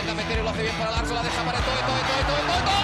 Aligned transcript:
Intenta 0.00 0.14
meter 0.14 0.38
y 0.38 0.42
lo 0.42 0.50
hace 0.50 0.62
bien 0.62 0.74
para 0.76 0.90
Larso, 0.92 1.14
la 1.14 1.22
deja 1.22 1.42
para 1.42 1.58
todo, 1.60 1.74
todo, 1.76 2.00
todo, 2.08 2.20
todo, 2.24 2.40
todo, 2.40 2.60
todo. 2.64 2.80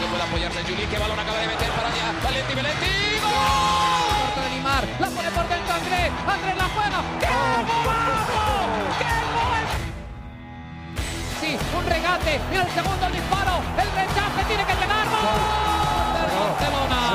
No 0.00 0.06
puede 0.10 0.22
apoyarse 0.22 0.62
Juli, 0.64 0.84
que 0.86 0.98
balón 0.98 1.18
acaba 1.18 1.38
de 1.38 1.46
meter 1.46 1.70
para 1.70 1.88
allá. 1.88 2.12
Valenti, 2.22 2.54
Valenti, 2.54 2.92
¡gol! 3.24 4.44
De 4.44 4.50
Neymar, 4.50 4.84
la 5.00 5.08
pone 5.08 5.30
por 5.30 5.48
dentro 5.48 5.74
Andrés, 5.74 6.12
Andrés 6.28 6.56
la 6.56 6.68
juega. 6.68 6.98
¡Qué 7.20 7.28
golazo! 7.80 8.44
¡Qué 9.00 9.08
gol! 9.32 9.64
Sí, 11.40 11.50
un 11.78 11.84
regate, 11.86 12.40
mira 12.50 12.62
el 12.62 12.72
segundo 12.72 13.06
el 13.06 13.12
disparo, 13.12 13.54
el 13.80 13.88
rechace 13.88 14.44
tiene 14.48 14.64
que 14.68 14.74
llegar. 14.74 15.06
¡Gol! 15.08 15.40
Barcelona. 16.44 17.13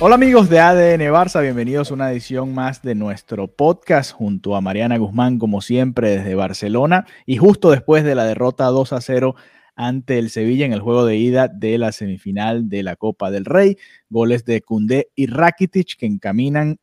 Hola 0.00 0.14
amigos 0.14 0.48
de 0.48 0.60
ADN 0.60 1.12
Barça, 1.12 1.42
bienvenidos 1.42 1.90
a 1.90 1.94
una 1.94 2.12
edición 2.12 2.54
más 2.54 2.82
de 2.82 2.94
nuestro 2.94 3.48
podcast 3.48 4.12
junto 4.12 4.54
a 4.54 4.60
Mariana 4.60 4.96
Guzmán, 4.96 5.40
como 5.40 5.60
siempre, 5.60 6.10
desde 6.10 6.36
Barcelona 6.36 7.04
y 7.26 7.36
justo 7.36 7.72
después 7.72 8.04
de 8.04 8.14
la 8.14 8.24
derrota 8.24 8.66
2 8.66 8.92
a 8.92 9.00
0 9.00 9.34
ante 9.74 10.20
el 10.20 10.30
Sevilla 10.30 10.66
en 10.66 10.72
el 10.72 10.82
juego 10.82 11.04
de 11.04 11.16
ida 11.16 11.48
de 11.48 11.78
la 11.78 11.90
semifinal 11.90 12.68
de 12.68 12.84
la 12.84 12.94
Copa 12.94 13.32
del 13.32 13.44
Rey. 13.44 13.76
Goles 14.08 14.44
de 14.44 14.62
Cundé 14.62 15.08
y 15.16 15.26
Rakitic 15.26 15.96
que 15.96 16.06
encaminan 16.06 16.78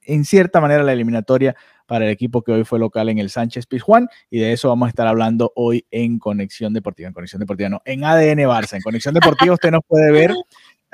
en 0.00 0.24
cierta 0.24 0.62
manera 0.62 0.82
la 0.82 0.94
eliminatoria 0.94 1.54
para 1.86 2.06
el 2.06 2.10
equipo 2.10 2.42
que 2.42 2.52
hoy 2.52 2.64
fue 2.64 2.78
local 2.78 3.10
en 3.10 3.18
el 3.18 3.28
Sánchez 3.28 3.66
Pizjuán 3.66 4.08
y 4.30 4.38
de 4.38 4.52
eso 4.52 4.70
vamos 4.70 4.86
a 4.86 4.88
estar 4.88 5.06
hablando 5.06 5.52
hoy 5.54 5.84
en 5.90 6.18
Conexión 6.18 6.72
Deportiva, 6.72 7.08
en 7.08 7.12
Conexión 7.12 7.40
Deportiva 7.40 7.68
no, 7.68 7.82
en 7.84 8.04
ADN 8.04 8.38
Barça. 8.48 8.76
En 8.76 8.82
Conexión 8.82 9.12
Deportiva 9.12 9.52
usted 9.52 9.70
nos 9.70 9.82
puede 9.86 10.10
ver 10.10 10.32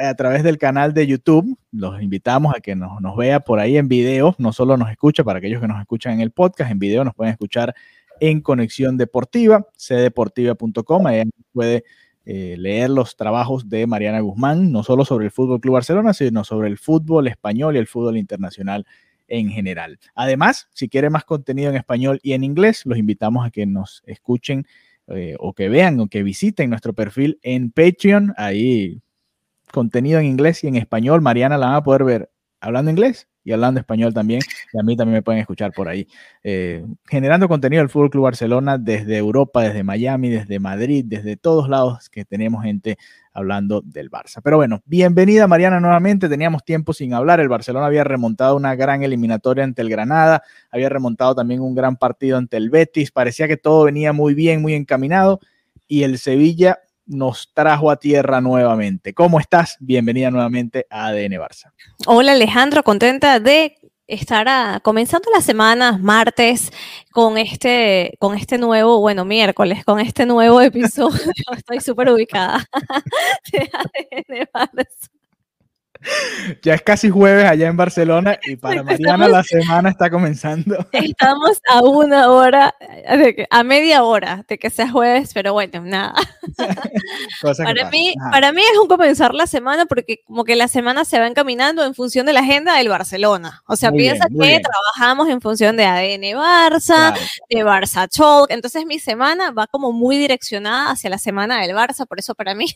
a 0.00 0.14
través 0.14 0.42
del 0.42 0.58
canal 0.58 0.94
de 0.94 1.06
YouTube. 1.06 1.58
Los 1.72 2.02
invitamos 2.02 2.54
a 2.54 2.60
que 2.60 2.74
nos, 2.74 3.00
nos, 3.00 3.16
vea 3.16 3.40
por 3.40 3.60
ahí 3.60 3.76
en 3.76 3.88
video, 3.88 4.34
no 4.38 4.52
solo 4.52 4.76
nos 4.76 4.90
escucha, 4.90 5.24
para 5.24 5.38
aquellos 5.38 5.60
que 5.60 5.68
nos 5.68 5.80
escuchan 5.80 6.14
en 6.14 6.20
el 6.20 6.30
podcast, 6.30 6.70
en 6.70 6.78
video 6.78 7.04
nos 7.04 7.14
pueden 7.14 7.32
escuchar 7.32 7.74
en 8.20 8.40
Conexión 8.40 8.96
Deportiva, 8.96 9.66
cdeportiva.com, 9.76 11.06
ahí 11.06 11.22
puede 11.52 11.84
eh, 12.26 12.56
leer 12.58 12.90
los 12.90 13.16
trabajos 13.16 13.68
de 13.68 13.86
Mariana 13.86 14.20
Guzmán, 14.20 14.70
no 14.70 14.82
solo 14.82 15.04
sobre 15.04 15.26
el 15.26 15.30
Fútbol 15.30 15.60
Club 15.60 15.74
Barcelona, 15.74 16.12
sino 16.12 16.44
sobre 16.44 16.68
el 16.68 16.78
fútbol 16.78 17.28
español 17.28 17.76
y 17.76 17.78
el 17.78 17.86
fútbol 17.86 18.18
internacional 18.18 18.86
en 19.26 19.48
general. 19.48 19.98
Además, 20.14 20.68
si 20.72 20.88
quiere 20.88 21.08
más 21.08 21.24
contenido 21.24 21.70
en 21.70 21.76
español 21.76 22.20
y 22.22 22.32
en 22.32 22.44
inglés, 22.44 22.82
los 22.84 22.98
invitamos 22.98 23.46
a 23.46 23.50
que 23.50 23.64
nos 23.64 24.02
escuchen 24.06 24.66
eh, 25.06 25.34
o 25.38 25.54
que 25.54 25.68
vean 25.68 25.98
o 26.00 26.08
que 26.08 26.22
visiten 26.22 26.70
nuestro 26.70 26.92
perfil 26.92 27.38
en 27.42 27.70
Patreon. 27.70 28.34
Ahí 28.36 29.00
contenido 29.72 30.20
en 30.20 30.26
inglés 30.26 30.64
y 30.64 30.68
en 30.68 30.76
español. 30.76 31.20
Mariana 31.20 31.58
la 31.58 31.66
van 31.66 31.76
a 31.76 31.82
poder 31.82 32.04
ver 32.04 32.30
hablando 32.60 32.90
inglés 32.90 33.26
y 33.42 33.52
hablando 33.52 33.80
español 33.80 34.12
también. 34.12 34.40
Y 34.72 34.78
a 34.78 34.82
mí 34.82 34.96
también 34.96 35.14
me 35.14 35.22
pueden 35.22 35.40
escuchar 35.40 35.72
por 35.72 35.88
ahí. 35.88 36.06
Eh, 36.42 36.84
generando 37.08 37.48
contenido 37.48 37.80
del 37.80 37.88
Fútbol 37.88 38.10
Club 38.10 38.24
Barcelona 38.24 38.78
desde 38.78 39.16
Europa, 39.16 39.62
desde 39.62 39.82
Miami, 39.82 40.28
desde 40.28 40.58
Madrid, 40.58 41.04
desde 41.06 41.36
todos 41.36 41.68
lados 41.68 42.08
que 42.10 42.24
tenemos 42.24 42.64
gente 42.64 42.98
hablando 43.32 43.80
del 43.84 44.10
Barça. 44.10 44.40
Pero 44.42 44.56
bueno, 44.56 44.82
bienvenida 44.84 45.46
Mariana 45.46 45.80
nuevamente. 45.80 46.28
Teníamos 46.28 46.64
tiempo 46.64 46.92
sin 46.92 47.14
hablar. 47.14 47.40
El 47.40 47.48
Barcelona 47.48 47.86
había 47.86 48.04
remontado 48.04 48.56
una 48.56 48.74
gran 48.74 49.02
eliminatoria 49.02 49.64
ante 49.64 49.82
el 49.82 49.88
Granada, 49.88 50.42
había 50.70 50.88
remontado 50.88 51.34
también 51.34 51.60
un 51.60 51.74
gran 51.74 51.96
partido 51.96 52.36
ante 52.36 52.56
el 52.56 52.70
Betis. 52.70 53.10
Parecía 53.10 53.48
que 53.48 53.56
todo 53.56 53.84
venía 53.84 54.12
muy 54.12 54.34
bien, 54.34 54.60
muy 54.60 54.74
encaminado. 54.74 55.40
Y 55.86 56.02
el 56.04 56.18
Sevilla 56.18 56.78
nos 57.10 57.52
trajo 57.52 57.90
a 57.90 57.96
tierra 57.96 58.40
nuevamente. 58.40 59.12
¿Cómo 59.12 59.40
estás? 59.40 59.76
Bienvenida 59.80 60.30
nuevamente 60.30 60.86
a 60.88 61.06
ADN 61.06 61.32
Barça. 61.32 61.72
Hola 62.06 62.32
Alejandro, 62.32 62.84
contenta 62.84 63.40
de 63.40 63.76
estar 64.06 64.48
a, 64.48 64.80
comenzando 64.80 65.28
la 65.34 65.40
semana, 65.40 65.98
martes, 65.98 66.72
con 67.12 67.36
este, 67.36 68.14
con 68.20 68.36
este 68.36 68.58
nuevo, 68.58 69.00
bueno, 69.00 69.24
miércoles, 69.24 69.84
con 69.84 69.98
este 69.98 70.24
nuevo 70.24 70.60
episodio. 70.60 71.18
Estoy 71.56 71.80
súper 71.80 72.10
ubicada 72.10 72.64
de 73.52 73.70
ADN 73.72 74.48
Barça. 74.54 75.19
Ya 76.62 76.74
es 76.74 76.82
casi 76.82 77.10
jueves 77.10 77.44
allá 77.44 77.68
en 77.68 77.76
Barcelona 77.76 78.38
y 78.44 78.56
para 78.56 78.82
Mariana 78.82 79.28
la 79.28 79.42
semana 79.42 79.90
está 79.90 80.10
comenzando. 80.10 80.86
Estamos 80.92 81.60
a 81.68 81.82
una 81.82 82.30
hora, 82.30 82.74
a 83.50 83.62
media 83.62 84.04
hora 84.04 84.44
de 84.48 84.58
que 84.58 84.70
sea 84.70 84.90
jueves, 84.90 85.32
pero 85.34 85.52
bueno, 85.52 85.82
nada. 85.82 86.14
para, 87.42 87.90
mí, 87.90 88.14
para 88.30 88.52
mí 88.52 88.62
es 88.62 88.78
un 88.78 88.88
comenzar 88.88 89.34
la 89.34 89.46
semana 89.46 89.86
porque 89.86 90.22
como 90.26 90.44
que 90.44 90.56
la 90.56 90.68
semana 90.68 91.04
se 91.04 91.18
va 91.18 91.26
encaminando 91.26 91.84
en 91.84 91.94
función 91.94 92.26
de 92.26 92.32
la 92.32 92.40
agenda 92.40 92.76
del 92.76 92.88
Barcelona. 92.88 93.62
O 93.66 93.76
sea, 93.76 93.90
muy 93.90 94.00
piensa 94.00 94.26
bien, 94.28 94.40
que 94.40 94.48
bien. 94.48 94.62
trabajamos 94.62 95.28
en 95.28 95.40
función 95.40 95.76
de 95.76 95.84
ADN 95.84 96.38
Barça, 96.38 97.12
claro. 97.12 97.20
de 97.48 97.64
Barça 97.64 98.08
Talk. 98.08 98.50
Entonces 98.50 98.86
mi 98.86 98.98
semana 98.98 99.50
va 99.50 99.66
como 99.66 99.92
muy 99.92 100.16
direccionada 100.16 100.90
hacia 100.90 101.10
la 101.10 101.18
semana 101.18 101.60
del 101.60 101.74
Barça, 101.74 102.06
por 102.06 102.18
eso 102.18 102.34
para 102.34 102.54
mí 102.54 102.66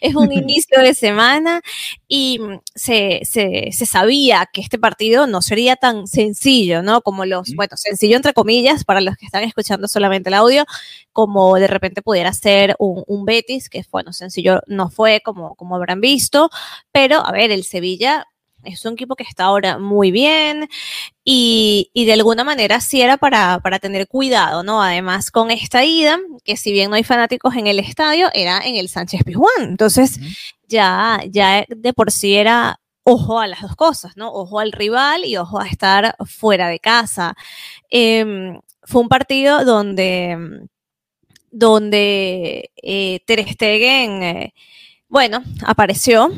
es 0.00 0.14
un 0.14 0.32
inicio 0.32 0.80
de 0.80 0.94
semana 0.94 1.60
y 2.08 2.40
se, 2.74 3.20
se, 3.24 3.70
se, 3.72 3.86
sabía 3.86 4.48
que 4.52 4.60
este 4.60 4.78
partido 4.78 5.26
no 5.26 5.42
sería 5.42 5.76
tan 5.76 6.06
sencillo, 6.06 6.82
¿no? 6.82 7.02
Como 7.02 7.24
los, 7.24 7.54
bueno, 7.54 7.76
sencillo 7.76 8.16
entre 8.16 8.32
comillas, 8.32 8.84
para 8.84 9.00
los 9.00 9.16
que 9.16 9.26
están 9.26 9.44
escuchando 9.44 9.88
solamente 9.88 10.30
el 10.30 10.34
audio, 10.34 10.64
como 11.12 11.56
de 11.56 11.66
repente 11.66 12.02
pudiera 12.02 12.32
ser 12.32 12.76
un, 12.78 13.04
un 13.06 13.24
Betis, 13.24 13.68
que 13.68 13.84
bueno, 13.90 14.12
sencillo 14.12 14.60
no 14.66 14.90
fue 14.90 15.20
como, 15.24 15.54
como 15.54 15.76
habrán 15.76 16.00
visto, 16.00 16.50
pero 16.92 17.24
a 17.24 17.32
ver, 17.32 17.50
el 17.50 17.64
Sevilla 17.64 18.26
es 18.64 18.84
un 18.84 18.94
equipo 18.94 19.16
que 19.16 19.22
está 19.24 19.44
ahora 19.44 19.78
muy 19.78 20.10
bien 20.10 20.68
y, 21.24 21.90
y, 21.94 22.04
de 22.04 22.12
alguna 22.14 22.44
manera 22.44 22.80
sí 22.80 23.00
era 23.00 23.16
para, 23.16 23.60
para 23.60 23.78
tener 23.78 24.06
cuidado, 24.08 24.62
¿no? 24.62 24.82
Además, 24.82 25.30
con 25.30 25.50
esta 25.50 25.84
ida, 25.84 26.18
que 26.44 26.56
si 26.56 26.72
bien 26.72 26.90
no 26.90 26.96
hay 26.96 27.04
fanáticos 27.04 27.54
en 27.56 27.66
el 27.66 27.78
estadio, 27.78 28.28
era 28.34 28.60
en 28.64 28.76
el 28.76 28.88
Sánchez 28.88 29.22
Pizjuán. 29.24 29.62
Entonces, 29.62 30.18
uh 30.18 30.20
-huh. 30.20 30.36
ya, 30.68 31.20
ya 31.30 31.64
de 31.68 31.92
por 31.92 32.10
sí 32.10 32.34
era 32.34 32.78
ojo 33.04 33.38
a 33.40 33.46
las 33.46 33.60
dos 33.60 33.76
cosas, 33.76 34.16
¿no? 34.16 34.32
Ojo 34.32 34.60
al 34.60 34.72
rival 34.72 35.24
y 35.24 35.36
ojo 35.36 35.60
a 35.60 35.66
estar 35.66 36.16
fuera 36.26 36.68
de 36.68 36.78
casa. 36.80 37.34
Eh, 37.90 38.58
fue 38.84 39.00
un 39.02 39.08
partido 39.08 39.64
donde, 39.64 40.66
donde 41.50 42.70
eh, 42.82 43.20
Ter 43.26 43.48
Stegen, 43.48 44.22
eh, 44.22 44.54
bueno, 45.08 45.42
apareció, 45.64 46.30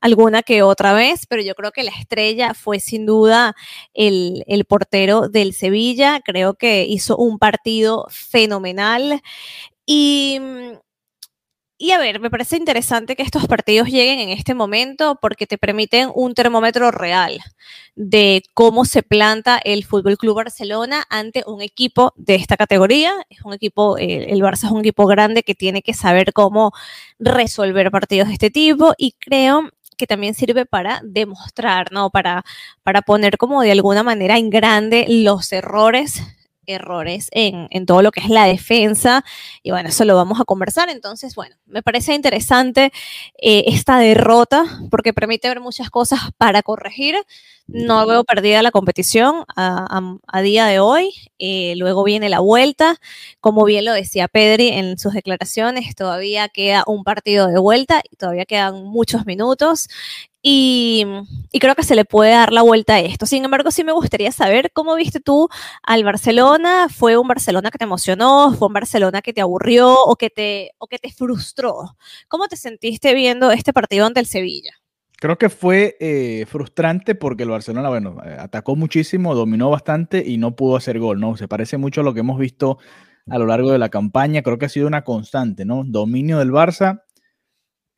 alguna 0.00 0.42
que 0.42 0.62
otra 0.62 0.92
vez, 0.92 1.26
pero 1.26 1.42
yo 1.42 1.54
creo 1.54 1.72
que 1.72 1.82
la 1.82 1.90
estrella 1.90 2.54
fue 2.54 2.80
sin 2.80 3.06
duda 3.06 3.54
el, 3.94 4.44
el, 4.46 4.64
portero 4.64 5.28
del 5.28 5.52
Sevilla. 5.54 6.20
Creo 6.24 6.54
que 6.54 6.84
hizo 6.86 7.16
un 7.16 7.38
partido 7.38 8.06
fenomenal. 8.10 9.22
Y, 9.86 10.40
y 11.80 11.92
a 11.92 11.98
ver, 11.98 12.18
me 12.18 12.28
parece 12.28 12.56
interesante 12.56 13.14
que 13.14 13.22
estos 13.22 13.46
partidos 13.46 13.86
lleguen 13.88 14.18
en 14.18 14.30
este 14.30 14.52
momento 14.52 15.16
porque 15.22 15.46
te 15.46 15.58
permiten 15.58 16.10
un 16.12 16.34
termómetro 16.34 16.90
real 16.90 17.38
de 17.94 18.42
cómo 18.52 18.84
se 18.84 19.04
planta 19.04 19.60
el 19.62 19.84
Fútbol 19.84 20.18
Club 20.18 20.34
Barcelona 20.34 21.04
ante 21.08 21.44
un 21.46 21.62
equipo 21.62 22.12
de 22.16 22.34
esta 22.34 22.56
categoría. 22.56 23.12
Es 23.30 23.42
un 23.44 23.52
equipo, 23.54 23.96
el 23.96 24.40
Barça 24.40 24.64
es 24.64 24.72
un 24.72 24.80
equipo 24.80 25.06
grande 25.06 25.44
que 25.44 25.54
tiene 25.54 25.82
que 25.82 25.94
saber 25.94 26.32
cómo 26.32 26.72
resolver 27.20 27.92
partidos 27.92 28.26
de 28.26 28.34
este 28.34 28.50
tipo 28.50 28.94
y 28.98 29.12
creo 29.12 29.70
que 29.98 30.06
también 30.06 30.34
sirve 30.34 30.64
para 30.64 31.02
demostrar, 31.04 31.92
¿no? 31.92 32.08
Para, 32.08 32.44
para 32.82 33.02
poner 33.02 33.36
como 33.36 33.60
de 33.60 33.72
alguna 33.72 34.02
manera 34.02 34.38
en 34.38 34.48
grande 34.48 35.04
los 35.08 35.52
errores 35.52 36.22
errores 36.74 37.28
en, 37.32 37.68
todo 37.86 38.02
lo 38.02 38.10
que 38.10 38.20
es 38.20 38.28
la 38.28 38.44
defensa. 38.44 39.24
Y 39.62 39.70
bueno, 39.70 39.88
eso 39.88 40.04
lo 40.04 40.16
vamos 40.16 40.40
a 40.40 40.44
conversar. 40.44 40.88
Entonces, 40.88 41.34
bueno, 41.34 41.56
me 41.66 41.82
parece 41.82 42.14
interesante 42.14 42.92
eh, 43.40 43.64
esta 43.66 43.98
derrota 43.98 44.64
porque 44.90 45.12
permite 45.12 45.48
ver 45.48 45.60
muchas 45.60 45.90
cosas 45.90 46.20
para 46.36 46.62
corregir. 46.62 47.16
No 47.66 48.06
veo 48.06 48.24
perdida 48.24 48.62
la 48.62 48.70
competición 48.70 49.44
a, 49.54 50.40
día 50.42 50.64
de 50.66 50.80
hoy. 50.80 51.12
Eh, 51.38 51.74
luego 51.76 52.02
viene 52.02 52.30
la 52.30 52.40
vuelta. 52.40 52.96
Como 53.40 53.64
bien 53.66 53.84
lo 53.84 53.92
decía 53.92 54.26
Pedri 54.26 54.68
en 54.68 54.98
sus 54.98 55.12
declaraciones, 55.12 55.94
todavía 55.94 56.48
queda 56.48 56.84
un 56.86 57.04
partido 57.04 57.46
de 57.48 57.58
vuelta 57.58 58.00
y 58.10 58.16
todavía 58.16 58.46
quedan 58.46 58.84
muchos 58.84 59.26
minutos. 59.26 59.88
Y, 60.40 61.04
creo 61.60 61.74
que 61.74 61.82
se 61.82 61.96
le 61.96 62.04
puede 62.04 62.30
dar 62.30 62.52
la 62.52 62.62
vuelta 62.62 62.94
a 62.94 63.00
esto. 63.00 63.26
Sin 63.26 63.44
embargo, 63.44 63.70
sí 63.70 63.82
me 63.82 63.92
gustaría 63.92 64.30
saber 64.30 64.70
cómo 64.72 64.94
viste 64.94 65.20
tú 65.20 65.48
al 65.82 66.04
Barcelona. 66.04 66.88
¿Fue 66.88 67.16
un 67.16 67.26
Barcelona 67.26 67.70
que 67.70 67.78
te 67.78 67.84
emocionó? 67.84 68.54
¿Fue 68.54 68.68
un 68.68 68.74
Barcelona 68.74 69.20
que 69.20 69.32
te 69.32 69.40
aburrió 69.40 69.92
o 69.92 70.16
que 70.16 70.30
te, 70.30 70.72
o 70.78 70.86
que 70.86 70.98
te 70.98 71.10
frustró? 71.10 71.96
¿Cómo 72.28 72.46
te 72.46 72.56
sentiste 72.56 73.14
viendo 73.14 73.50
este 73.50 73.72
partido 73.72 74.06
ante 74.06 74.20
el 74.20 74.26
Sevilla? 74.26 74.72
Creo 75.20 75.36
que 75.36 75.48
fue 75.48 75.96
eh, 75.98 76.46
frustrante 76.46 77.16
porque 77.16 77.42
el 77.42 77.48
Barcelona, 77.48 77.88
bueno, 77.88 78.18
eh, 78.24 78.36
atacó 78.38 78.76
muchísimo, 78.76 79.34
dominó 79.34 79.68
bastante 79.68 80.22
y 80.24 80.38
no 80.38 80.54
pudo 80.54 80.76
hacer 80.76 81.00
gol, 81.00 81.18
¿no? 81.18 81.36
Se 81.36 81.48
parece 81.48 81.76
mucho 81.76 82.02
a 82.02 82.04
lo 82.04 82.14
que 82.14 82.20
hemos 82.20 82.38
visto 82.38 82.78
a 83.28 83.38
lo 83.38 83.46
largo 83.46 83.72
de 83.72 83.78
la 83.78 83.88
campaña. 83.88 84.42
Creo 84.42 84.58
que 84.58 84.66
ha 84.66 84.70
sido 84.70 84.86
una 84.86 85.02
constante, 85.02 85.64
¿no? 85.64 85.82
Dominio 85.84 86.38
del 86.38 86.52
Barça, 86.52 87.02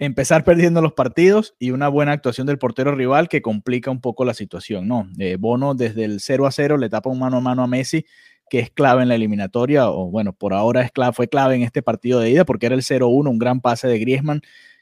empezar 0.00 0.44
perdiendo 0.44 0.80
los 0.80 0.94
partidos 0.94 1.54
y 1.58 1.70
una 1.70 1.88
buena 1.88 2.12
actuación 2.12 2.46
del 2.46 2.58
portero 2.58 2.94
rival 2.94 3.28
que 3.28 3.42
complica 3.42 3.90
un 3.90 4.00
poco 4.00 4.24
la 4.24 4.32
situación, 4.32 4.88
¿no? 4.88 5.06
Eh, 5.18 5.36
Bono 5.38 5.74
desde 5.74 6.04
el 6.04 6.20
0 6.20 6.46
a 6.46 6.50
0 6.50 6.78
le 6.78 6.88
tapa 6.88 7.10
un 7.10 7.18
mano 7.18 7.36
a 7.36 7.40
mano 7.40 7.62
a 7.62 7.66
Messi, 7.66 8.06
que 8.48 8.60
es 8.60 8.70
clave 8.70 9.02
en 9.02 9.08
la 9.10 9.14
eliminatoria, 9.14 9.90
o 9.90 10.10
bueno, 10.10 10.32
por 10.32 10.54
ahora 10.54 10.80
es 10.80 10.90
clave, 10.90 11.12
fue 11.12 11.28
clave 11.28 11.54
en 11.54 11.62
este 11.62 11.82
partido 11.82 12.18
de 12.18 12.30
ida 12.30 12.46
porque 12.46 12.66
era 12.66 12.74
el 12.74 12.80
0-1, 12.80 13.30
un 13.30 13.38
gran 13.38 13.60
pase 13.60 13.86
de 13.86 13.98
Griezmann. 13.98 14.40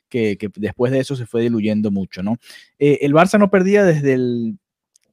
Que, 0.08 0.38
después 0.54 0.90
de 0.90 1.00
eso 1.00 1.16
se 1.16 1.26
fue 1.26 1.42
diluyendo 1.42 1.90
mucho, 1.90 2.22
¿no? 2.22 2.36
Eh, 2.78 3.00
el 3.02 3.12
Barça 3.12 3.38
no 3.38 3.50
perdía 3.50 3.84
desde 3.84 4.14
el 4.14 4.58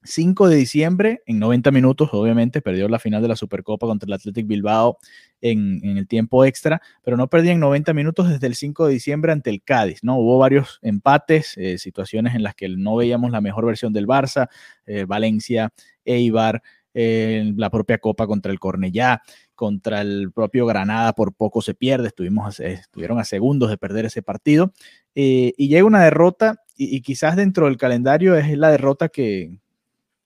5 0.05 0.47
de 0.47 0.55
diciembre, 0.55 1.21
en 1.25 1.39
90 1.39 1.71
minutos, 1.71 2.09
obviamente, 2.13 2.61
perdió 2.61 2.87
la 2.87 2.99
final 2.99 3.21
de 3.21 3.27
la 3.27 3.35
Supercopa 3.35 3.87
contra 3.87 4.07
el 4.07 4.13
Athletic 4.13 4.47
Bilbao 4.47 4.97
en, 5.41 5.97
el 5.97 6.07
tiempo 6.07 6.45
extra, 6.45 6.81
pero 7.03 7.17
no 7.17 7.27
perdía 7.27 7.51
en 7.51 7.59
90 7.59 7.93
minutos 7.93 8.29
desde 8.29 8.47
el 8.47 8.55
5 8.55 8.87
de 8.87 8.93
diciembre 8.93 9.31
ante 9.31 9.49
el 9.49 9.63
Cádiz, 9.63 10.03
¿no? 10.03 10.17
Hubo 10.17 10.37
varios 10.37 10.79
empates, 10.81 11.57
eh, 11.57 11.77
situaciones 11.77 12.35
en 12.35 12.43
las 12.43 12.55
que 12.55 12.69
no 12.69 12.95
veíamos 12.95 13.31
la 13.31 13.41
mejor 13.41 13.65
versión 13.65 13.93
del 13.93 14.07
Barça, 14.07 14.47
eh, 14.85 15.05
Valencia, 15.05 15.71
Eibar, 16.05 16.61
eh, 16.93 17.51
la 17.57 17.69
propia 17.69 17.97
Copa 17.97 18.25
contra 18.27 18.51
el 18.51 18.59
Cornellá, 18.59 19.21
contra 19.53 20.01
el 20.01 20.31
propio 20.31 20.65
Granada, 20.65 21.13
por 21.13 21.33
poco 21.33 21.61
se 21.61 21.73
pierde, 21.73 22.07
estuvimos, 22.07 22.59
estuvieron 22.59 23.19
a 23.19 23.25
segundos 23.25 23.69
de 23.69 23.77
perder 23.77 24.05
ese 24.05 24.21
partido, 24.21 24.73
y 25.13 25.67
llega 25.69 25.85
una 25.85 26.03
derrota, 26.03 26.61
y 26.77 27.01
quizás 27.01 27.37
dentro 27.37 27.67
del 27.67 27.77
calendario 27.77 28.35
es 28.35 28.57
la 28.57 28.69
derrota 28.69 29.07
que, 29.07 29.59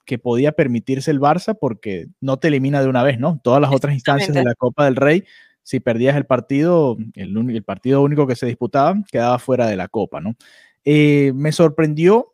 que 0.09 0.17
podía 0.17 0.53
permitirse 0.53 1.11
el 1.11 1.19
Barça 1.19 1.56
porque 1.56 2.07
no 2.19 2.38
te 2.38 2.47
elimina 2.47 2.81
de 2.81 2.88
una 2.88 3.03
vez, 3.03 3.19
¿no? 3.19 3.39
Todas 3.44 3.61
las 3.61 3.71
otras 3.71 3.94
instancias 3.94 4.33
de 4.33 4.44
la 4.44 4.56
Copa 4.56 4.85
del 4.85 4.95
Rey, 4.95 5.23
si 5.61 5.79
perdías 5.79 6.17
el 6.17 6.25
partido, 6.25 6.97
el, 7.13 7.63
partido 7.63 8.01
único 8.01 8.25
que 8.25 8.35
se 8.35 8.47
disputaba, 8.47 8.95
quedaba 9.11 9.38
fuera 9.38 9.67
de 9.67 9.75
la 9.75 9.88
Copa, 9.88 10.19
¿no? 10.19 10.35
Eh, 10.83 11.31
me 11.35 11.51
sorprendió, 11.51 12.33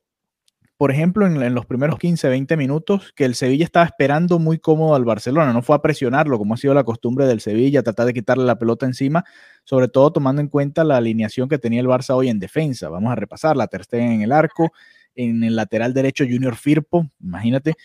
por 0.78 0.90
ejemplo, 0.90 1.28
en, 1.28 1.54
los 1.54 1.66
primeros 1.66 2.00
15, 2.00 2.30
20 2.30 2.56
minutos, 2.56 3.12
que 3.14 3.26
el 3.26 3.36
Sevilla 3.36 3.66
estaba 3.66 3.86
esperando 3.86 4.40
muy 4.40 4.58
cómodo 4.58 4.96
al 4.96 5.04
Barcelona, 5.04 5.52
no 5.52 5.62
fue 5.62 5.76
a 5.76 5.82
presionarlo, 5.82 6.38
como 6.38 6.54
ha 6.54 6.58
sido 6.58 6.74
la 6.74 6.86
costumbre 6.86 7.26
del 7.26 7.42
Sevilla, 7.42 7.84
tratar 7.84 8.06
de 8.06 8.14
quitarle 8.14 8.46
la 8.46 8.58
pelota 8.58 8.86
encima, 8.86 9.26
sobre 9.66 9.90
todo 9.90 10.14
tomando 10.14 10.42
en 10.42 10.48
cuenta 10.48 10.86
la 10.86 10.96
alineación 10.96 11.50
que 11.50 11.58
tenía 11.58 11.82
el 11.82 11.88
Barça 11.88 12.16
hoy 12.16 12.30
en 12.30 12.40
defensa. 12.40 12.88
Vamos 12.88 13.12
a 13.12 13.16
repasar, 13.16 13.58
la 13.58 13.68
Ter 13.68 13.84
Stegen 13.84 14.14
en 14.14 14.22
el 14.22 14.32
arco, 14.32 14.72
en 15.16 15.44
el 15.44 15.56
lateral 15.56 15.94
derecho 15.94 16.24
Junior 16.24 16.56
Firpo, 16.56 17.10
imagínate, 17.20 17.76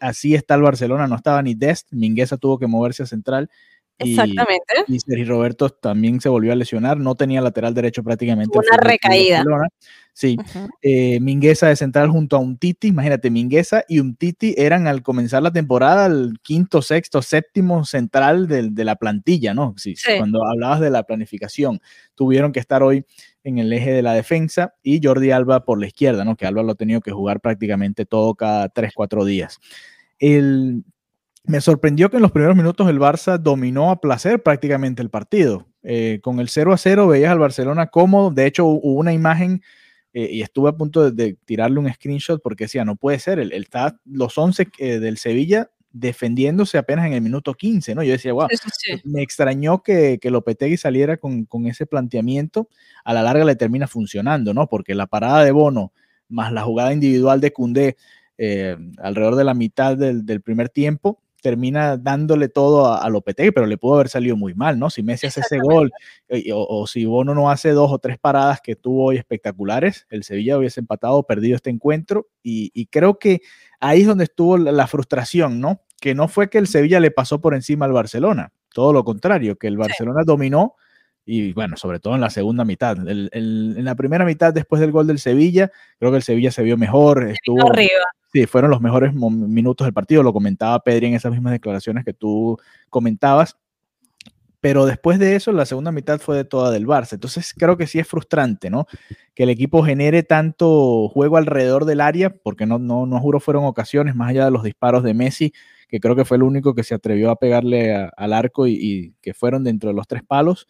así, 0.00 0.34
está 0.34 0.54
el 0.54 0.62
Barcelona, 0.62 1.06
no 1.06 1.16
estaba 1.16 1.42
ni 1.42 1.54
Dest, 1.54 1.92
Mingueza 1.92 2.36
tuvo 2.36 2.58
que 2.58 2.66
moverse 2.66 3.02
a 3.02 3.06
central. 3.06 3.50
Exactamente. 4.00 4.74
Y, 4.88 4.98
Sergio 4.98 5.26
Roberto 5.26 5.68
también 5.70 6.20
se 6.20 6.28
volvió 6.28 6.52
a 6.52 6.56
lesionar, 6.56 6.98
no 6.98 7.14
tenía 7.14 7.40
lateral 7.40 7.74
derecho 7.74 8.02
prácticamente. 8.02 8.58
Una 8.58 8.76
recaída. 8.76 9.44
Sí, 10.12 10.36
eh, 10.82 11.20
Mingueza 11.20 11.68
de 11.68 11.76
central 11.76 12.10
junto 12.10 12.36
a 12.36 12.40
un 12.40 12.58
Titi, 12.58 12.88
imagínate, 12.88 13.30
Mingueza 13.30 13.84
y 13.88 14.00
un 14.00 14.16
Titi 14.16 14.54
eran 14.58 14.86
al 14.86 15.02
comenzar 15.02 15.42
la 15.42 15.52
temporada 15.52 16.06
el 16.06 16.40
quinto, 16.42 16.82
sexto, 16.82 17.22
séptimo 17.22 17.84
central 17.84 18.48
de, 18.48 18.84
la 18.84 18.96
plantilla, 18.96 19.54
¿no? 19.54 19.74
sí. 19.76 19.94
Cuando 20.18 20.44
hablabas 20.46 20.80
de 20.80 20.90
la 20.90 21.04
planificación, 21.04 21.80
tuvieron 22.14 22.52
que 22.52 22.60
estar 22.60 22.82
hoy 22.82 23.06
en 23.44 23.58
el 23.58 23.72
eje 23.72 23.92
de 23.92 24.02
la 24.02 24.12
defensa 24.12 24.74
y 24.82 25.00
Jordi 25.02 25.30
Alba 25.30 25.64
por 25.64 25.80
la 25.80 25.86
izquierda, 25.86 26.24
¿no? 26.24 26.36
Que 26.36 26.46
Alba 26.46 26.62
lo 26.62 26.72
ha 26.72 26.76
tenido 26.76 27.00
que 27.00 27.12
jugar 27.12 27.40
prácticamente 27.40 28.04
todo 28.04 28.34
cada 28.34 28.68
3, 28.68 28.92
4 28.94 29.24
días. 29.24 29.58
El, 30.18 30.84
me 31.44 31.60
sorprendió 31.60 32.10
que 32.10 32.16
en 32.16 32.22
los 32.22 32.32
primeros 32.32 32.56
minutos 32.56 32.88
el 32.88 32.98
Barça 32.98 33.38
dominó 33.38 33.90
a 33.90 34.00
placer 34.00 34.42
prácticamente 34.42 35.02
el 35.02 35.10
partido. 35.10 35.66
Eh, 35.82 36.20
con 36.22 36.40
el 36.40 36.48
0 36.48 36.72
a 36.72 36.76
0 36.76 37.08
veías 37.08 37.32
al 37.32 37.38
Barcelona 37.38 37.86
cómodo. 37.86 38.30
De 38.30 38.46
hecho, 38.46 38.66
hubo 38.66 38.98
una 38.98 39.12
imagen 39.12 39.62
eh, 40.12 40.28
y 40.30 40.42
estuve 40.42 40.68
a 40.68 40.72
punto 40.72 41.10
de, 41.10 41.36
tirarle 41.44 41.78
un 41.78 41.92
screenshot 41.92 42.42
porque 42.42 42.64
decía, 42.64 42.84
no 42.84 42.96
puede 42.96 43.18
ser, 43.18 43.38
el, 43.38 43.52
está, 43.52 43.98
los 44.04 44.36
11 44.36 44.68
eh, 44.78 44.98
del 44.98 45.18
Sevilla 45.18 45.70
defendiéndose 45.92 46.78
apenas 46.78 47.06
en 47.06 47.14
el 47.14 47.20
minuto 47.20 47.54
15, 47.54 47.94
¿no? 47.94 48.02
Yo 48.02 48.12
decía, 48.12 48.32
wow, 48.32 48.46
me 49.04 49.22
extrañó 49.22 49.82
que, 49.82 50.18
que 50.20 50.30
Lopetegui 50.30 50.76
saliera 50.76 51.16
con, 51.16 51.46
ese 51.66 51.84
planteamiento, 51.84 52.68
a 53.04 53.12
la 53.12 53.22
larga 53.22 53.44
le 53.44 53.56
termina 53.56 53.88
funcionando, 53.88 54.54
¿no? 54.54 54.68
Porque 54.68 54.94
la 54.94 55.08
parada 55.08 55.44
de 55.44 55.50
Bono 55.50 55.92
más 56.28 56.52
la 56.52 56.62
jugada 56.62 56.92
individual 56.92 57.40
de 57.40 57.52
Cundé 57.52 57.96
eh, 58.38 58.76
alrededor 58.98 59.34
de 59.34 59.44
la 59.44 59.54
mitad 59.54 59.96
del, 59.96 60.40
primer 60.42 60.68
tiempo, 60.68 61.20
termina 61.40 61.96
dándole 61.96 62.48
todo 62.48 62.92
a, 62.94 63.08
Lopetegui, 63.08 63.50
pero 63.50 63.66
le 63.66 63.78
pudo 63.78 63.94
haber 63.94 64.08
salido 64.08 64.36
muy 64.36 64.54
mal, 64.54 64.78
¿no? 64.78 64.90
Si 64.90 65.02
Messi 65.02 65.26
hace 65.26 65.40
ese 65.40 65.58
gol 65.58 65.90
eh, 66.28 66.50
o, 66.52 66.86
si 66.86 67.04
Bono 67.04 67.34
no 67.34 67.50
hace 67.50 67.70
dos 67.70 67.90
o 67.92 67.98
tres 67.98 68.18
paradas 68.18 68.60
que 68.60 68.76
tuvo 68.76 69.06
hoy 69.06 69.16
espectaculares, 69.16 70.06
el 70.10 70.24
Sevilla 70.24 70.58
hubiese 70.58 70.80
empatado 70.80 71.16
o 71.16 71.22
perdido 71.24 71.56
este 71.56 71.70
encuentro 71.70 72.28
y, 72.42 72.70
y 72.74 72.86
creo 72.86 73.18
que 73.18 73.40
ahí 73.80 74.02
es 74.02 74.06
donde 74.06 74.24
estuvo 74.24 74.58
la, 74.58 74.86
frustración, 74.86 75.60
¿no? 75.60 75.82
Que 76.00 76.14
no 76.14 76.28
fue 76.28 76.50
que 76.50 76.58
el 76.58 76.66
Sevilla 76.66 77.00
le 77.00 77.10
pasó 77.10 77.40
por 77.40 77.54
encima 77.54 77.86
al 77.86 77.92
Barcelona, 77.92 78.52
todo 78.72 78.92
lo 78.92 79.04
contrario, 79.04 79.56
que 79.56 79.66
el 79.66 79.76
Barcelona 79.76 80.22
dominó 80.24 80.76
y 81.24 81.52
bueno, 81.52 81.76
sobre 81.76 82.00
todo 82.00 82.14
en 82.14 82.20
la 82.20 82.30
segunda 82.30 82.64
mitad. 82.64 82.96
en 83.06 83.84
la 83.84 83.94
primera 83.94 84.24
mitad, 84.24 84.52
después 84.52 84.80
del 84.80 84.90
gol 84.90 85.06
del 85.06 85.18
Sevilla, 85.18 85.70
creo 85.98 86.10
que 86.10 86.16
el 86.16 86.22
Sevilla 86.22 86.50
se 86.50 86.62
vio 86.62 86.76
mejor. 86.76 87.28
Estuvo 87.28 87.70
arriba. 87.70 88.04
Sí, 88.32 88.46
fueron 88.46 88.70
los 88.70 88.80
mejores 88.80 89.12
minutos 89.14 89.86
del 89.86 89.92
partido, 89.94 90.22
lo 90.22 90.32
comentaba 90.32 90.78
Pedri 90.80 91.06
en 91.06 91.14
esas 91.14 91.32
mismas 91.32 91.52
declaraciones 91.52 92.04
que 92.04 92.12
tú 92.12 92.56
comentabas. 92.88 93.56
Pero 94.60 94.84
después 94.84 95.18
de 95.18 95.36
eso, 95.36 95.52
la 95.52 95.64
segunda 95.64 95.90
mitad 95.90 96.20
fue 96.20 96.36
de 96.36 96.44
toda 96.44 96.70
del 96.70 96.86
Barça. 96.86 97.14
Entonces 97.14 97.54
creo 97.56 97.78
que 97.78 97.86
sí 97.86 97.98
es 97.98 98.06
frustrante, 98.06 98.68
¿no? 98.68 98.86
Que 99.34 99.44
el 99.44 99.48
equipo 99.48 99.82
genere 99.82 100.22
tanto 100.22 101.08
juego 101.08 101.38
alrededor 101.38 101.86
del 101.86 102.02
área, 102.02 102.30
porque 102.30 102.66
no, 102.66 102.78
no, 102.78 103.06
no 103.06 103.18
juro 103.20 103.40
fueron 103.40 103.64
ocasiones, 103.64 104.14
más 104.14 104.28
allá 104.30 104.44
de 104.44 104.50
los 104.50 104.62
disparos 104.62 105.02
de 105.02 105.14
Messi, 105.14 105.52
que 105.88 105.98
creo 105.98 106.14
que 106.14 106.26
fue 106.26 106.36
el 106.36 106.42
único 106.42 106.74
que 106.74 106.84
se 106.84 106.94
atrevió 106.94 107.30
a 107.30 107.36
pegarle 107.36 108.10
al 108.16 108.32
arco 108.34 108.66
y, 108.66 109.14
que 109.22 109.32
fueron 109.34 109.64
dentro 109.64 109.88
de 109.90 109.96
los 109.96 110.06
tres 110.06 110.22
palos. 110.22 110.68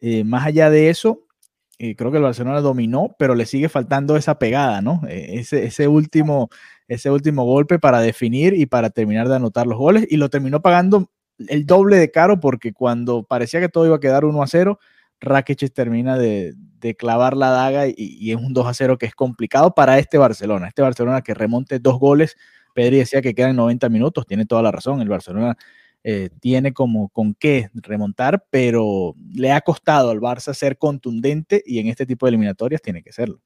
Eh, 0.00 0.22
más 0.22 0.46
allá 0.46 0.68
de 0.68 0.90
eso, 0.90 1.26
eh, 1.78 1.96
creo 1.96 2.10
que 2.10 2.18
el 2.18 2.22
Barcelona 2.22 2.60
dominó, 2.60 3.16
pero 3.18 3.34
le 3.34 3.44
sigue 3.44 3.68
faltando 3.68 4.16
esa 4.16 4.38
pegada, 4.38 4.82
¿no? 4.82 5.02
Eh, 5.08 5.38
ese, 5.38 5.64
ese, 5.64 5.88
último, 5.88 6.48
ese 6.88 7.10
último 7.10 7.44
golpe 7.44 7.78
para 7.78 8.00
definir 8.00 8.54
y 8.54 8.66
para 8.66 8.90
terminar 8.90 9.28
de 9.28 9.36
anotar 9.36 9.66
los 9.66 9.78
goles 9.78 10.06
y 10.08 10.16
lo 10.16 10.28
terminó 10.28 10.62
pagando 10.62 11.10
el 11.38 11.66
doble 11.66 11.96
de 11.96 12.10
caro 12.10 12.40
porque 12.40 12.72
cuando 12.72 13.22
parecía 13.22 13.60
que 13.60 13.68
todo 13.68 13.86
iba 13.86 13.96
a 13.96 14.00
quedar 14.00 14.24
1 14.24 14.42
a 14.42 14.46
0, 14.46 14.78
Rakitic 15.20 15.72
termina 15.72 16.18
de, 16.18 16.54
clavar 16.98 17.36
la 17.36 17.50
daga 17.50 17.88
y, 17.88 18.30
es 18.30 18.36
un 18.36 18.52
2 18.52 18.66
a 18.66 18.74
0 18.74 18.96
que 18.96 19.06
es 19.06 19.14
complicado 19.14 19.74
para 19.74 19.98
este 19.98 20.18
Barcelona. 20.18 20.68
Este 20.68 20.82
Barcelona 20.82 21.22
que 21.22 21.34
remonte 21.34 21.80
dos 21.80 21.98
goles, 21.98 22.36
Pedri 22.74 22.98
decía 22.98 23.20
que 23.22 23.34
quedan 23.34 23.56
90 23.56 23.88
minutos, 23.88 24.24
tiene 24.24 24.46
toda 24.46 24.62
la 24.62 24.70
razón, 24.70 25.00
el 25.00 25.08
Barcelona 25.08 25.56
eh, 26.04 26.30
tiene 26.40 26.72
como 26.72 27.08
con 27.08 27.34
qué 27.34 27.70
remontar, 27.74 28.44
pero 28.50 29.16
le 29.34 29.50
ha 29.50 29.60
costado 29.62 30.10
al 30.10 30.20
Barça 30.20 30.54
ser 30.54 30.78
contundente 30.78 31.60
y 31.66 31.80
en 31.80 31.88
este 31.88 32.06
tipo 32.06 32.26
de 32.26 32.30
eliminatorias 32.30 32.80
tiene 32.80 33.02
que 33.02 33.12
serlo. 33.12 33.40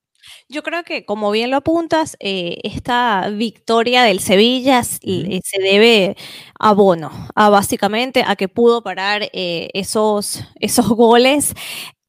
Yo 0.48 0.62
creo 0.62 0.82
que, 0.84 1.04
como 1.04 1.30
bien 1.30 1.50
lo 1.50 1.58
apuntas, 1.58 2.16
eh, 2.20 2.58
esta 2.64 3.28
victoria 3.30 4.04
del 4.04 4.20
Sevilla 4.20 4.82
eh, 5.02 5.40
se 5.44 5.60
debe 5.60 6.16
a 6.58 6.72
Bono, 6.72 7.10
a 7.34 7.48
básicamente 7.50 8.24
a 8.26 8.36
que 8.36 8.48
pudo 8.48 8.82
parar 8.82 9.30
eh, 9.32 9.70
esos, 9.74 10.42
esos 10.56 10.88
goles. 10.88 11.54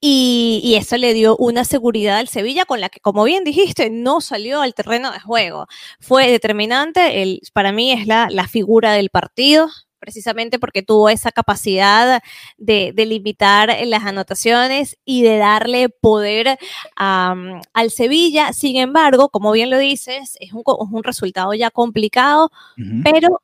Y, 0.04 0.76
eso 0.78 0.98
le 0.98 1.14
dio 1.14 1.38
una 1.38 1.64
seguridad 1.64 2.18
al 2.18 2.28
Sevilla 2.28 2.66
con 2.66 2.82
la 2.82 2.90
que, 2.90 3.00
como 3.00 3.24
bien 3.24 3.44
dijiste, 3.44 3.92
no 3.92 4.20
salió 4.20 4.62
al 4.62 4.74
terreno 4.74 5.12
de 5.12 5.20
juego. 5.20 5.68
Fue 6.00 6.28
determinante, 6.32 7.22
el, 7.22 7.42
para 7.54 7.72
mí 7.72 7.92
es 7.92 8.08
la, 8.08 8.28
la 8.32 8.48
figura 8.48 8.94
del 8.94 9.12
partido, 9.12 9.70
precisamente 10.02 10.60
porque 10.60 10.82
tuvo 10.82 11.08
esa 11.08 11.32
capacidad 11.32 12.22
de, 12.58 12.94
limitar 12.98 13.74
las 13.86 14.04
anotaciones 14.04 14.98
y 15.06 15.22
de 15.22 15.38
darle 15.38 15.88
poder 15.90 16.58
al 16.96 17.92
Sevilla. 17.92 18.52
Sin 18.52 18.76
embargo, 18.78 19.30
como 19.30 19.52
bien 19.54 19.70
lo 19.70 19.78
dices, 19.78 20.38
es 20.42 20.52
un, 20.52 20.64
un 20.66 21.04
resultado 21.04 21.54
ya 21.54 21.70
complicado, 21.70 22.52
pero 23.04 23.42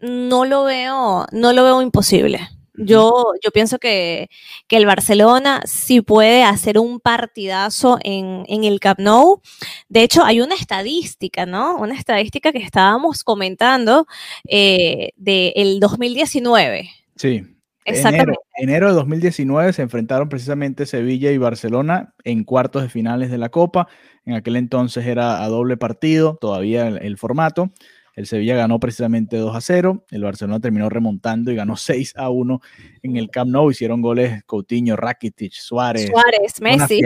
no 0.00 0.44
lo 0.46 0.64
veo, 0.64 1.26
no 1.30 1.52
lo 1.52 1.64
veo 1.64 1.82
imposible. 1.82 2.48
Yo, 2.74 3.32
yo 3.44 3.50
pienso 3.50 3.78
que, 3.78 4.28
el 4.68 4.86
Barcelona 4.86 5.60
sí 5.66 6.00
puede 6.00 6.44
hacer 6.44 6.78
un 6.78 6.98
partidazo 6.98 7.98
en, 8.02 8.44
el 8.48 8.80
Camp 8.80 8.98
Nou. 8.98 9.42
De 9.88 10.02
hecho, 10.02 10.24
hay 10.24 10.40
una 10.40 10.54
estadística, 10.54 11.44
¿no? 11.44 11.76
Una 11.76 11.94
estadística 11.94 12.52
que 12.52 12.58
estábamos 12.58 13.22
comentando 13.22 14.06
eh, 14.48 15.10
del 15.16 15.80
2019. 15.80 16.88
Sí. 17.16 17.42
Exactamente. 17.84 18.38
Enero, 18.56 18.88
de 18.88 18.94
2019 18.94 19.72
se 19.72 19.82
enfrentaron 19.82 20.28
precisamente 20.28 20.86
Sevilla 20.86 21.32
y 21.32 21.38
Barcelona 21.38 22.14
en 22.22 22.44
cuartos 22.44 22.82
de 22.82 22.88
finales 22.88 23.30
de 23.30 23.38
la 23.38 23.48
Copa. 23.48 23.88
En 24.24 24.34
aquel 24.34 24.54
entonces 24.56 25.04
era 25.04 25.42
a 25.42 25.48
doble 25.48 25.76
partido, 25.76 26.38
todavía 26.40 26.86
el 26.86 27.18
formato. 27.18 27.72
El 28.14 28.26
Sevilla 28.26 28.56
ganó 28.56 28.78
precisamente 28.78 29.36
2 29.36 29.56
a 29.56 29.60
0. 29.60 30.04
El 30.10 30.22
Barcelona 30.22 30.60
terminó 30.60 30.88
remontando 30.88 31.50
y 31.50 31.56
ganó 31.56 31.76
6 31.76 32.14
a 32.16 32.30
1 32.30 32.60
en 33.02 33.16
el 33.16 33.30
Camp 33.30 33.50
Nou. 33.50 33.70
Hicieron 33.70 34.02
goles 34.02 34.44
Coutinho, 34.44 34.96
Rakitic, 34.96 35.52
Suárez. 35.52 36.08
Suárez, 36.08 36.60
Messi. 36.60 37.00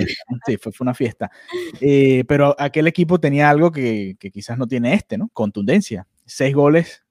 Sí, 0.47 0.57
fue, 0.57 0.73
una 0.81 0.95
fiesta. 0.95 1.31
Eh, 1.81 2.25
pero 2.29 2.55
aquel 2.59 2.87
equipo 2.87 3.19
tenía 3.19 3.49
algo 3.49 3.73
que, 3.73 4.17
que 4.19 4.31
quizás 4.31 4.59
no 4.59 4.67
tiene 4.67 4.95
este, 4.95 5.17
¿no? 5.17 5.31
Contundencia. 5.33 6.07
Seis 6.25 6.55
goles 6.55 7.06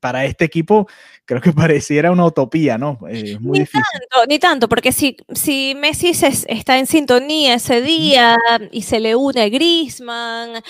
para 0.00 0.24
este 0.24 0.44
equipo 0.44 0.88
creo 1.24 1.40
que 1.40 1.52
pareciera 1.52 2.10
una 2.10 2.24
utopía, 2.24 2.78
¿no? 2.78 2.98
Eh, 3.08 3.38
ni 3.40 3.64
tanto, 3.64 4.26
ni 4.28 4.38
tanto, 4.38 4.68
porque 4.68 4.92
si, 4.92 5.16
si 5.32 5.74
Messi 5.76 6.08
está 6.10 6.78
en 6.78 6.86
sintonía 6.86 7.54
ese 7.54 7.82
día 7.82 8.38
y 8.72 8.82
se 8.82 8.98
le 8.98 9.14
une 9.14 9.50
Griezmann 9.50 10.62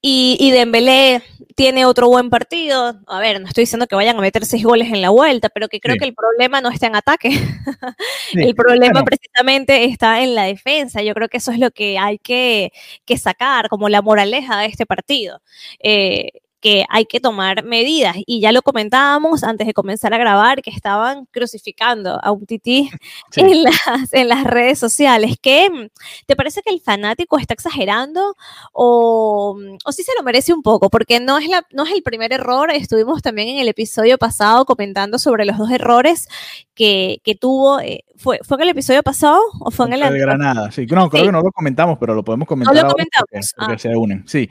y, 0.00 0.36
y 0.38 0.50
Dembélé 0.52 1.22
tiene 1.54 1.84
otro 1.86 2.08
buen 2.08 2.30
partido, 2.30 3.00
a 3.06 3.20
ver, 3.20 3.40
no 3.40 3.46
estoy 3.46 3.62
diciendo 3.62 3.86
que 3.86 3.94
vayan 3.94 4.16
a 4.16 4.20
meter 4.20 4.44
seis 4.44 4.64
goles 4.64 4.88
en 4.88 5.00
la 5.00 5.10
vuelta, 5.10 5.48
pero 5.48 5.68
que 5.68 5.80
creo 5.80 5.96
que 5.96 6.04
el 6.04 6.14
problema 6.14 6.60
no 6.60 6.68
está 6.68 6.88
en 6.88 6.96
ataque. 6.96 7.28
el 8.32 8.54
problema 8.54 9.02
precisamente 9.04 9.84
está 9.84 10.22
en 10.22 10.34
la 10.34 10.44
defensa. 10.44 11.02
Yo 11.02 11.14
creo 11.14 11.28
que 11.28 11.36
eso 11.36 11.52
es 11.52 11.58
lo 11.58 11.70
que 11.70 11.98
hay 11.98 12.18
que, 12.18 12.72
que 13.04 13.18
sacar 13.18 13.68
como 13.68 13.88
la 13.88 14.02
moraleja 14.02 14.58
de 14.60 14.66
este 14.66 14.84
partido. 14.84 15.40
Eh, 15.80 16.30
que 16.64 16.86
hay 16.88 17.04
que 17.04 17.20
tomar 17.20 17.62
medidas. 17.62 18.16
Y 18.24 18.40
ya 18.40 18.50
lo 18.50 18.62
comentábamos 18.62 19.44
antes 19.44 19.66
de 19.66 19.74
comenzar 19.74 20.14
a 20.14 20.18
grabar, 20.18 20.62
que 20.62 20.70
estaban 20.70 21.26
crucificando 21.26 22.18
a 22.24 22.32
un 22.32 22.46
tití 22.46 22.88
en, 23.36 23.64
las, 23.64 23.74
en 24.12 24.28
las 24.28 24.44
redes 24.44 24.78
sociales. 24.78 25.36
¿Qué, 25.42 25.90
¿Te 26.24 26.34
parece 26.34 26.62
que 26.62 26.72
el 26.72 26.80
fanático 26.80 27.38
está 27.38 27.52
exagerando 27.52 28.34
o, 28.72 29.58
o 29.84 29.92
sí 29.92 30.02
se 30.04 30.12
lo 30.16 30.22
merece 30.22 30.54
un 30.54 30.62
poco? 30.62 30.88
Porque 30.88 31.20
no 31.20 31.36
es, 31.36 31.48
la, 31.48 31.66
no 31.70 31.84
es 31.84 31.92
el 31.92 32.02
primer 32.02 32.32
error. 32.32 32.70
Estuvimos 32.70 33.20
también 33.20 33.48
en 33.48 33.58
el 33.58 33.68
episodio 33.68 34.16
pasado 34.16 34.64
comentando 34.64 35.18
sobre 35.18 35.44
los 35.44 35.58
dos 35.58 35.70
errores 35.70 36.28
que, 36.74 37.20
que 37.24 37.34
tuvo. 37.34 37.78
Eh, 37.80 38.06
¿fue, 38.16 38.40
¿Fue 38.42 38.56
en 38.56 38.62
el 38.62 38.68
episodio 38.70 39.02
pasado 39.02 39.38
o 39.60 39.70
fue 39.70 39.84
en 39.88 39.92
el... 39.92 40.12
De 40.14 40.18
Granada, 40.18 40.72
sí. 40.72 40.86
No, 40.86 41.10
creo 41.10 41.26
que 41.26 41.32
no 41.32 41.42
lo 41.42 41.52
comentamos, 41.52 41.98
pero 42.00 42.14
lo 42.14 42.24
podemos 42.24 42.48
comentar. 42.48 42.74
No 42.74 42.80
lo 42.80 42.88
comentamos. 42.88 43.52
Porque, 43.54 43.74
ah. 43.74 43.78
se 43.78 43.94
unen, 43.94 44.24
sí. 44.26 44.48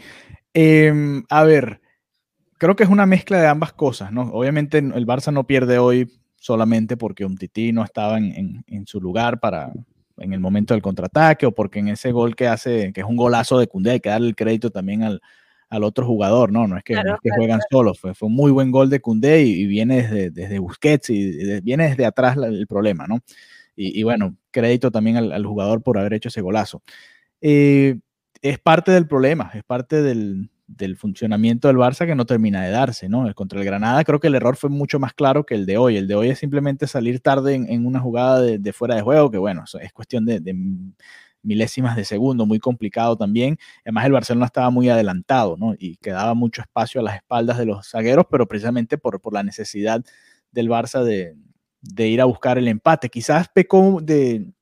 Em, 0.53 1.23
a 1.27 1.43
ver, 1.43 1.81
creo 2.63 2.77
que 2.77 2.83
es 2.83 2.89
una 2.89 3.05
mezcla 3.05 3.41
de 3.41 3.47
ambas 3.47 3.73
cosas, 3.73 4.13
¿no? 4.13 4.21
Obviamente 4.31 4.77
el 4.77 5.05
Barça 5.05 5.33
no 5.33 5.45
pierde 5.45 5.79
hoy 5.79 6.09
solamente 6.37 6.95
porque 6.95 7.25
un 7.25 7.35
Tití 7.37 7.73
no 7.73 7.83
estaba 7.83 8.17
en, 8.17 8.63
su 8.85 9.01
lugar 9.01 9.41
para 9.41 9.73
en 10.17 10.31
el 10.31 10.39
momento 10.39 10.73
del 10.73 10.81
contraataque 10.81 11.45
o 11.45 11.51
porque 11.51 11.79
en 11.79 11.89
ese 11.89 12.13
gol 12.13 12.37
que 12.37 12.47
hace, 12.47 12.93
que 12.93 13.01
es 13.01 13.05
un 13.05 13.17
golazo 13.17 13.59
de 13.59 13.67
Cundé, 13.67 13.91
hay 13.91 13.99
que 13.99 14.07
darle 14.07 14.29
el 14.29 14.37
crédito 14.37 14.69
también 14.69 15.03
al, 15.03 15.19
otro 15.83 16.05
jugador, 16.05 16.53
¿no? 16.53 16.65
No 16.65 16.77
es 16.77 16.85
que, 16.85 16.95
juegan 17.35 17.59
solos, 17.69 17.99
fue, 17.99 18.13
fue 18.13 18.29
un 18.29 18.35
muy 18.35 18.51
buen 18.51 18.71
gol 18.71 18.89
de 18.89 19.01
Cundé 19.01 19.43
y, 19.43 19.65
viene 19.65 20.03
desde, 20.03 20.29
desde, 20.29 20.59
Busquets 20.59 21.09
y 21.09 21.59
viene 21.59 21.89
desde 21.89 22.05
atrás 22.05 22.37
el 22.37 22.65
problema, 22.67 23.07
¿no? 23.07 23.19
Y, 23.75 24.03
bueno, 24.03 24.37
crédito 24.51 24.89
también 24.89 25.17
al, 25.17 25.45
jugador 25.45 25.83
por 25.83 25.97
haber 25.97 26.13
hecho 26.13 26.29
ese 26.29 26.39
golazo. 26.39 26.81
Eh, 27.41 27.99
es 28.41 28.57
parte 28.57 28.93
del 28.93 29.05
problema, 29.05 29.51
es 29.53 29.65
parte 29.65 30.01
del, 30.01 30.49
del 30.67 30.95
funcionamiento 30.97 31.67
del 31.67 31.77
Barça 31.77 32.05
que 32.05 32.15
no 32.15 32.25
termina 32.25 32.63
de 32.63 32.71
darse, 32.71 33.09
¿no? 33.09 33.31
Contra 33.35 33.59
el 33.59 33.65
Granada 33.65 34.03
creo 34.03 34.19
que 34.19 34.27
el 34.27 34.35
error 34.35 34.55
fue 34.55 34.69
mucho 34.69 34.99
más 34.99 35.13
claro 35.13 35.45
que 35.45 35.55
el 35.55 35.65
de 35.65 35.77
hoy. 35.77 35.97
El 35.97 36.07
de 36.07 36.15
hoy 36.15 36.29
es 36.29 36.39
simplemente 36.39 36.87
salir 36.87 37.19
tarde 37.19 37.55
en, 37.55 37.85
una 37.85 37.99
jugada 37.99 38.41
de, 38.41 38.73
fuera 38.73 38.95
de 38.95 39.01
juego, 39.01 39.29
que 39.29 39.37
bueno, 39.37 39.63
es 39.81 39.93
cuestión 39.93 40.25
de, 40.25 40.41
milésimas 41.41 41.95
de 41.97 42.05
segundo, 42.05 42.45
muy 42.45 42.59
complicado 42.59 43.17
también. 43.17 43.57
Además, 43.83 44.05
el 44.05 44.13
Barcelona 44.13 44.45
estaba 44.45 44.69
muy 44.69 44.89
adelantado, 44.89 45.57
¿no? 45.57 45.75
Y 45.77 45.97
quedaba 45.97 46.33
mucho 46.33 46.61
espacio 46.61 47.01
a 47.01 47.03
las 47.03 47.15
espaldas 47.17 47.57
de 47.57 47.65
los 47.65 47.89
zagueros, 47.89 48.25
pero 48.31 48.47
precisamente 48.47 48.97
por, 48.97 49.19
por 49.19 49.33
la 49.33 49.43
necesidad 49.43 50.01
del 50.51 50.69
Barça 50.69 51.03
de 51.03 52.07
ir 52.07 52.21
a 52.21 52.25
buscar 52.25 52.57
el 52.57 52.67
empate. 52.69 53.09
Quizás 53.09 53.49
pecó 53.53 53.99
de, 54.01 54.53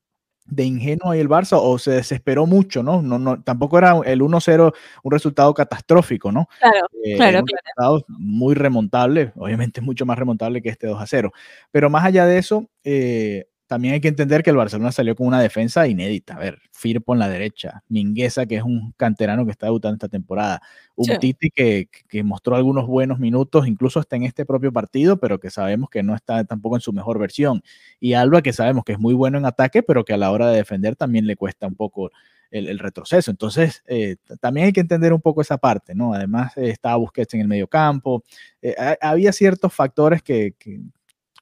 de 0.52 0.66
ingenuo 0.66 1.12
ahí 1.12 1.20
el 1.20 1.30
Barça 1.30 1.58
o 1.60 1.80
se 1.80 1.92
desesperó 1.92 2.46
mucho, 2.46 2.84
¿no? 2.84 3.02
no, 3.02 3.18
no 3.18 3.42
tampoco 3.42 3.78
era 3.78 3.98
el 4.06 4.22
1-0 4.22 4.74
un 5.04 5.12
resultado 5.12 5.54
catastrófico, 5.54 6.32
¿no? 6.32 6.48
Claro, 6.60 6.88
eh, 7.04 7.16
claro, 7.16 7.40
un 7.40 7.48
Resultado 7.48 8.06
muy 8.10 8.54
remontable, 8.54 9.32
obviamente 9.38 9.80
mucho 9.80 10.06
más 10.06 10.20
remontable 10.20 10.62
que 10.62 10.70
este 10.70 10.88
2-0. 10.88 11.32
Pero 11.72 11.90
más 11.90 12.04
allá 12.04 12.26
de 12.26 12.38
eso, 12.38 12.70
eh, 12.84 13.46
también 13.72 13.94
hay 13.94 14.02
que 14.02 14.10
entender 14.10 14.44
que 14.44 14.50
el 14.50 14.58
Barcelona 14.58 14.92
salió 14.92 15.16
con 15.16 15.28
una 15.28 15.40
defensa 15.40 15.88
inédita. 15.88 16.34
A 16.34 16.40
ver, 16.40 16.60
Firpo 16.74 17.14
en 17.14 17.20
la 17.20 17.30
derecha, 17.30 17.86
Mingueza, 17.88 18.46
que 18.46 18.58
es 18.58 18.64
un 18.64 18.92
canterano 18.98 19.46
que 19.46 19.52
está 19.52 19.68
debutando 19.68 19.94
esta 19.94 20.10
temporada, 20.10 20.62
un 20.98 21.08
Titi 21.20 21.50
que, 21.50 21.88
mostró 22.26 22.58
algunos 22.58 22.86
buenos 22.86 23.18
minutos, 23.18 23.70
incluso 23.70 24.02
está 24.02 24.18
en 24.18 24.24
este 24.24 24.46
propio 24.46 24.74
partido, 24.74 25.22
pero 25.22 25.40
que 25.40 25.50
sabemos 25.50 25.90
que 25.90 26.04
no 26.04 26.14
está 26.14 26.44
tampoco 26.44 26.76
en 26.76 26.82
su 26.82 26.92
mejor 26.92 27.18
versión. 27.18 27.64
Y 28.02 28.12
Alba, 28.12 28.42
que 28.42 28.52
sabemos 28.52 28.84
que 28.84 28.92
es 28.92 29.00
muy 29.00 29.14
bueno 29.14 29.38
en 29.38 29.46
ataque, 29.46 29.84
pero 29.84 30.04
que 30.04 30.12
a 30.12 30.18
la 30.18 30.32
hora 30.32 30.50
de 30.50 30.58
defender 30.58 30.98
también 30.98 31.26
le 31.26 31.38
cuesta 31.38 31.66
un 31.66 31.76
poco 31.76 32.12
el, 32.50 32.78
retroceso. 32.78 33.32
Entonces, 33.32 33.84
eh, 33.88 34.18
también 34.42 34.66
hay 34.66 34.74
que 34.74 34.82
entender 34.82 35.14
un 35.14 35.22
poco 35.22 35.40
esa 35.40 35.58
parte, 35.58 35.96
¿no? 35.96 36.14
Además, 36.14 36.58
estaba 36.58 36.98
Busquets 36.98 37.36
en 37.36 37.40
el 37.40 37.48
medio 37.48 37.68
campo. 37.68 38.22
Eh, 38.62 38.76
había 39.00 39.32
ciertos 39.32 39.74
factores 39.74 40.22
que 40.22 40.56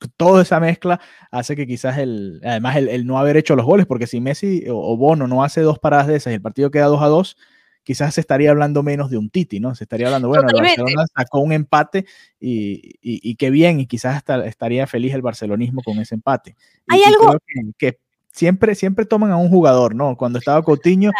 toda 0.07 0.41
esa 0.41 0.59
mezcla 0.59 0.99
hace 1.31 1.55
que 1.55 1.67
quizás 1.67 1.97
el, 1.97 2.41
además 2.43 2.77
el, 2.77 3.05
no 3.05 3.19
haber 3.19 3.37
hecho 3.37 3.55
los 3.55 3.65
goles, 3.65 3.85
porque 3.85 4.07
si 4.07 4.21
Messi 4.21 4.63
o, 4.69 4.95
Bono 4.97 5.27
no 5.27 5.43
hace 5.43 5.61
dos 5.61 5.79
paradas 5.79 6.07
de 6.07 6.15
esas 6.15 6.31
y 6.31 6.35
el 6.35 6.41
partido 6.41 6.71
queda 6.71 6.85
2 6.85 7.01
a 7.01 7.07
2, 7.07 7.37
quizás 7.83 8.13
se 8.13 8.21
estaría 8.21 8.51
hablando 8.51 8.83
menos 8.83 9.09
de 9.09 9.17
un 9.17 9.29
Titi, 9.29 9.59
¿no? 9.59 9.75
Se 9.75 9.83
estaría 9.83 10.07
hablando, 10.07 10.27
bueno, 10.27 10.47
el 10.47 10.61
Barcelona 10.61 11.05
sacó 11.15 11.39
un 11.39 11.53
empate 11.53 12.05
y, 12.39 12.97
y, 13.01 13.35
qué 13.35 13.49
bien, 13.49 13.79
y 13.79 13.87
quizás 13.87 14.23
estaría 14.45 14.87
feliz 14.87 15.13
el 15.13 15.21
barcelonismo 15.21 15.81
con 15.83 15.97
ese 15.99 16.15
empate. 16.15 16.55
Hay 16.87 17.01
algo 17.03 17.37
que, 17.77 17.99
siempre, 18.31 18.75
siempre 18.75 19.05
toman 19.05 19.31
a 19.31 19.37
un 19.37 19.49
jugador, 19.49 19.95
¿no? 19.95 20.15
Cuando 20.17 20.39
estaba 20.39 20.61
Coutinho, 20.61 21.11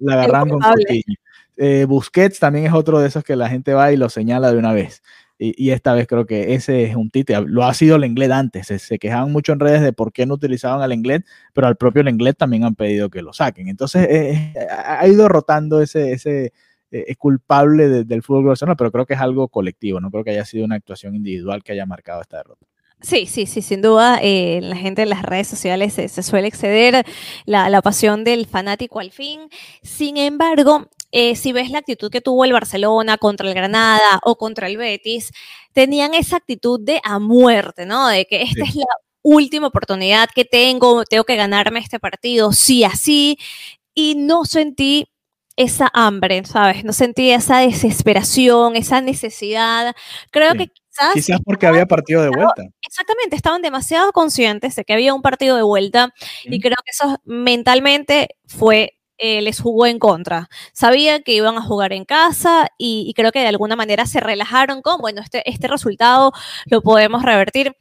la, 0.00 0.14
agarraron 0.14 0.50
con 0.50 0.60
Coutinho. 0.60 1.16
Eh, 1.56 1.86
Busquets 1.88 2.38
también 2.38 2.66
es 2.66 2.72
otro 2.74 2.98
de 2.98 3.08
esos 3.08 3.24
que 3.24 3.34
la 3.34 3.48
gente 3.48 3.72
va 3.72 3.90
y 3.90 3.96
lo 3.96 4.10
señala 4.10 4.52
de 4.52 4.58
una 4.58 4.72
vez. 4.72 5.02
Y, 5.38 5.70
esta 5.70 5.92
vez 5.92 6.06
creo 6.06 6.24
que 6.24 6.54
ese 6.54 6.84
es 6.84 6.96
un 6.96 7.10
tite. 7.10 7.38
Lo 7.42 7.64
ha 7.64 7.74
sido 7.74 7.96
el 7.96 8.04
inglés 8.04 8.30
antes. 8.30 8.66
Se, 8.66 8.98
quejaban 8.98 9.32
mucho 9.32 9.52
en 9.52 9.60
redes 9.60 9.82
de 9.82 9.92
por 9.92 10.12
qué 10.12 10.24
no 10.24 10.34
utilizaban 10.34 10.80
al 10.80 10.94
inglés, 10.94 11.22
pero 11.52 11.66
al 11.66 11.76
propio 11.76 12.08
inglés 12.08 12.36
también 12.36 12.64
han 12.64 12.74
pedido 12.74 13.10
que 13.10 13.20
lo 13.20 13.34
saquen. 13.34 13.68
Entonces 13.68 14.08
eh, 14.08 14.52
eh, 14.54 14.66
ha 14.70 15.06
ido 15.06 15.28
rotando 15.28 15.82
ese, 15.82 16.12
ese 16.12 16.54
eh, 16.90 17.14
culpable 17.16 18.04
del 18.04 18.22
fútbol 18.22 18.44
profesional, 18.44 18.76
pero 18.78 18.90
creo 18.90 19.04
que 19.04 19.14
es 19.14 19.20
algo 19.20 19.48
colectivo. 19.48 20.00
No 20.00 20.10
creo 20.10 20.24
que 20.24 20.30
haya 20.30 20.46
sido 20.46 20.64
una 20.64 20.76
actuación 20.76 21.14
individual 21.14 21.62
que 21.62 21.72
haya 21.72 21.84
marcado 21.84 22.22
esta 22.22 22.38
derrota. 22.38 22.66
Sí, 23.02 23.26
sí, 23.26 23.44
sí, 23.44 23.60
sin 23.60 23.82
duda. 23.82 24.18
la 24.22 24.76
gente 24.76 25.02
en 25.02 25.10
las 25.10 25.22
redes 25.22 25.48
sociales 25.48 25.92
se, 25.92 26.08
suele 26.08 26.48
exceder 26.48 27.04
la, 27.44 27.68
la, 27.68 27.82
pasión 27.82 28.24
del 28.24 28.46
fanático 28.46 29.00
al 29.00 29.10
fin. 29.10 29.50
Sin 29.82 30.16
embargo, 30.16 30.88
eh, 31.18 31.34
si 31.34 31.50
ves 31.52 31.70
la 31.70 31.78
actitud 31.78 32.10
que 32.10 32.20
tuvo 32.20 32.44
el 32.44 32.52
Barcelona 32.52 33.16
contra 33.16 33.48
el 33.48 33.54
Granada 33.54 34.20
o 34.22 34.36
contra 34.36 34.66
el 34.66 34.76
Betis, 34.76 35.32
tenían 35.72 36.12
esa 36.12 36.36
actitud 36.36 36.78
de 36.78 37.00
a 37.02 37.18
muerte, 37.18 37.86
¿no? 37.86 38.06
De 38.08 38.26
que 38.26 38.42
esta 38.42 38.64
es 38.64 38.74
la 38.74 38.84
última 39.22 39.68
oportunidad 39.68 40.28
que 40.34 40.44
tengo, 40.44 41.04
tengo 41.04 41.24
que 41.24 41.36
ganarme 41.36 41.80
este 41.80 41.98
partido, 41.98 42.52
sí, 42.52 42.84
así. 42.84 43.38
Y 43.94 44.14
no 44.14 44.44
sentí 44.44 45.08
esa 45.56 45.90
hambre, 45.94 46.44
¿sabes? 46.44 46.84
No 46.84 46.92
sentí 46.92 47.30
esa 47.30 47.60
desesperación, 47.60 48.76
esa 48.76 49.00
necesidad. 49.00 49.96
Creo 50.30 50.52
que 50.52 50.66
quizás... 50.66 51.14
Quizás 51.14 51.40
porque 51.42 51.66
había 51.66 51.86
partido 51.86 52.20
de 52.20 52.28
vuelta. 52.28 52.62
Exactamente, 52.82 53.36
estaban 53.36 53.62
demasiado 53.62 54.12
conscientes 54.12 54.76
de 54.76 54.84
que 54.84 54.92
había 54.92 55.14
un 55.14 55.22
partido 55.22 55.56
de 55.56 55.62
vuelta 55.62 56.12
y 56.44 56.60
creo 56.60 56.76
que 56.84 56.90
eso 56.90 57.18
mentalmente 57.24 58.36
fue 58.46 58.96
eh, 59.18 59.40
les 59.42 59.60
jugó 59.60 59.86
en 59.86 59.98
contra. 59.98 60.48
Sabía 60.72 61.20
que 61.22 61.32
iban 61.32 61.56
a 61.56 61.62
jugar 61.62 61.92
en 61.92 62.04
casa 62.04 62.68
y, 62.78 63.12
creo 63.16 63.32
que 63.32 63.40
de 63.40 63.48
alguna 63.48 63.76
manera 63.76 64.06
se 64.06 64.20
relajaron 64.20 64.82
con, 64.82 65.00
bueno, 65.00 65.20
este, 65.22 65.48
este 65.48 65.68
resultado 65.68 66.32
lo 66.66 66.82
podemos 66.82 67.22
revertir. 67.22 67.76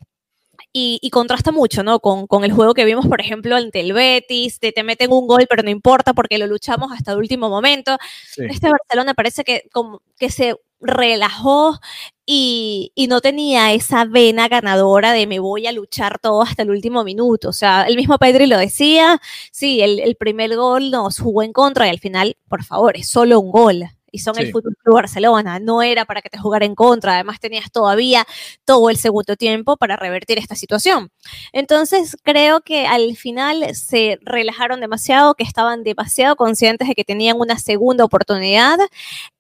Y, 0.78 1.10
contrasta 1.10 1.54
mucho, 1.54 1.84
¿no? 1.84 2.02
Con, 2.02 2.44
el 2.44 2.52
juego 2.52 2.74
que 2.74 2.84
vimos, 2.84 3.08
por 3.08 3.22
ejemplo, 3.22 3.56
ante 3.56 3.80
el 3.80 3.94
Betis, 3.94 4.60
de 4.60 4.74
te 4.74 4.84
meten 4.84 5.12
un 5.14 5.26
gol, 5.26 5.46
pero 5.50 5.64
no 5.64 5.70
importa 5.70 6.14
porque 6.14 6.38
lo 6.38 6.48
luchamos 6.48 6.92
hasta 6.92 7.14
el 7.14 7.18
último 7.18 7.48
momento. 7.50 7.98
Este 8.36 8.70
Barcelona 8.70 9.14
parece 9.14 9.46
que, 9.46 9.64
como, 9.72 10.02
que 10.18 10.30
se 10.30 10.56
relajó 10.82 11.80
y, 12.26 12.92
no 13.08 13.22
tenía 13.22 13.74
esa 13.74 14.06
vena 14.06 14.48
ganadora 14.48 15.12
de 15.14 15.28
me 15.28 15.40
voy 15.40 15.68
a 15.68 15.72
luchar 15.72 16.18
todo 16.20 16.42
hasta 16.42 16.64
el 16.64 16.72
último 16.72 17.04
minuto. 17.04 17.50
O 17.50 17.54
sea, 17.54 17.84
el 17.84 17.96
mismo 17.96 18.18
Pedri 18.18 18.48
lo 18.48 18.58
decía, 18.58 19.22
sí, 19.52 19.82
el, 19.82 20.16
primer 20.16 20.56
gol 20.56 20.90
nos 20.92 21.20
jugó 21.20 21.44
en 21.44 21.54
contra 21.54 21.86
y 21.88 21.90
al 21.90 22.00
final, 22.00 22.38
por 22.48 22.64
favor, 22.64 22.98
es 22.98 23.10
solo 23.10 23.40
un 23.40 23.52
gol. 23.52 23.84
Y 24.12 24.20
son 24.20 24.40
el 24.40 24.50
Fútbol 24.50 24.78
Club 24.82 24.96
Barcelona, 24.96 25.60
no 25.60 25.82
era 25.82 26.06
para 26.06 26.22
que 26.22 26.30
te 26.30 26.38
jugara 26.38 26.66
en 26.66 26.74
contra, 26.74 27.16
además 27.16 27.42
tenías 27.42 27.70
todavía 27.70 28.26
todo 28.64 28.90
el 28.90 28.96
segundo 28.96 29.36
tiempo 29.36 29.76
para 29.76 29.98
revertir 29.98 30.38
esta 30.38 30.56
situación. 30.56 31.12
Entonces, 31.52 32.16
creo 32.24 32.62
que 32.62 32.88
al 32.88 33.18
final 33.18 33.76
se 33.76 34.18
relajaron 34.22 34.80
demasiado, 34.80 35.36
que 35.36 35.44
estaban 35.44 35.84
demasiado 35.84 36.38
conscientes 36.38 36.88
de 36.88 36.96
que 36.96 37.04
tenían 37.04 37.38
una 37.38 37.60
segunda 37.60 38.06
oportunidad 38.06 38.78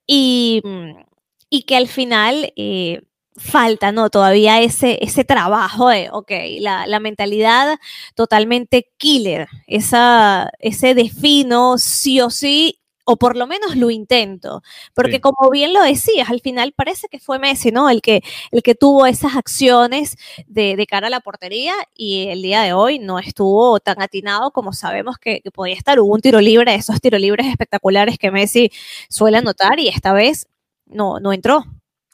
y, 0.05 0.61
mm, 0.65 1.14
y 1.55 1.63
que 1.63 1.77
al 1.77 1.87
final 1.87 2.51
eh, 2.57 3.01
falta, 3.37 3.93
¿no? 3.93 4.09
Todavía 4.09 4.59
ese, 4.61 4.99
ese 5.01 5.23
trabajo 5.23 5.87
de, 5.87 6.09
ok, 6.11 6.31
la, 6.59 6.85
la 6.85 6.99
mentalidad 6.99 7.77
totalmente 8.13 8.91
killer, 8.97 9.47
esa, 9.67 10.51
ese 10.59 10.95
defino 10.95 11.77
sí 11.77 12.19
o 12.19 12.29
sí 12.29 12.81
o 13.05 13.15
por 13.17 13.37
lo 13.37 13.47
menos 13.47 13.77
lo 13.77 13.89
intento, 13.91 14.63
porque 14.95 15.21
como 15.21 15.49
bien 15.51 15.73
lo 15.73 15.81
decías, 15.83 16.29
al 16.29 16.41
final 16.41 16.73
parece 16.73 17.07
que 17.07 17.19
fue 17.19 17.39
Messi, 17.39 17.71
¿no? 17.71 17.89
El 17.89 18.01
que, 18.01 18.21
el 18.51 18.63
que 18.63 18.75
tuvo 18.75 19.05
esas 19.05 19.35
acciones 19.35 20.17
de, 20.47 20.75
de 20.75 20.85
cara 20.87 21.07
a 21.07 21.09
la 21.11 21.19
portería 21.21 21.73
y 21.95 22.27
el 22.29 22.41
día 22.41 22.63
de 22.63 22.73
hoy 22.73 22.99
no 22.99 23.19
estuvo 23.19 23.79
tan 23.79 24.01
atinado 24.01 24.51
como 24.51 24.73
sabemos 24.73 25.17
que, 25.19 25.39
que 25.41 25.51
podía 25.51 25.75
estar. 25.75 25.99
Hubo 25.99 26.13
un 26.13 26.21
tiro 26.21 26.41
libre, 26.41 26.73
esos 26.75 26.99
tiros 26.99 27.21
libres 27.21 27.47
espectaculares 27.47 28.17
que 28.17 28.31
Messi 28.31 28.71
suele 29.07 29.37
anotar 29.37 29.79
y 29.79 29.87
esta 29.87 30.11
vez 30.11 30.47
no, 30.85 31.19
no 31.19 31.33
entró. 31.33 31.63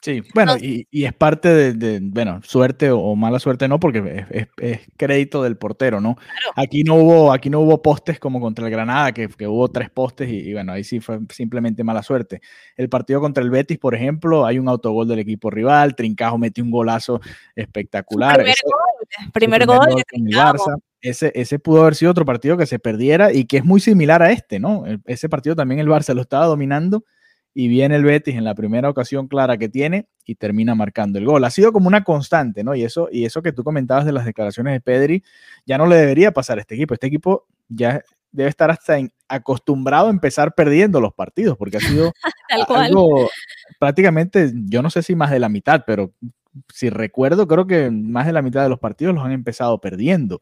Sí, 0.02 0.20
bueno, 0.34 0.56
y, 0.60 0.88
es 0.90 1.12
parte 1.12 1.74
de, 1.74 2.00
bueno, 2.02 2.40
suerte 2.42 2.90
o, 2.90 3.14
mala 3.14 3.38
suerte 3.38 3.68
no, 3.68 3.78
porque 3.78 4.26
es, 4.60 4.80
crédito 4.96 5.44
del 5.44 5.56
portero, 5.56 6.00
¿no? 6.00 6.16
Aquí 6.56 6.82
no 6.82 6.96
hubo, 6.96 7.32
aquí 7.32 7.50
no 7.50 7.60
hubo 7.60 7.80
postes 7.82 8.18
como 8.18 8.40
contra 8.40 8.64
el 8.64 8.72
Granada, 8.72 9.12
que, 9.12 9.28
hubo 9.46 9.70
tres 9.70 9.90
postes 9.90 10.28
y, 10.28 10.52
bueno, 10.54 10.72
ahí 10.72 10.82
sí 10.82 10.98
fue 10.98 11.20
simplemente 11.30 11.84
mala 11.84 12.02
suerte. 12.02 12.40
El 12.76 12.88
partido 12.88 13.20
contra 13.20 13.44
el 13.44 13.50
Betis, 13.50 13.78
por 13.78 13.94
ejemplo, 13.94 14.44
hay 14.44 14.58
un 14.58 14.68
autogol 14.68 15.06
del 15.06 15.20
equipo 15.20 15.50
rival, 15.50 15.94
Trincajo 15.94 16.36
metió 16.36 16.64
un 16.64 16.72
golazo 16.72 17.20
espectacular. 17.54 18.38
Primer 18.38 18.56
gol, 18.64 19.30
primer, 19.32 19.66
gol, 19.66 19.86
de 19.86 20.36
Barça. 20.36 20.78
Ese, 21.00 21.30
ese 21.36 21.60
pudo 21.60 21.82
haber 21.82 21.94
sido 21.94 22.10
otro 22.10 22.24
partido 22.24 22.56
que 22.56 22.66
se 22.66 22.80
perdiera 22.80 23.32
y 23.32 23.44
que 23.44 23.58
es 23.58 23.64
muy 23.64 23.80
similar 23.80 24.20
a 24.20 24.32
este, 24.32 24.58
¿no? 24.58 24.82
Ese 25.04 25.28
partido 25.28 25.54
también 25.54 25.78
el 25.78 25.86
Barça 25.86 26.12
lo 26.12 26.22
estaba 26.22 26.46
dominando 26.46 27.04
y 27.54 27.68
viene 27.68 27.96
el 27.96 28.04
Betis 28.04 28.34
en 28.34 28.44
la 28.44 28.54
primera 28.54 28.88
ocasión 28.88 29.28
clara 29.28 29.58
que 29.58 29.68
tiene 29.68 30.08
y 30.24 30.36
termina 30.36 30.74
marcando 30.74 31.18
el 31.18 31.26
gol. 31.26 31.44
Ha 31.44 31.50
sido 31.50 31.72
como 31.72 31.88
una 31.88 32.04
constante, 32.04 32.64
¿no? 32.64 32.74
Y 32.74 32.82
eso, 32.82 33.08
y 33.12 33.24
eso 33.24 33.42
que 33.42 33.52
tú 33.52 33.62
comentabas 33.62 34.06
de 34.06 34.12
las 34.12 34.24
declaraciones 34.24 34.72
de 34.72 34.80
Pedri, 34.80 35.22
ya 35.66 35.76
no 35.76 35.86
le 35.86 35.96
debería 35.96 36.32
pasar 36.32 36.58
a 36.58 36.62
este 36.62 36.74
equipo. 36.76 36.94
Este 36.94 37.08
equipo 37.08 37.46
ya 37.68 38.02
debe 38.30 38.48
estar 38.48 38.70
hasta 38.70 38.96
acostumbrado 39.28 40.06
a 40.06 40.10
empezar 40.10 40.54
perdiendo 40.54 41.00
los 41.00 41.12
partidos, 41.12 41.58
porque 41.58 41.76
ha 41.76 41.80
sido 41.80 42.12
algo 42.70 43.28
prácticamente, 43.78 44.52
yo 44.54 44.82
no 44.82 44.88
sé 44.88 45.02
si 45.02 45.14
más 45.14 45.30
de 45.30 45.38
la 45.38 45.50
mitad, 45.50 45.84
pero 45.86 46.12
si 46.72 46.88
recuerdo, 46.88 47.46
creo 47.46 47.66
que 47.66 47.90
más 47.90 48.26
de 48.26 48.32
la 48.32 48.42
mitad 48.42 48.62
de 48.62 48.68
los 48.70 48.78
partidos 48.78 49.14
los 49.14 49.24
han 49.24 49.32
empezado 49.32 49.80
perdiendo 49.80 50.40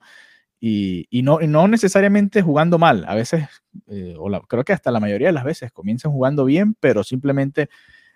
y, 0.60 1.22
no, 1.22 1.38
no 1.40 1.68
necesariamente 1.68 2.42
jugando 2.42 2.78
mal. 2.78 3.04
A 3.08 3.14
veces, 3.14 3.46
eh, 3.88 4.14
o 4.18 4.30
creo 4.42 4.64
que 4.64 4.74
hasta 4.74 4.90
la 4.90 5.00
mayoría 5.00 5.28
de 5.28 5.32
las 5.32 5.44
veces 5.44 5.72
comienzan 5.72 6.12
jugando 6.12 6.44
bien, 6.44 6.76
pero 6.78 7.02
simplemente 7.02 7.70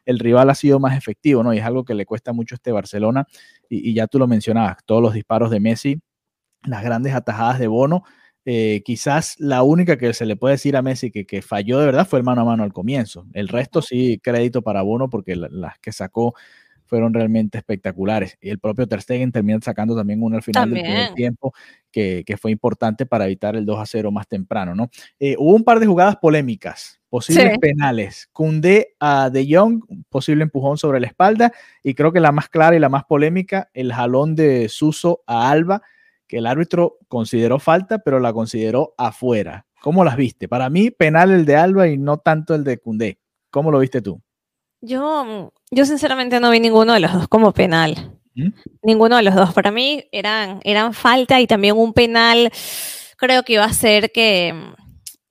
el 0.05 0.19
rival 0.19 0.51
ha 0.51 0.55
sido 0.55 0.79
más 0.79 0.97
efectivo, 0.97 1.43
¿no? 1.43 1.55
Y 1.55 1.59
es 1.59 1.65
algo 1.65 1.85
que 1.87 1.95
le 1.95 2.05
cuesta 2.05 2.35
mucho 2.35 2.55
a 2.55 2.57
este 2.57 2.73
Barcelona. 2.73 3.27
Y, 3.71 3.95
ya 3.95 4.07
tú 4.07 4.19
lo 4.19 4.27
mencionabas, 4.27 4.77
todos 4.85 5.01
los 5.01 5.15
disparos 5.15 5.51
de 5.51 5.61
Messi, 5.61 6.01
las 6.65 6.83
grandes 6.85 7.15
atajadas 7.15 7.59
de 7.59 7.67
Bono. 7.69 8.05
Eh, 8.47 8.83
quizás 8.85 9.37
la 9.39 9.63
única 9.63 9.97
que 9.97 10.13
se 10.13 10.27
le 10.27 10.37
puede 10.37 10.55
decir 10.57 10.77
a 10.77 10.83
Messi 10.83 11.11
que, 11.11 11.25
que, 11.25 11.41
falló 11.41 11.79
de 11.79 11.87
verdad 11.87 12.07
fue 12.07 12.19
el 12.19 12.27
mano 12.27 12.43
a 12.43 12.45
mano 12.45 12.63
al 12.63 12.75
comienzo. 12.75 13.27
El 13.33 13.49
resto 13.49 13.81
sí, 13.81 14.21
crédito 14.23 14.61
para 14.61 14.83
Bono 14.83 15.09
porque 15.09 15.35
las 15.35 15.79
que 15.79 15.93
sacó 15.93 16.35
fueron 16.95 17.13
realmente 17.13 17.59
espectaculares. 17.59 18.39
Y 18.41 18.51
el 18.51 18.61
propio 18.61 18.87
Ter 18.87 19.03
Stegen 19.03 19.33
termina 19.33 19.59
sacando 19.61 19.97
también 19.97 20.23
uno 20.23 20.37
al 20.37 20.45
final 20.45 20.71
del 20.71 21.13
tiempo, 21.15 21.53
que, 21.91 22.25
fue 22.41 22.53
importante 22.53 23.05
para 23.05 23.25
evitar 23.25 23.57
el 23.57 23.67
2 23.67 23.81
a 23.81 23.85
0 23.85 24.13
más 24.13 24.29
temprano, 24.29 24.77
¿no? 24.77 24.91
Eh, 25.19 25.35
hubo 25.37 25.57
un 25.57 25.65
par 25.65 25.81
de 25.81 25.87
jugadas 25.87 26.15
polémicas, 26.19 27.01
posibles 27.09 27.59
penales. 27.59 28.29
Cundé 28.33 28.95
a 29.01 29.29
De 29.29 29.45
Jong, 29.51 29.83
posible 30.09 30.45
empujón 30.45 30.79
sobre 30.79 31.01
la 31.01 31.09
espalda, 31.09 31.53
y 31.83 31.95
creo 31.95 32.13
que 32.13 32.21
la 32.21 32.31
más 32.31 32.49
clara 32.49 32.77
y 32.77 32.79
la 32.79 32.89
más 32.89 33.03
polémica, 33.03 33.71
el 33.75 33.93
jalón 33.93 34.37
de 34.37 34.69
Suso 34.69 35.25
a 35.27 35.51
Alba, 35.51 35.83
que 36.29 36.39
el 36.39 36.47
árbitro 36.47 36.99
consideró 37.09 37.59
falta, 37.59 37.99
pero 37.99 38.21
la 38.21 38.33
consideró 38.33 38.95
afuera. 38.97 39.67
¿Cómo 39.83 40.05
las 40.05 40.17
viste? 40.17 40.47
Para 40.47 40.71
mí, 40.71 40.93
penal 40.93 41.33
el 41.33 41.45
de 41.45 41.57
Alba 41.57 41.89
y 41.89 41.99
no 41.99 42.19
tanto 42.19 42.55
el 42.55 42.63
de 42.63 42.79
Cundé. 42.79 43.19
¿Cómo 43.51 43.73
lo 43.73 43.81
viste 43.81 44.01
tú? 44.01 44.23
Yo, 44.87 45.51
yo 45.75 45.85
sinceramente 45.85 46.41
no 46.41 46.51
vi 46.51 46.61
ninguno 46.61 46.95
de 46.95 47.01
los 47.01 47.13
dos 47.13 47.29
como 47.29 47.53
penal. 47.53 48.19
¿Mm? 48.35 48.49
Ninguno 48.83 49.17
de 49.17 49.23
los 49.23 49.35
dos. 49.35 49.53
Para 49.53 49.71
mí 49.71 50.05
eran, 50.13 50.61
eran 50.65 50.95
falta 50.95 51.41
y 51.41 51.47
también 51.47 51.77
un 51.77 51.93
penal 51.93 52.51
creo 53.17 53.43
que 53.43 53.55
iba 53.55 53.65
a 53.65 53.73
ser 53.73 54.13
que, 54.13 54.55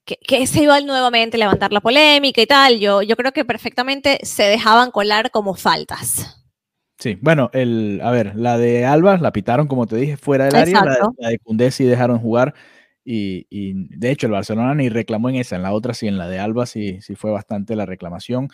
que, 0.06 0.48
se 0.48 0.64
iba 0.64 0.80
nuevamente 0.82 1.38
a 1.38 1.40
levantar 1.40 1.72
la 1.72 1.82
polémica 1.82 2.42
y 2.42 2.48
tal. 2.48 2.80
Yo, 2.80 3.02
yo 3.02 3.16
creo 3.16 3.32
que 3.32 3.46
perfectamente 3.46 4.20
se 4.24 4.44
dejaban 4.44 4.92
colar 4.92 5.32
como 5.32 5.56
faltas. 5.56 6.40
Sí, 7.00 7.18
bueno, 7.22 7.50
el, 7.54 8.00
a 8.04 8.12
ver, 8.12 8.36
la 8.36 8.58
de 8.58 8.86
Alba 8.86 9.18
la 9.18 9.34
pitaron, 9.34 9.68
como 9.68 9.88
te 9.88 9.98
dije, 9.98 10.16
fuera 10.16 10.46
del 10.46 10.56
área, 10.56 10.86
la, 11.18 11.30
de 11.30 11.40
Cundé 11.40 11.72
sí 11.72 11.84
dejaron 11.84 12.20
jugar. 12.20 12.54
Y, 13.06 13.46
y, 13.50 13.74
de 13.98 14.12
hecho 14.12 14.28
el 14.28 14.32
Barcelona 14.32 14.74
ni 14.76 14.88
reclamó 14.88 15.30
en 15.30 15.36
esa, 15.36 15.58
en 15.58 15.64
la 15.64 15.74
otra 15.74 15.94
sí, 15.94 16.08
en 16.08 16.18
la 16.18 16.30
de 16.30 16.40
Alba 16.40 16.66
sí, 16.66 17.02
sí 17.02 17.16
fue 17.16 17.32
bastante 17.32 17.76
la 17.76 17.86
reclamación. 17.86 18.50